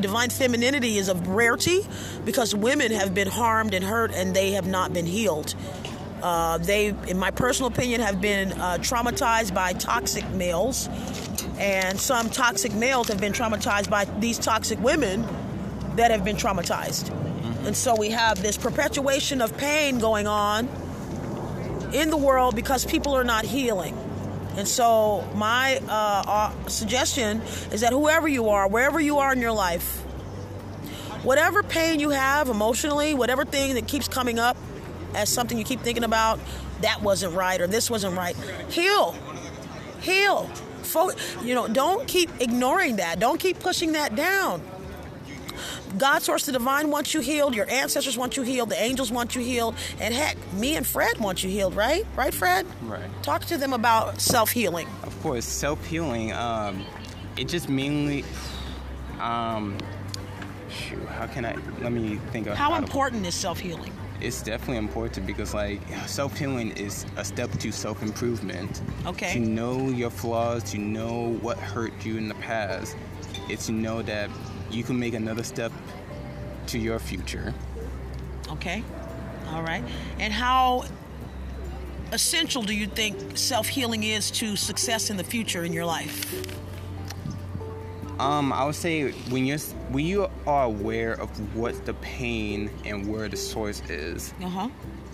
divine 0.00 0.30
femininity 0.30 0.96
is 0.96 1.10
a 1.10 1.14
rarity 1.14 1.80
because 2.24 2.54
women 2.54 2.90
have 2.90 3.12
been 3.12 3.28
harmed 3.28 3.74
and 3.74 3.84
hurt 3.84 4.12
and 4.14 4.34
they 4.34 4.52
have 4.52 4.66
not 4.66 4.94
been 4.94 5.04
healed. 5.04 5.54
Uh, 6.22 6.58
they, 6.58 6.88
in 7.08 7.18
my 7.18 7.30
personal 7.30 7.70
opinion, 7.70 8.00
have 8.00 8.20
been 8.20 8.52
uh, 8.52 8.78
traumatized 8.78 9.52
by 9.52 9.72
toxic 9.72 10.28
males, 10.30 10.88
and 11.58 11.98
some 11.98 12.30
toxic 12.30 12.72
males 12.74 13.08
have 13.08 13.20
been 13.20 13.32
traumatized 13.32 13.90
by 13.90 14.04
these 14.20 14.38
toxic 14.38 14.80
women 14.80 15.26
that 15.96 16.10
have 16.10 16.24
been 16.24 16.36
traumatized. 16.36 17.10
Mm-hmm. 17.10 17.66
And 17.66 17.76
so 17.76 17.96
we 17.96 18.10
have 18.10 18.40
this 18.40 18.56
perpetuation 18.56 19.42
of 19.42 19.56
pain 19.56 19.98
going 19.98 20.26
on 20.26 20.68
in 21.92 22.10
the 22.10 22.16
world 22.16 22.54
because 22.54 22.86
people 22.86 23.14
are 23.16 23.24
not 23.24 23.44
healing. 23.44 23.98
And 24.56 24.68
so, 24.68 25.26
my 25.34 25.78
uh, 25.88 26.24
uh, 26.26 26.68
suggestion 26.68 27.40
is 27.72 27.80
that 27.80 27.92
whoever 27.92 28.28
you 28.28 28.50
are, 28.50 28.68
wherever 28.68 29.00
you 29.00 29.18
are 29.18 29.32
in 29.32 29.40
your 29.40 29.52
life, 29.52 30.00
whatever 31.24 31.62
pain 31.62 32.00
you 32.00 32.10
have 32.10 32.48
emotionally, 32.48 33.14
whatever 33.14 33.44
thing 33.46 33.74
that 33.74 33.88
keeps 33.88 34.08
coming 34.08 34.38
up 34.38 34.56
as 35.14 35.28
something 35.28 35.58
you 35.58 35.64
keep 35.64 35.80
thinking 35.80 36.04
about, 36.04 36.40
that 36.80 37.00
wasn't 37.02 37.34
right 37.34 37.60
or 37.60 37.66
this 37.66 37.90
wasn't 37.90 38.16
right, 38.16 38.36
heal. 38.68 39.16
Heal. 40.00 40.46
Fo- 40.82 41.12
you 41.42 41.54
know, 41.54 41.68
don't 41.68 42.06
keep 42.08 42.30
ignoring 42.40 42.96
that. 42.96 43.20
Don't 43.20 43.38
keep 43.38 43.60
pushing 43.60 43.92
that 43.92 44.16
down. 44.16 44.60
God, 45.98 46.22
source, 46.22 46.46
the 46.46 46.52
divine 46.52 46.90
wants 46.90 47.12
you 47.14 47.20
healed. 47.20 47.54
Your 47.54 47.68
ancestors 47.70 48.16
want 48.16 48.36
you 48.36 48.42
healed. 48.42 48.70
The 48.70 48.82
angels 48.82 49.12
want 49.12 49.36
you 49.36 49.42
healed. 49.42 49.74
And 50.00 50.14
heck, 50.14 50.36
me 50.54 50.76
and 50.76 50.86
Fred 50.86 51.18
want 51.18 51.44
you 51.44 51.50
healed, 51.50 51.74
right? 51.74 52.06
Right, 52.16 52.32
Fred? 52.32 52.66
Right. 52.82 53.10
Talk 53.22 53.44
to 53.46 53.58
them 53.58 53.72
about 53.72 54.20
self 54.20 54.50
healing. 54.50 54.88
Of 55.02 55.20
course, 55.22 55.44
self 55.44 55.84
healing. 55.86 56.32
Um, 56.32 56.84
it 57.36 57.48
just 57.48 57.68
mainly. 57.68 58.24
Um, 59.20 59.76
shoot, 60.70 61.06
how 61.06 61.26
can 61.26 61.44
I? 61.44 61.56
Let 61.80 61.92
me 61.92 62.18
think 62.32 62.46
of 62.46 62.56
how, 62.56 62.70
how 62.72 62.78
important 62.78 63.22
to, 63.22 63.28
is 63.28 63.34
self 63.34 63.60
healing. 63.60 63.92
It's 64.22 64.40
definitely 64.40 64.76
important 64.76 65.26
because, 65.26 65.52
like, 65.52 65.80
self 66.06 66.38
healing 66.38 66.70
is 66.76 67.04
a 67.16 67.24
step 67.24 67.50
to 67.58 67.72
self 67.72 68.02
improvement. 68.02 68.80
Okay. 69.04 69.32
To 69.34 69.40
know 69.40 69.88
your 69.88 70.10
flaws, 70.10 70.62
to 70.70 70.78
know 70.78 71.34
what 71.40 71.58
hurt 71.58 71.92
you 72.06 72.18
in 72.18 72.28
the 72.28 72.36
past, 72.36 72.96
it's 73.48 73.66
to 73.66 73.72
know 73.72 74.00
that 74.02 74.30
you 74.70 74.84
can 74.84 74.96
make 74.96 75.14
another 75.14 75.42
step 75.42 75.72
to 76.68 76.78
your 76.78 77.00
future. 77.00 77.52
Okay. 78.48 78.84
All 79.48 79.62
right. 79.62 79.82
And 80.20 80.32
how 80.32 80.84
essential 82.12 82.62
do 82.62 82.74
you 82.74 82.86
think 82.86 83.36
self 83.36 83.66
healing 83.66 84.04
is 84.04 84.30
to 84.30 84.54
success 84.54 85.10
in 85.10 85.16
the 85.16 85.24
future 85.24 85.64
in 85.64 85.72
your 85.72 85.84
life? 85.84 86.61
Um, 88.18 88.52
I 88.52 88.64
would 88.64 88.74
say 88.74 89.12
when 89.30 89.46
you're 89.46 89.58
when 89.90 90.04
you 90.04 90.28
are 90.46 90.64
aware 90.64 91.14
of 91.14 91.56
what 91.56 91.86
the 91.86 91.94
pain 91.94 92.70
and 92.84 93.10
where 93.10 93.28
the 93.28 93.36
source 93.36 93.82
is, 93.88 94.34
uh-huh. 94.42 94.68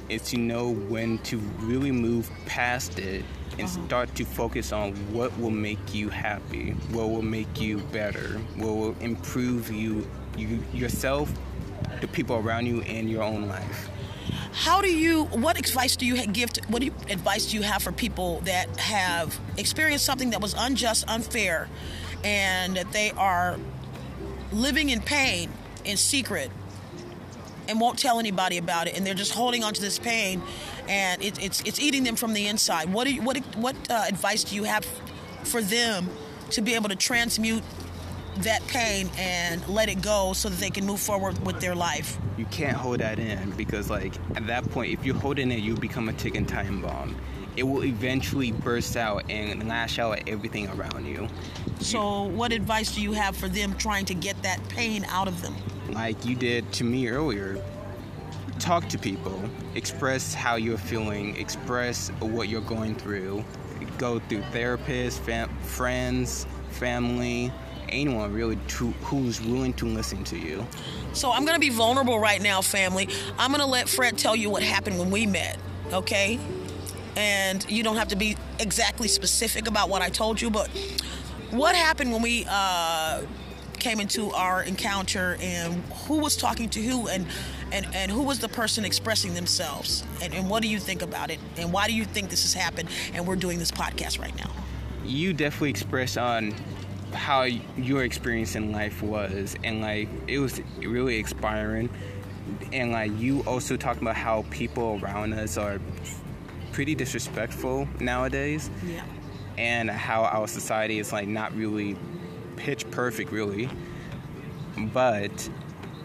is 0.08 0.22
to 0.30 0.36
know 0.36 0.72
when 0.72 1.18
to 1.18 1.38
really 1.60 1.92
move 1.92 2.30
past 2.46 2.98
it 2.98 3.24
and 3.52 3.62
uh-huh. 3.62 3.86
start 3.86 4.14
to 4.16 4.24
focus 4.24 4.72
on 4.72 4.92
what 5.12 5.36
will 5.38 5.50
make 5.50 5.94
you 5.94 6.08
happy, 6.08 6.70
what 6.90 7.10
will 7.10 7.22
make 7.22 7.60
you 7.60 7.78
better, 7.92 8.38
what 8.56 8.74
will 8.74 8.96
improve 9.00 9.70
you, 9.70 10.06
you 10.36 10.62
yourself, 10.72 11.32
the 12.00 12.08
people 12.08 12.36
around 12.36 12.66
you, 12.66 12.82
and 12.82 13.10
your 13.10 13.22
own 13.22 13.48
life. 13.48 13.88
How 14.52 14.82
do 14.82 14.92
you? 14.92 15.24
What 15.26 15.58
advice 15.58 15.96
do 15.96 16.04
you 16.04 16.26
give? 16.26 16.52
To, 16.54 16.62
what 16.68 16.80
do 16.80 16.86
you, 16.86 16.94
advice 17.08 17.46
do 17.46 17.56
you 17.56 17.62
have 17.62 17.82
for 17.82 17.92
people 17.92 18.40
that 18.40 18.68
have 18.78 19.38
experienced 19.56 20.04
something 20.04 20.30
that 20.30 20.40
was 20.40 20.54
unjust, 20.58 21.04
unfair, 21.08 21.68
and 22.24 22.76
they 22.92 23.10
are 23.12 23.58
living 24.52 24.90
in 24.90 25.00
pain 25.00 25.50
in 25.84 25.96
secret 25.96 26.50
and 27.68 27.80
won't 27.80 27.98
tell 27.98 28.18
anybody 28.18 28.56
about 28.56 28.86
it, 28.86 28.96
and 28.96 29.06
they're 29.06 29.14
just 29.14 29.34
holding 29.34 29.62
on 29.62 29.74
to 29.74 29.80
this 29.80 29.98
pain, 29.98 30.42
and 30.88 31.22
it, 31.22 31.42
it's 31.42 31.60
it's 31.62 31.78
eating 31.80 32.02
them 32.02 32.16
from 32.16 32.32
the 32.32 32.46
inside. 32.46 32.90
What 32.90 33.10
you, 33.10 33.22
what 33.22 33.36
what 33.56 33.76
uh, 33.90 34.04
advice 34.08 34.44
do 34.44 34.56
you 34.56 34.64
have 34.64 34.86
for 35.44 35.60
them 35.60 36.08
to 36.50 36.62
be 36.62 36.74
able 36.74 36.88
to 36.88 36.96
transmute 36.96 37.62
that 38.38 38.66
pain 38.68 39.10
and 39.18 39.66
let 39.68 39.88
it 39.88 40.00
go 40.00 40.32
so 40.32 40.48
that 40.48 40.58
they 40.58 40.70
can 40.70 40.86
move 40.86 41.00
forward 41.00 41.44
with 41.44 41.60
their 41.60 41.74
life? 41.74 42.16
You 42.38 42.46
can't 42.46 42.76
hold 42.76 43.00
that 43.00 43.18
in 43.18 43.50
because, 43.50 43.90
like, 43.90 44.14
at 44.36 44.46
that 44.46 44.68
point, 44.70 44.92
if 44.92 45.04
you 45.04 45.12
hold 45.12 45.38
it 45.38 45.42
in, 45.42 45.50
you 45.50 45.74
become 45.74 46.08
a 46.08 46.12
ticking 46.12 46.46
time 46.46 46.80
bomb. 46.80 47.16
It 47.58 47.64
will 47.64 47.84
eventually 47.84 48.52
burst 48.52 48.96
out 48.96 49.28
and 49.28 49.68
lash 49.68 49.98
out 49.98 50.18
at 50.18 50.28
everything 50.28 50.68
around 50.68 51.06
you. 51.06 51.28
So, 51.80 52.22
what 52.22 52.52
advice 52.52 52.94
do 52.94 53.02
you 53.02 53.12
have 53.12 53.36
for 53.36 53.48
them 53.48 53.74
trying 53.74 54.04
to 54.06 54.14
get 54.14 54.40
that 54.42 54.66
pain 54.68 55.04
out 55.06 55.28
of 55.28 55.42
them? 55.42 55.54
like 55.98 56.24
you 56.24 56.34
did 56.34 56.70
to 56.72 56.84
me 56.84 57.08
earlier. 57.08 57.62
Talk 58.58 58.88
to 58.88 58.98
people, 58.98 59.40
express 59.74 60.34
how 60.34 60.56
you're 60.56 60.78
feeling, 60.78 61.36
express 61.36 62.08
what 62.20 62.48
you're 62.48 62.60
going 62.60 62.94
through. 62.96 63.44
Go 63.98 64.18
through 64.20 64.42
therapists, 64.52 65.18
fam- 65.18 65.48
friends, 65.58 66.46
family, 66.70 67.52
anyone 67.88 68.32
really 68.32 68.56
to, 68.68 68.90
who's 69.02 69.40
willing 69.40 69.72
to 69.74 69.86
listen 69.86 70.24
to 70.24 70.38
you. 70.38 70.66
So 71.12 71.32
I'm 71.32 71.44
going 71.44 71.54
to 71.54 71.60
be 71.60 71.70
vulnerable 71.70 72.18
right 72.18 72.42
now, 72.42 72.60
family. 72.60 73.08
I'm 73.38 73.50
going 73.50 73.60
to 73.60 73.66
let 73.66 73.88
Fred 73.88 74.18
tell 74.18 74.34
you 74.34 74.50
what 74.50 74.62
happened 74.62 74.98
when 74.98 75.10
we 75.10 75.24
met, 75.26 75.56
okay? 75.92 76.38
And 77.18 77.68
you 77.68 77.82
don't 77.82 77.96
have 77.96 78.08
to 78.08 78.16
be 78.16 78.36
exactly 78.60 79.08
specific 79.08 79.66
about 79.66 79.88
what 79.88 80.02
I 80.02 80.08
told 80.08 80.40
you, 80.40 80.50
but 80.50 80.68
what 81.50 81.74
happened 81.74 82.12
when 82.12 82.22
we 82.22 82.46
uh, 82.48 83.22
came 83.80 83.98
into 83.98 84.30
our 84.30 84.62
encounter 84.62 85.36
and 85.40 85.82
who 86.06 86.18
was 86.18 86.36
talking 86.36 86.68
to 86.70 86.80
who 86.80 87.08
and 87.08 87.26
and, 87.72 87.86
and 87.92 88.10
who 88.10 88.22
was 88.22 88.38
the 88.38 88.48
person 88.48 88.84
expressing 88.84 89.34
themselves? 89.34 90.04
And, 90.22 90.32
and 90.32 90.48
what 90.48 90.62
do 90.62 90.68
you 90.68 90.78
think 90.78 91.02
about 91.02 91.30
it? 91.30 91.38
And 91.56 91.72
why 91.72 91.86
do 91.86 91.92
you 91.92 92.04
think 92.04 92.30
this 92.30 92.42
has 92.42 92.54
happened? 92.54 92.88
And 93.12 93.26
we're 93.26 93.36
doing 93.36 93.58
this 93.58 93.70
podcast 93.70 94.18
right 94.18 94.34
now. 94.36 94.50
You 95.04 95.34
definitely 95.34 95.70
expressed 95.70 96.16
on 96.16 96.54
how 97.12 97.42
your 97.42 98.04
experience 98.04 98.54
in 98.54 98.72
life 98.72 99.02
was. 99.02 99.56
And 99.64 99.82
like 99.82 100.08
it 100.28 100.38
was 100.38 100.62
really 100.78 101.18
inspiring. 101.18 101.90
And 102.72 102.92
like 102.92 103.10
you 103.18 103.40
also 103.40 103.76
talked 103.76 104.00
about 104.00 104.16
how 104.16 104.46
people 104.50 105.00
around 105.02 105.34
us 105.34 105.58
are 105.58 105.78
pretty 106.78 106.94
disrespectful 106.94 107.88
nowadays 107.98 108.70
yeah 108.86 109.02
and 109.58 109.90
how 109.90 110.22
our 110.22 110.46
society 110.46 111.00
is 111.00 111.12
like 111.12 111.26
not 111.26 111.54
really 111.54 111.96
pitch 112.58 112.90
perfect, 112.90 113.32
really. 113.32 113.68
But 114.92 115.48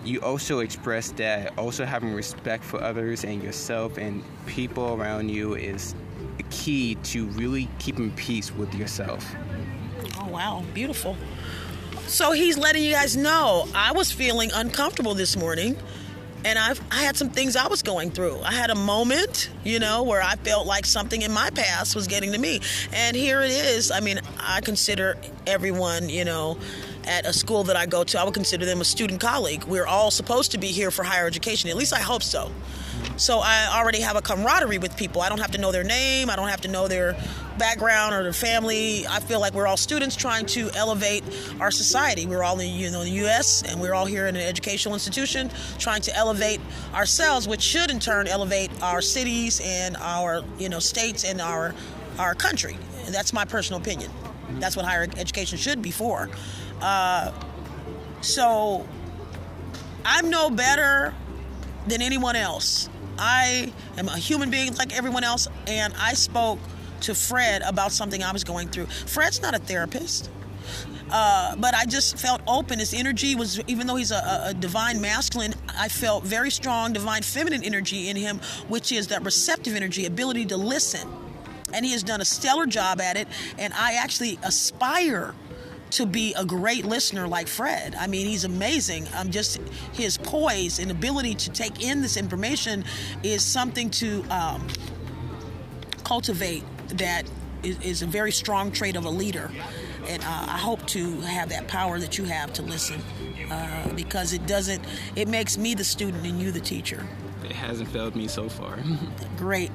you 0.03 0.21
also 0.21 0.59
express 0.59 1.11
that 1.11 1.57
also 1.57 1.86
having 1.86 2.13
respect 2.13 2.63
for 2.63 2.82
others 2.82 3.24
and 3.24 3.43
yourself 3.43 3.97
and 3.97 4.24
people 4.45 4.95
around 4.95 5.30
you 5.30 5.55
is 5.55 5.95
the 6.38 6.43
key 6.49 6.95
to 6.95 7.28
really 7.28 7.69
keeping 7.80 8.11
peace 8.11 8.51
with 8.53 8.74
yourself. 8.74 9.26
Oh, 10.19 10.28
wow. 10.30 10.63
Beautiful. 10.74 11.15
So 12.07 12.32
he's 12.32 12.57
letting 12.57 12.84
you 12.84 12.91
guys 12.91 13.15
know 13.15 13.67
I 13.74 13.91
was 13.91 14.11
feeling 14.11 14.51
uncomfortable 14.53 15.13
this 15.13 15.38
morning 15.38 15.78
and 16.45 16.59
I've, 16.59 16.81
I 16.91 17.03
had 17.03 17.15
some 17.15 17.29
things 17.29 17.55
I 17.55 17.67
was 17.67 17.81
going 17.81 18.11
through. 18.11 18.39
I 18.41 18.53
had 18.53 18.69
a 18.69 18.75
moment, 18.75 19.49
you 19.63 19.79
know, 19.79 20.03
where 20.03 20.21
I 20.21 20.35
felt 20.35 20.67
like 20.67 20.85
something 20.85 21.21
in 21.21 21.31
my 21.31 21.49
past 21.49 21.95
was 21.95 22.07
getting 22.07 22.31
to 22.33 22.37
me. 22.37 22.61
And 22.91 23.15
here 23.15 23.41
it 23.41 23.51
is. 23.51 23.91
I 23.91 23.99
mean, 23.99 24.19
I 24.39 24.61
consider 24.61 25.17
everyone, 25.47 26.09
you 26.09 26.25
know, 26.25 26.57
at 27.05 27.25
a 27.25 27.33
school 27.33 27.63
that 27.65 27.75
I 27.75 27.85
go 27.85 28.03
to, 28.03 28.19
I 28.19 28.23
would 28.23 28.33
consider 28.33 28.65
them 28.65 28.81
a 28.81 28.85
student 28.85 29.19
colleague. 29.21 29.63
We're 29.65 29.87
all 29.87 30.11
supposed 30.11 30.51
to 30.51 30.57
be 30.57 30.67
here 30.67 30.91
for 30.91 31.03
higher 31.03 31.27
education. 31.27 31.69
At 31.69 31.75
least 31.75 31.93
I 31.93 31.99
hope 31.99 32.23
so. 32.23 32.51
So 33.16 33.39
I 33.39 33.68
already 33.80 34.01
have 34.01 34.16
a 34.16 34.22
camaraderie 34.22 34.80
with 34.80 34.97
people. 34.97 35.22
I 35.22 35.30
don't 35.30 35.39
have 35.39 35.51
to 35.51 35.59
know 35.59 35.72
their 35.72 35.84
name. 35.84 36.30
I 36.30 36.36
don't 36.36 36.49
have 36.49 36.61
to 36.61 36.68
know 36.68 36.88
their 36.88 37.16
background 37.59 38.16
or 38.16 38.24
their 38.24 38.34
family. 38.34 39.05
I 39.07 39.20
feel 39.20 39.39
like 39.39 39.53
we're 39.53 39.68
all 39.68 39.78
students 39.78 40.16
trying 40.16 40.47
to 40.47 40.72
elevate 40.72 41.24
our 41.59 41.70
society. 41.70 42.26
We're 42.26 42.43
all 42.43 42.59
in 42.59 42.74
you 42.74 42.89
know 42.89 43.03
the 43.03 43.11
U.S. 43.11 43.64
and 43.64 43.80
we're 43.80 43.93
all 43.93 44.05
here 44.05 44.26
in 44.26 44.36
an 44.36 44.41
educational 44.41 44.95
institution 44.95 45.51
trying 45.78 46.01
to 46.01 46.16
elevate 46.16 46.59
ourselves, 46.93 47.47
which 47.47 47.61
should 47.61 47.91
in 47.91 47.99
turn 47.99 48.28
elevate 48.28 48.72
our 48.82 49.01
cities 49.01 49.61
and 49.64 49.95
our 49.97 50.43
you 50.57 50.70
know 50.70 50.80
states 50.80 51.24
and 51.24 51.39
our 51.39 51.76
our 52.18 52.34
country. 52.34 52.78
And 53.05 53.14
that's 53.14 53.32
my 53.32 53.45
personal 53.45 53.80
opinion. 53.80 54.11
That's 54.59 54.76
what 54.76 54.86
higher 54.86 55.07
education 55.18 55.57
should 55.57 55.82
be 55.82 55.91
for. 55.91 56.30
Uh, 56.82 57.32
so 58.22 58.88
I'm 60.03 60.30
no 60.30 60.49
better 60.49 61.14
than 61.88 62.01
anyone 62.01 62.36
else. 62.36 62.89
I 63.18 63.72
am 63.97 64.07
a 64.07 64.18
human 64.18 64.49
being 64.49 64.74
like 64.76 64.95
everyone 64.95 65.24
else, 65.24 65.47
and 65.68 65.93
I 65.97 66.14
spoke 66.14 66.59
to 67.01 67.14
Fred 67.14 67.61
about 67.64 67.91
something 67.91 68.24
I 68.24 68.32
was 68.32 68.43
going 68.43 68.70
through. 68.70 68.86
Fred's 68.86 69.41
not 69.41 69.53
a 69.53 69.59
therapist. 69.59 70.30
Uh, 71.11 71.55
but 71.57 71.76
I 71.76 71.86
just 71.86 72.18
felt 72.18 72.41
open. 72.47 72.80
His 72.80 72.93
energy 72.93 73.36
was, 73.36 73.59
even 73.68 73.86
though 73.86 73.97
he's 73.97 74.11
a, 74.11 74.45
a, 74.47 74.53
divine 74.53 74.99
masculine, 74.99 75.53
I 75.78 75.88
felt 75.88 76.24
very 76.24 76.49
strong 76.49 76.93
divine 76.93 77.22
feminine 77.22 77.64
energy 77.64 78.09
in 78.09 78.16
him, 78.16 78.39
which 78.68 78.91
is 78.91 79.07
that 79.09 79.24
receptive 79.24 79.76
energy, 79.76 80.07
ability 80.07 80.45
to 80.47 80.57
listen. 80.57 81.07
And 81.72 81.86
he 81.86 81.91
has 81.91 82.01
done 82.01 82.22
a 82.22 82.26
stellar 82.26 82.66
job 82.66 82.99
at 82.99 83.18
it. 83.18 83.28
And 83.59 83.74
I 83.74 83.93
actually 83.93 84.39
aspire 84.43 85.36
to 85.93 86.05
be 86.07 86.33
a 86.33 86.43
great 86.43 86.85
listener 86.85 87.27
like 87.27 87.47
Fred. 87.47 87.95
I 87.95 88.07
mean, 88.07 88.25
he's 88.25 88.45
amazing. 88.45 89.07
I'm 89.13 89.27
um, 89.27 89.31
just 89.31 89.59
his 89.93 90.17
poise 90.17 90.79
and 90.79 90.89
ability 90.89 91.35
to 91.35 91.51
take 91.51 91.83
in 91.83 92.01
this 92.01 92.17
information 92.17 92.83
is 93.21 93.43
something 93.43 93.89
to 93.91 94.23
um, 94.29 94.67
cultivate. 96.03 96.63
That 96.89 97.23
is, 97.63 97.79
is, 97.79 98.01
a 98.01 98.05
very 98.05 98.31
strong 98.31 98.71
trait 98.71 98.95
of 98.95 99.05
a 99.05 99.09
leader, 99.09 99.49
and 100.07 100.21
uh, 100.21 100.27
I 100.27 100.57
hope 100.57 100.85
to 100.87 101.21
have 101.21 101.49
that 101.49 101.67
power 101.67 101.97
that 101.97 102.17
you 102.17 102.25
have 102.25 102.53
to 102.53 102.61
listen, 102.61 103.01
uh, 103.49 103.91
because 103.95 104.33
it 104.33 104.45
doesn't. 104.45 104.83
It 105.15 105.27
makes 105.27 105.57
me 105.57 105.73
the 105.73 105.83
student 105.83 106.25
and 106.25 106.39
you 106.39 106.51
the 106.51 106.59
teacher. 106.59 107.07
It 107.43 107.53
hasn't 107.53 107.89
failed 107.89 108.15
me 108.15 108.27
so 108.27 108.49
far. 108.49 108.79
Great. 109.37 109.71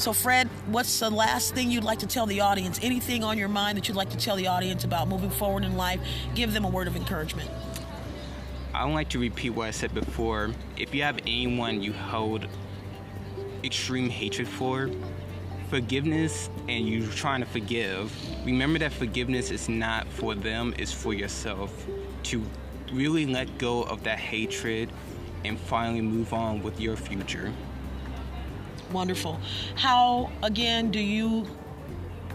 So, 0.00 0.14
Fred, 0.14 0.48
what's 0.68 0.98
the 0.98 1.10
last 1.10 1.54
thing 1.54 1.70
you'd 1.70 1.84
like 1.84 1.98
to 1.98 2.06
tell 2.06 2.24
the 2.24 2.40
audience? 2.40 2.80
Anything 2.82 3.22
on 3.22 3.36
your 3.36 3.48
mind 3.48 3.76
that 3.76 3.86
you'd 3.86 3.98
like 3.98 4.08
to 4.08 4.16
tell 4.16 4.34
the 4.34 4.46
audience 4.46 4.82
about 4.82 5.08
moving 5.08 5.28
forward 5.28 5.62
in 5.62 5.76
life? 5.76 6.00
Give 6.34 6.54
them 6.54 6.64
a 6.64 6.70
word 6.70 6.88
of 6.88 6.96
encouragement. 6.96 7.50
I 8.72 8.86
would 8.86 8.94
like 8.94 9.10
to 9.10 9.18
repeat 9.18 9.50
what 9.50 9.68
I 9.68 9.72
said 9.72 9.92
before. 9.92 10.52
If 10.78 10.94
you 10.94 11.02
have 11.02 11.18
anyone 11.26 11.82
you 11.82 11.92
hold 11.92 12.46
extreme 13.62 14.08
hatred 14.08 14.48
for, 14.48 14.88
forgiveness 15.68 16.48
and 16.66 16.88
you're 16.88 17.06
trying 17.10 17.40
to 17.40 17.46
forgive, 17.46 18.10
remember 18.46 18.78
that 18.78 18.94
forgiveness 18.94 19.50
is 19.50 19.68
not 19.68 20.06
for 20.08 20.34
them, 20.34 20.72
it's 20.78 20.92
for 20.94 21.12
yourself. 21.12 21.86
To 22.22 22.42
really 22.90 23.26
let 23.26 23.58
go 23.58 23.82
of 23.82 24.02
that 24.04 24.18
hatred 24.18 24.88
and 25.44 25.60
finally 25.60 26.00
move 26.00 26.32
on 26.32 26.62
with 26.62 26.80
your 26.80 26.96
future. 26.96 27.52
Wonderful. 28.92 29.38
How 29.76 30.30
again 30.42 30.90
do 30.90 30.98
you 30.98 31.46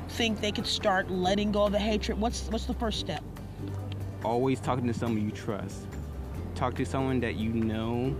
think 0.09 0.39
they 0.39 0.51
could 0.51 0.67
start 0.67 1.09
letting 1.11 1.51
go 1.51 1.65
of 1.65 1.71
the 1.71 1.79
hatred? 1.79 2.19
What's 2.19 2.47
what's 2.47 2.65
the 2.65 2.73
first 2.73 2.99
step? 2.99 3.23
Always 4.23 4.59
talking 4.59 4.87
to 4.87 4.93
someone 4.93 5.23
you 5.23 5.31
trust. 5.31 5.87
Talk 6.55 6.75
to 6.75 6.85
someone 6.85 7.19
that 7.19 7.35
you 7.35 7.49
know, 7.49 8.15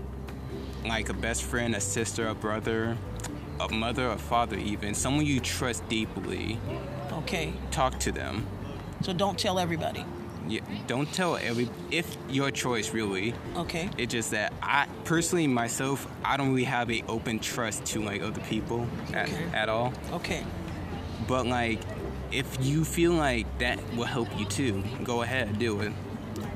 like 0.84 1.08
a 1.08 1.14
best 1.14 1.42
friend, 1.42 1.74
a 1.74 1.80
sister, 1.80 2.28
a 2.28 2.34
brother, 2.34 2.96
a 3.60 3.72
mother, 3.72 4.10
a 4.10 4.18
father, 4.18 4.56
even 4.56 4.94
someone 4.94 5.24
you 5.24 5.40
trust 5.40 5.88
deeply. 5.88 6.58
Okay. 7.12 7.54
Talk 7.70 7.98
to 8.00 8.12
them. 8.12 8.46
So 9.02 9.12
don't 9.12 9.38
tell 9.38 9.58
everybody 9.58 10.04
don't 10.86 11.12
tell 11.12 11.36
every 11.36 11.68
if 11.90 12.16
your 12.28 12.50
choice 12.50 12.92
really. 12.92 13.34
Okay. 13.56 13.90
It's 13.96 14.12
just 14.12 14.30
that 14.30 14.52
I 14.62 14.86
personally 15.04 15.46
myself 15.46 16.06
I 16.24 16.36
don't 16.36 16.50
really 16.50 16.64
have 16.64 16.90
a 16.90 17.02
open 17.08 17.38
trust 17.38 17.84
to 17.86 18.02
like 18.02 18.22
other 18.22 18.40
people 18.42 18.86
at, 19.12 19.28
okay. 19.28 19.44
at 19.52 19.68
all. 19.68 19.92
Okay. 20.12 20.44
But 21.26 21.46
like 21.46 21.80
if 22.32 22.58
you 22.60 22.84
feel 22.84 23.12
like 23.12 23.46
that 23.58 23.78
will 23.94 24.04
help 24.04 24.28
you 24.38 24.44
too, 24.46 24.82
go 25.04 25.22
ahead, 25.22 25.58
do 25.58 25.80
it. 25.80 25.92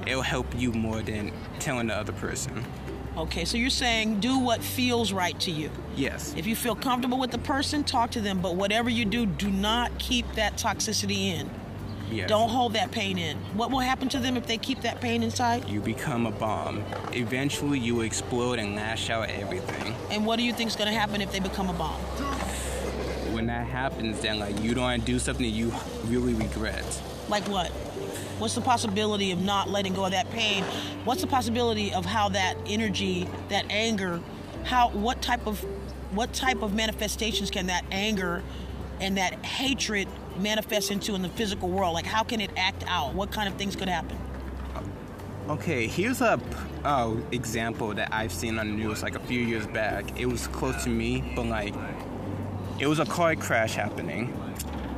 It'll 0.06 0.22
help 0.22 0.46
you 0.56 0.72
more 0.72 1.02
than 1.02 1.32
telling 1.58 1.88
the 1.88 1.94
other 1.94 2.12
person. 2.12 2.64
Okay, 3.16 3.44
so 3.44 3.58
you're 3.58 3.70
saying 3.70 4.20
do 4.20 4.38
what 4.38 4.62
feels 4.62 5.12
right 5.12 5.38
to 5.40 5.50
you. 5.50 5.70
Yes. 5.96 6.34
If 6.36 6.46
you 6.46 6.56
feel 6.56 6.74
comfortable 6.74 7.18
with 7.18 7.30
the 7.30 7.38
person, 7.38 7.84
talk 7.84 8.10
to 8.12 8.20
them, 8.20 8.40
but 8.40 8.56
whatever 8.56 8.88
you 8.88 9.04
do, 9.04 9.26
do 9.26 9.50
not 9.50 9.98
keep 9.98 10.30
that 10.34 10.56
toxicity 10.56 11.32
in. 11.32 11.50
Yes. 12.10 12.28
Don't 12.28 12.48
hold 12.48 12.72
that 12.72 12.90
pain 12.90 13.18
in. 13.18 13.36
What 13.54 13.70
will 13.70 13.80
happen 13.80 14.08
to 14.10 14.18
them 14.18 14.36
if 14.36 14.46
they 14.46 14.58
keep 14.58 14.82
that 14.82 15.00
pain 15.00 15.22
inside? 15.22 15.68
You 15.68 15.80
become 15.80 16.26
a 16.26 16.30
bomb. 16.30 16.84
Eventually, 17.12 17.78
you 17.78 18.00
explode 18.00 18.58
and 18.58 18.74
lash 18.74 19.10
out 19.10 19.28
everything. 19.28 19.94
And 20.10 20.26
what 20.26 20.36
do 20.36 20.42
you 20.42 20.52
think 20.52 20.70
is 20.70 20.76
going 20.76 20.92
to 20.92 20.98
happen 20.98 21.20
if 21.20 21.30
they 21.30 21.40
become 21.40 21.68
a 21.68 21.72
bomb? 21.72 22.00
When 23.32 23.46
that 23.46 23.66
happens, 23.66 24.20
then 24.20 24.38
like 24.38 24.60
you 24.60 24.74
don't 24.74 25.04
do 25.04 25.18
something 25.18 25.44
that 25.44 25.56
you 25.56 25.72
really 26.06 26.34
regret. 26.34 26.84
Like 27.28 27.44
what? 27.48 27.70
What's 28.38 28.54
the 28.54 28.60
possibility 28.60 29.30
of 29.32 29.40
not 29.40 29.68
letting 29.68 29.94
go 29.94 30.06
of 30.06 30.10
that 30.12 30.30
pain? 30.30 30.64
What's 31.04 31.20
the 31.20 31.26
possibility 31.26 31.92
of 31.92 32.06
how 32.06 32.30
that 32.30 32.56
energy, 32.66 33.28
that 33.50 33.66
anger, 33.70 34.20
how 34.64 34.88
what 34.90 35.22
type 35.22 35.46
of 35.46 35.64
what 36.12 36.32
type 36.32 36.62
of 36.62 36.74
manifestations 36.74 37.50
can 37.50 37.66
that 37.66 37.84
anger 37.92 38.42
and 38.98 39.16
that 39.16 39.44
hatred 39.44 40.08
manifest 40.38 40.90
into 40.90 41.14
in 41.14 41.22
the 41.22 41.28
physical 41.28 41.68
world? 41.68 41.94
Like, 41.94 42.06
how 42.06 42.22
can 42.22 42.40
it 42.40 42.50
act 42.56 42.84
out? 42.86 43.14
What 43.14 43.30
kind 43.30 43.48
of 43.48 43.54
things 43.54 43.76
could 43.76 43.88
happen? 43.88 44.16
Okay, 45.48 45.88
here's 45.88 46.20
a 46.20 46.40
uh, 46.84 47.16
example 47.32 47.92
that 47.94 48.12
I've 48.12 48.32
seen 48.32 48.58
on 48.58 48.68
the 48.68 48.74
news 48.74 49.02
like 49.02 49.16
a 49.16 49.20
few 49.20 49.40
years 49.40 49.66
back. 49.66 50.18
It 50.18 50.26
was 50.26 50.46
close 50.46 50.84
to 50.84 50.90
me, 50.90 51.32
but 51.34 51.46
like, 51.46 51.74
it 52.78 52.86
was 52.86 53.00
a 53.00 53.04
car 53.04 53.34
crash 53.34 53.74
happening. 53.74 54.32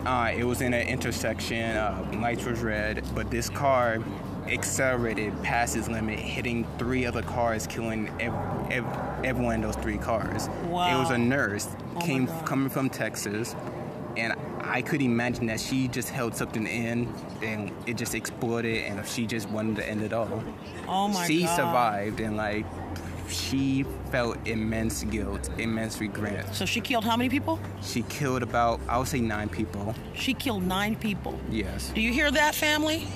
Uh, 0.04 0.32
it 0.36 0.44
was 0.44 0.60
in 0.60 0.74
an 0.74 0.86
intersection. 0.86 1.76
Uh, 1.76 2.06
lights 2.20 2.44
was 2.44 2.60
red, 2.60 3.02
but 3.14 3.30
this 3.30 3.48
car 3.48 3.98
accelerated 4.46 5.40
past 5.42 5.76
its 5.76 5.88
limit, 5.88 6.18
hitting 6.18 6.66
three 6.78 7.06
other 7.06 7.22
cars, 7.22 7.66
killing 7.66 8.08
ev- 8.20 8.34
ev- 8.70 9.24
everyone 9.24 9.54
in 9.54 9.60
those 9.60 9.76
three 9.76 9.98
cars. 9.98 10.48
Wow. 10.64 10.94
It 10.94 11.00
was 11.00 11.10
a 11.10 11.18
nurse 11.18 11.68
oh 11.96 12.00
came 12.00 12.26
coming 12.44 12.68
from 12.68 12.90
Texas, 12.90 13.54
and 14.16 14.34
I 14.72 14.80
could 14.80 15.02
imagine 15.02 15.46
that 15.48 15.60
she 15.60 15.86
just 15.86 16.08
held 16.08 16.34
something 16.34 16.66
in 16.66 17.06
and 17.42 17.70
it 17.86 17.98
just 17.98 18.14
exploded 18.14 18.84
and 18.84 19.06
she 19.06 19.26
just 19.26 19.50
wanted 19.50 19.76
to 19.76 19.86
end 19.86 20.00
it 20.00 20.14
all. 20.14 20.42
Oh 20.88 21.08
my 21.08 21.26
she 21.26 21.42
God. 21.42 21.50
She 21.50 21.56
survived 21.56 22.20
and 22.20 22.38
like 22.38 22.64
she 23.28 23.84
felt 24.10 24.38
immense 24.46 25.04
guilt, 25.04 25.50
immense 25.58 26.00
regret. 26.00 26.54
So 26.56 26.64
she 26.64 26.80
killed 26.80 27.04
how 27.04 27.18
many 27.18 27.28
people? 27.28 27.60
She 27.82 28.00
killed 28.04 28.42
about 28.42 28.80
I 28.88 28.96
would 28.96 29.08
say 29.08 29.20
nine 29.20 29.50
people. 29.50 29.94
She 30.14 30.32
killed 30.32 30.62
nine 30.62 30.96
people. 30.96 31.38
Yes. 31.50 31.92
Do 31.94 32.00
you 32.00 32.10
hear 32.10 32.30
that 32.30 32.54
family? 32.54 33.06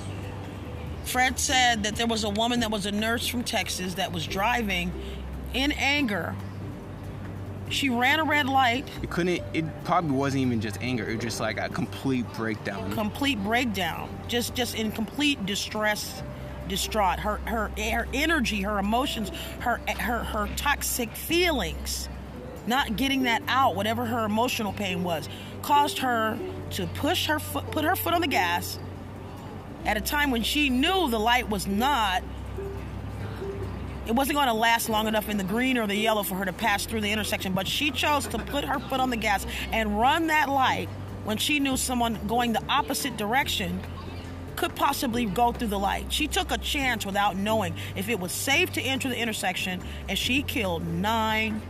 Fred 1.05 1.39
said 1.39 1.85
that 1.85 1.97
there 1.97 2.07
was 2.07 2.25
a 2.25 2.31
woman 2.31 2.61
that 2.61 2.71
was 2.71 2.85
a 2.85 2.93
nurse 2.93 3.27
from 3.27 3.43
Texas 3.43 3.95
that 3.95 4.13
was 4.13 4.27
driving 4.27 4.93
in 5.55 5.73
anger 5.73 6.37
she 7.69 7.91
ran 7.91 8.21
a 8.21 8.25
red 8.25 8.47
light. 8.47 8.89
It 9.03 9.11
couldn't. 9.11 9.43
It 9.53 9.65
probably 9.85 10.17
wasn't 10.17 10.43
even 10.43 10.61
just 10.61 10.81
anger. 10.81 11.09
It 11.09 11.17
was 11.17 11.25
just 11.25 11.41
like 11.41 11.59
a 11.59 11.69
complete 11.69 12.31
breakdown. 12.35 12.93
Complete 12.93 13.43
breakdown. 13.43 14.09
Just, 14.29 14.55
just 14.55 14.75
in 14.75 14.93
complete 14.93 15.45
distress, 15.47 16.23
distraught. 16.69 17.19
Her, 17.19 17.39
her, 17.45 17.71
her 17.77 18.07
energy, 18.15 18.63
her 18.63 18.79
emotions, 18.79 19.31
her, 19.61 19.81
her, 19.99 20.23
her 20.25 20.49
toxic 20.57 21.11
feelings, 21.15 22.09
not 22.67 22.97
getting 22.97 23.25
that 23.25 23.43
out, 23.49 23.77
whatever 23.77 24.05
her 24.05 24.25
emotional 24.25 24.73
pain 24.73 25.03
was, 25.05 25.29
caused 25.63 25.99
her 25.99 26.39
to 26.71 26.87
push 26.89 27.27
her 27.27 27.39
foot, 27.39 27.71
put 27.71 27.85
her 27.85 27.97
foot 27.97 28.15
on 28.15 28.21
the 28.21 28.27
gas, 28.27 28.79
at 29.85 29.97
a 29.97 30.01
time 30.01 30.31
when 30.31 30.43
she 30.43 30.69
knew 30.69 31.09
the 31.09 31.19
light 31.19 31.49
was 31.49 31.67
not 31.67 32.23
it 34.07 34.15
wasn't 34.15 34.37
going 34.37 34.47
to 34.47 34.55
last 34.55 34.89
long 34.89 35.09
enough 35.09 35.29
in 35.29 35.37
the 35.37 35.45
green 35.45 35.77
or 35.79 35.87
the 35.87 35.97
yellow 35.97 36.23
for 36.23 36.37
her 36.37 36.45
to 36.45 36.53
pass 36.53 36.87
through 36.87 37.01
the 37.01 37.11
intersection, 37.11 37.53
but 37.53 37.67
she 37.67 37.91
chose 37.91 38.27
to 38.29 38.39
put 38.39 38.65
her 38.65 38.79
foot 38.79 39.01
on 39.01 39.11
the 39.11 39.17
gas 39.17 39.47
and 39.73 39.99
run 39.99 40.29
that 40.29 40.49
light 40.49 40.89
when 41.25 41.37
she 41.37 41.59
knew 41.59 41.77
someone 41.77 42.19
going 42.27 42.53
the 42.53 42.63
opposite 42.69 43.17
direction 43.17 43.81
could 44.55 44.75
possibly 44.75 45.27
go 45.27 45.53
through 45.53 45.69
the 45.69 45.79
light. 45.79 46.11
She 46.13 46.29
took 46.29 46.51
a 46.51 46.59
chance 46.59 47.05
without 47.05 47.37
knowing 47.37 47.75
if 47.95 48.09
it 48.09 48.19
was 48.19 48.33
safe 48.33 48.73
to 48.73 48.81
enter 48.81 49.09
the 49.09 49.19
intersection, 49.19 49.83
and 50.09 50.19
she 50.19 50.43
killed 50.43 50.87
nine 50.87 51.61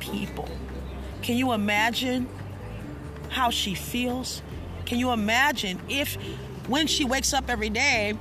people. 0.00 0.48
Can 1.22 1.36
you 1.36 1.52
imagine 1.52 2.28
how 3.30 3.50
she 3.50 3.74
feels? 3.74 4.42
Can 4.84 4.98
you 4.98 5.12
imagine 5.12 5.80
if 5.88 6.18
when 6.66 6.86
she 6.86 7.04
wakes 7.04 7.32
up 7.32 7.48
every 7.48 7.70
day, 7.70 8.14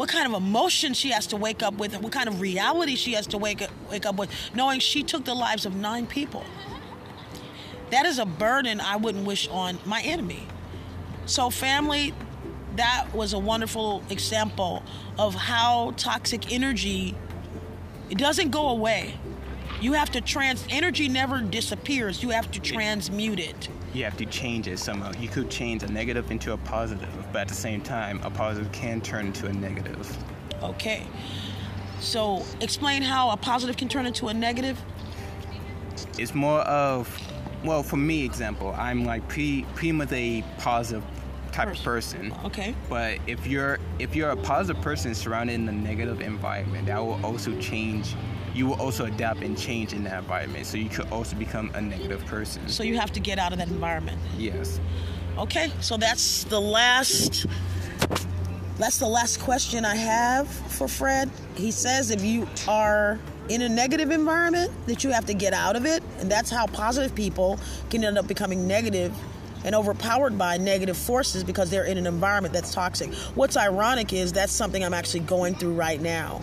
what 0.00 0.08
kind 0.08 0.26
of 0.26 0.32
emotion 0.32 0.94
she 0.94 1.10
has 1.10 1.26
to 1.26 1.36
wake 1.36 1.62
up 1.62 1.74
with, 1.74 1.94
what 2.00 2.10
kind 2.10 2.26
of 2.26 2.40
reality 2.40 2.96
she 2.96 3.12
has 3.12 3.26
to 3.26 3.36
wake 3.36 3.60
up, 3.60 3.68
wake 3.90 4.06
up 4.06 4.16
with, 4.16 4.30
knowing 4.54 4.80
she 4.80 5.02
took 5.02 5.26
the 5.26 5.34
lives 5.34 5.66
of 5.66 5.76
nine 5.76 6.06
people. 6.06 6.42
That 7.90 8.06
is 8.06 8.18
a 8.18 8.24
burden 8.24 8.80
I 8.80 8.96
wouldn't 8.96 9.26
wish 9.26 9.46
on 9.48 9.78
my 9.84 10.00
enemy. 10.00 10.46
So, 11.26 11.50
family, 11.50 12.14
that 12.76 13.08
was 13.12 13.34
a 13.34 13.38
wonderful 13.38 14.02
example 14.08 14.82
of 15.18 15.34
how 15.34 15.92
toxic 15.98 16.50
energy 16.50 17.14
it 18.08 18.16
doesn't 18.16 18.52
go 18.52 18.70
away. 18.70 19.16
You 19.80 19.94
have 19.94 20.10
to 20.10 20.20
trans 20.20 20.64
energy 20.68 21.08
never 21.08 21.40
disappears. 21.40 22.22
You 22.22 22.28
have 22.30 22.50
to 22.50 22.60
transmute 22.60 23.40
it. 23.40 23.68
You 23.94 24.04
have 24.04 24.16
to 24.18 24.26
change 24.26 24.68
it 24.68 24.78
somehow. 24.78 25.12
You 25.18 25.28
could 25.28 25.50
change 25.50 25.82
a 25.82 25.88
negative 25.90 26.30
into 26.30 26.52
a 26.52 26.58
positive, 26.58 27.08
but 27.32 27.40
at 27.40 27.48
the 27.48 27.54
same 27.54 27.80
time, 27.80 28.20
a 28.22 28.30
positive 28.30 28.70
can 28.72 29.00
turn 29.00 29.26
into 29.26 29.46
a 29.46 29.52
negative. 29.52 30.16
Okay. 30.62 31.06
So 31.98 32.44
explain 32.60 33.02
how 33.02 33.30
a 33.30 33.38
positive 33.38 33.78
can 33.78 33.88
turn 33.88 34.04
into 34.04 34.28
a 34.28 34.34
negative. 34.34 34.78
It's 36.18 36.34
more 36.34 36.60
of, 36.60 37.18
well, 37.64 37.82
for 37.82 37.96
me, 37.96 38.24
example, 38.24 38.74
I'm 38.76 39.04
like 39.06 39.26
pretty, 39.28 39.62
pretty 39.74 39.92
much 39.92 40.12
a 40.12 40.44
positive 40.58 41.04
type 41.52 41.68
of 41.68 41.82
person. 41.82 42.34
Okay. 42.44 42.74
But 42.88 43.18
if 43.26 43.46
you're 43.46 43.78
if 43.98 44.14
you're 44.14 44.30
a 44.30 44.36
positive 44.36 44.82
person 44.82 45.14
surrounded 45.14 45.54
in 45.54 45.68
a 45.68 45.72
negative 45.72 46.20
environment, 46.20 46.86
that 46.86 46.98
will 46.98 47.24
also 47.24 47.58
change. 47.60 48.14
You 48.54 48.66
will 48.66 48.80
also 48.80 49.04
adapt 49.04 49.42
and 49.42 49.56
change 49.56 49.92
in 49.92 50.04
that 50.04 50.18
environment. 50.18 50.66
So 50.66 50.76
you 50.76 50.88
could 50.88 51.08
also 51.10 51.36
become 51.36 51.70
a 51.74 51.80
negative 51.80 52.24
person. 52.26 52.66
So 52.68 52.82
you 52.82 52.98
have 52.98 53.12
to 53.12 53.20
get 53.20 53.38
out 53.38 53.52
of 53.52 53.58
that 53.58 53.68
environment. 53.68 54.18
Yes. 54.36 54.80
Okay. 55.38 55.72
So 55.80 55.96
that's 55.96 56.44
the 56.44 56.60
last. 56.60 57.46
That's 58.78 58.98
the 58.98 59.06
last 59.06 59.40
question 59.40 59.84
I 59.84 59.94
have 59.94 60.48
for 60.48 60.88
Fred. 60.88 61.30
He 61.54 61.70
says 61.70 62.10
if 62.10 62.24
you 62.24 62.48
are 62.66 63.18
in 63.50 63.60
a 63.62 63.68
negative 63.68 64.10
environment, 64.10 64.72
that 64.86 65.04
you 65.04 65.10
have 65.10 65.26
to 65.26 65.34
get 65.34 65.52
out 65.52 65.76
of 65.76 65.84
it, 65.84 66.02
and 66.18 66.30
that's 66.30 66.50
how 66.50 66.66
positive 66.66 67.14
people 67.14 67.58
can 67.90 68.02
end 68.04 68.16
up 68.16 68.26
becoming 68.26 68.66
negative 68.66 69.14
and 69.64 69.74
overpowered 69.74 70.38
by 70.38 70.56
negative 70.56 70.96
forces 70.96 71.44
because 71.44 71.68
they're 71.68 71.84
in 71.84 71.98
an 71.98 72.06
environment 72.06 72.54
that's 72.54 72.72
toxic. 72.72 73.12
What's 73.34 73.56
ironic 73.56 74.12
is 74.12 74.32
that's 74.32 74.52
something 74.52 74.82
I'm 74.82 74.94
actually 74.94 75.20
going 75.20 75.54
through 75.54 75.74
right 75.74 76.00
now. 76.00 76.40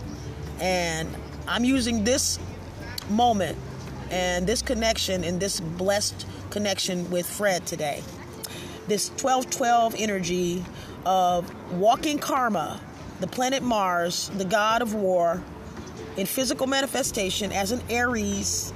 And 0.60 1.08
I'm 1.48 1.64
using 1.64 2.04
this 2.04 2.38
moment 3.08 3.56
and 4.10 4.46
this 4.46 4.60
connection 4.60 5.24
and 5.24 5.40
this 5.40 5.60
blessed 5.60 6.26
connection 6.50 7.10
with 7.10 7.26
Fred 7.26 7.66
today. 7.66 8.02
This 8.86 9.08
1212 9.10 9.94
energy 9.98 10.64
of 11.06 11.72
walking 11.72 12.18
karma, 12.18 12.80
the 13.20 13.26
planet 13.26 13.62
Mars, 13.62 14.30
the 14.36 14.44
god 14.44 14.82
of 14.82 14.94
war, 14.94 15.42
in 16.18 16.26
physical 16.26 16.66
manifestation 16.66 17.50
as 17.52 17.72
an 17.72 17.80
Aries 17.88 18.72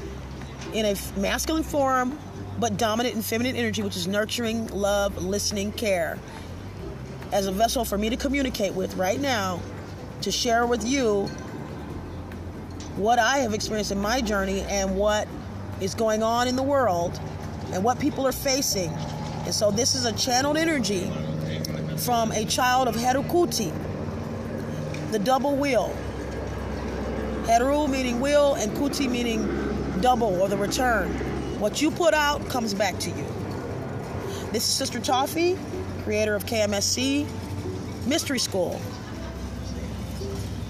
in 0.72 0.86
a 0.86 0.96
masculine 1.18 1.62
form 1.62 2.18
but 2.58 2.76
dominant 2.76 3.16
in 3.16 3.22
feminine 3.22 3.56
energy, 3.56 3.82
which 3.82 3.96
is 3.96 4.06
nurturing, 4.06 4.68
love, 4.68 5.22
listening, 5.22 5.72
care, 5.72 6.18
as 7.32 7.46
a 7.46 7.52
vessel 7.52 7.84
for 7.84 7.98
me 7.98 8.08
to 8.08 8.16
communicate 8.16 8.72
with 8.74 8.94
right 8.94 9.20
now, 9.20 9.60
to 10.20 10.30
share 10.30 10.66
with 10.66 10.86
you 10.86 11.28
what 12.96 13.18
I 13.18 13.38
have 13.38 13.54
experienced 13.54 13.90
in 13.90 13.98
my 13.98 14.20
journey 14.20 14.60
and 14.62 14.96
what 14.96 15.26
is 15.80 15.94
going 15.94 16.22
on 16.22 16.48
in 16.48 16.56
the 16.56 16.62
world 16.62 17.18
and 17.72 17.82
what 17.82 17.98
people 17.98 18.26
are 18.26 18.32
facing. 18.32 18.90
And 18.90 19.54
so 19.54 19.70
this 19.70 19.94
is 19.94 20.04
a 20.04 20.12
channeled 20.12 20.56
energy 20.56 21.10
from 21.98 22.32
a 22.32 22.44
child 22.44 22.88
of 22.88 22.94
Herukuti, 22.94 23.72
the 25.10 25.18
double 25.18 25.56
wheel. 25.56 25.94
Heru 27.46 27.88
meaning 27.88 28.20
will 28.20 28.54
and 28.54 28.70
Kuti 28.72 29.10
meaning 29.10 29.46
double 30.00 30.40
or 30.40 30.48
the 30.48 30.56
return. 30.56 31.08
What 31.58 31.82
you 31.82 31.90
put 31.90 32.14
out 32.14 32.48
comes 32.48 32.74
back 32.74 32.98
to 33.00 33.10
you. 33.10 33.24
This 34.52 34.64
is 34.64 34.74
Sister 34.74 35.00
Toffee, 35.00 35.58
creator 36.04 36.34
of 36.34 36.44
KMSC 36.44 37.26
Mystery 38.06 38.38
School, 38.38 38.80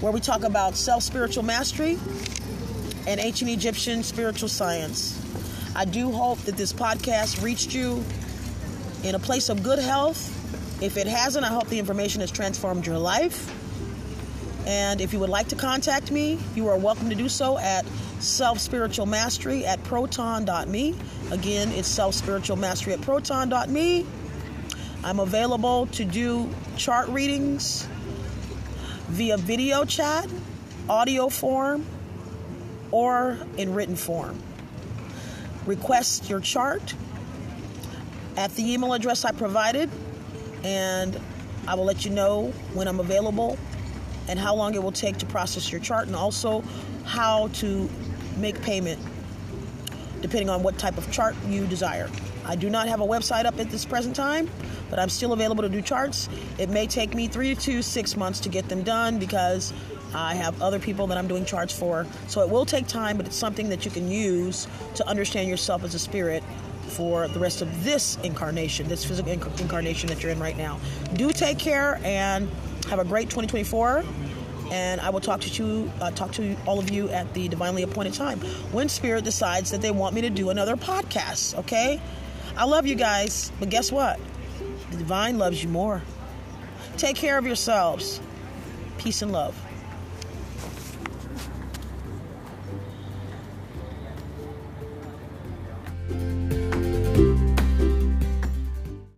where 0.03 0.11
we 0.11 0.19
talk 0.19 0.43
about 0.43 0.75
self 0.75 1.01
spiritual 1.01 1.43
mastery 1.43 1.97
and 3.07 3.21
ancient 3.21 3.49
Egyptian 3.49 4.03
spiritual 4.03 4.49
science. 4.49 5.17
I 5.77 5.85
do 5.85 6.11
hope 6.11 6.39
that 6.39 6.57
this 6.57 6.73
podcast 6.73 7.41
reached 7.41 7.73
you 7.73 8.03
in 9.05 9.15
a 9.15 9.19
place 9.19 9.47
of 9.47 9.63
good 9.63 9.79
health. 9.79 10.29
If 10.83 10.97
it 10.97 11.07
hasn't, 11.07 11.45
I 11.45 11.47
hope 11.47 11.69
the 11.69 11.79
information 11.79 12.19
has 12.19 12.31
transformed 12.31 12.85
your 12.85 12.97
life. 12.97 13.49
And 14.67 14.99
if 14.99 15.13
you 15.13 15.19
would 15.21 15.29
like 15.29 15.47
to 15.49 15.55
contact 15.55 16.11
me, 16.11 16.37
you 16.53 16.67
are 16.67 16.77
welcome 16.77 17.07
to 17.09 17.15
do 17.15 17.29
so 17.29 17.57
at 17.57 17.85
self 18.19 18.59
spiritual 18.59 19.05
mastery 19.05 19.65
at 19.65 19.81
proton.me. 19.85 20.95
Again, 21.31 21.69
it's 21.71 21.87
self 21.87 22.13
spiritual 22.13 22.57
mastery 22.57 22.91
at 22.91 23.01
proton.me. 23.01 24.05
I'm 25.05 25.21
available 25.21 25.87
to 25.87 26.03
do 26.03 26.49
chart 26.75 27.07
readings 27.07 27.87
via 29.13 29.37
video 29.37 29.85
chat, 29.85 30.27
audio 30.89 31.29
form, 31.29 31.85
or 32.89 33.37
in 33.57 33.71
written 33.75 33.95
form. 33.95 34.41
Request 35.67 36.31
your 36.31 36.39
chart 36.39 36.95
at 38.37 38.49
the 38.55 38.73
email 38.73 38.91
address 38.93 39.23
I 39.23 39.31
provided, 39.31 39.87
and 40.63 41.19
I 41.67 41.75
will 41.75 41.85
let 41.85 42.03
you 42.03 42.09
know 42.09 42.51
when 42.73 42.87
I'm 42.87 42.99
available 42.99 43.59
and 44.27 44.39
how 44.39 44.55
long 44.55 44.73
it 44.73 44.81
will 44.81 44.91
take 44.91 45.17
to 45.19 45.27
process 45.27 45.71
your 45.71 45.79
chart, 45.79 46.07
and 46.07 46.15
also 46.15 46.63
how 47.05 47.49
to 47.49 47.87
make 48.37 48.59
payment 48.63 48.99
depending 50.21 50.49
on 50.49 50.63
what 50.63 50.79
type 50.79 50.97
of 50.97 51.11
chart 51.11 51.35
you 51.47 51.67
desire. 51.67 52.09
I 52.45 52.55
do 52.55 52.69
not 52.69 52.87
have 52.87 53.01
a 53.01 53.05
website 53.05 53.45
up 53.45 53.59
at 53.59 53.69
this 53.69 53.85
present 53.85 54.15
time, 54.15 54.49
but 54.89 54.99
I'm 54.99 55.09
still 55.09 55.33
available 55.33 55.63
to 55.63 55.69
do 55.69 55.81
charts. 55.81 56.29
It 56.57 56.69
may 56.69 56.87
take 56.87 57.13
me 57.13 57.27
three 57.27 57.55
to 57.55 57.81
six 57.81 58.15
months 58.15 58.39
to 58.41 58.49
get 58.49 58.67
them 58.69 58.83
done 58.83 59.19
because 59.19 59.73
I 60.13 60.35
have 60.35 60.61
other 60.61 60.79
people 60.79 61.07
that 61.07 61.17
I'm 61.17 61.27
doing 61.27 61.45
charts 61.45 61.77
for. 61.77 62.05
So 62.27 62.41
it 62.41 62.49
will 62.49 62.65
take 62.65 62.87
time, 62.87 63.17
but 63.17 63.25
it's 63.25 63.35
something 63.35 63.69
that 63.69 63.85
you 63.85 63.91
can 63.91 64.09
use 64.09 64.67
to 64.95 65.07
understand 65.07 65.49
yourself 65.49 65.83
as 65.83 65.95
a 65.95 65.99
spirit 65.99 66.43
for 66.89 67.27
the 67.29 67.39
rest 67.39 67.61
of 67.61 67.83
this 67.83 68.17
incarnation, 68.23 68.87
this 68.87 69.03
physical 69.03 69.33
inc- 69.33 69.59
incarnation 69.59 70.09
that 70.09 70.21
you're 70.21 70.31
in 70.31 70.39
right 70.39 70.57
now. 70.57 70.79
Do 71.13 71.31
take 71.31 71.57
care 71.57 71.99
and 72.03 72.49
have 72.89 72.99
a 72.99 73.05
great 73.05 73.29
2024 73.29 74.03
and 74.71 75.01
I 75.01 75.09
will 75.09 75.19
talk 75.19 75.41
to 75.41 75.63
you, 75.63 75.91
uh, 76.01 76.11
talk 76.11 76.31
to 76.33 76.55
all 76.65 76.79
of 76.79 76.89
you 76.89 77.09
at 77.09 77.31
the 77.33 77.47
divinely 77.47 77.83
appointed 77.83 78.13
time 78.13 78.39
when 78.71 78.89
Spirit 78.89 79.23
decides 79.23 79.71
that 79.71 79.81
they 79.81 79.91
want 79.91 80.15
me 80.15 80.21
to 80.21 80.29
do 80.29 80.49
another 80.49 80.75
podcast. 80.75 81.57
Okay, 81.59 82.01
I 82.55 82.65
love 82.65 82.85
you 82.85 82.95
guys, 82.95 83.51
but 83.59 83.69
guess 83.69 83.91
what? 83.91 84.19
The 84.91 84.97
divine 84.97 85.37
loves 85.39 85.63
you 85.63 85.69
more. 85.69 86.03
Take 86.97 87.15
care 87.15 87.37
of 87.37 87.45
yourselves. 87.45 88.21
Peace 88.99 89.21
and 89.21 89.31
love. 89.31 89.59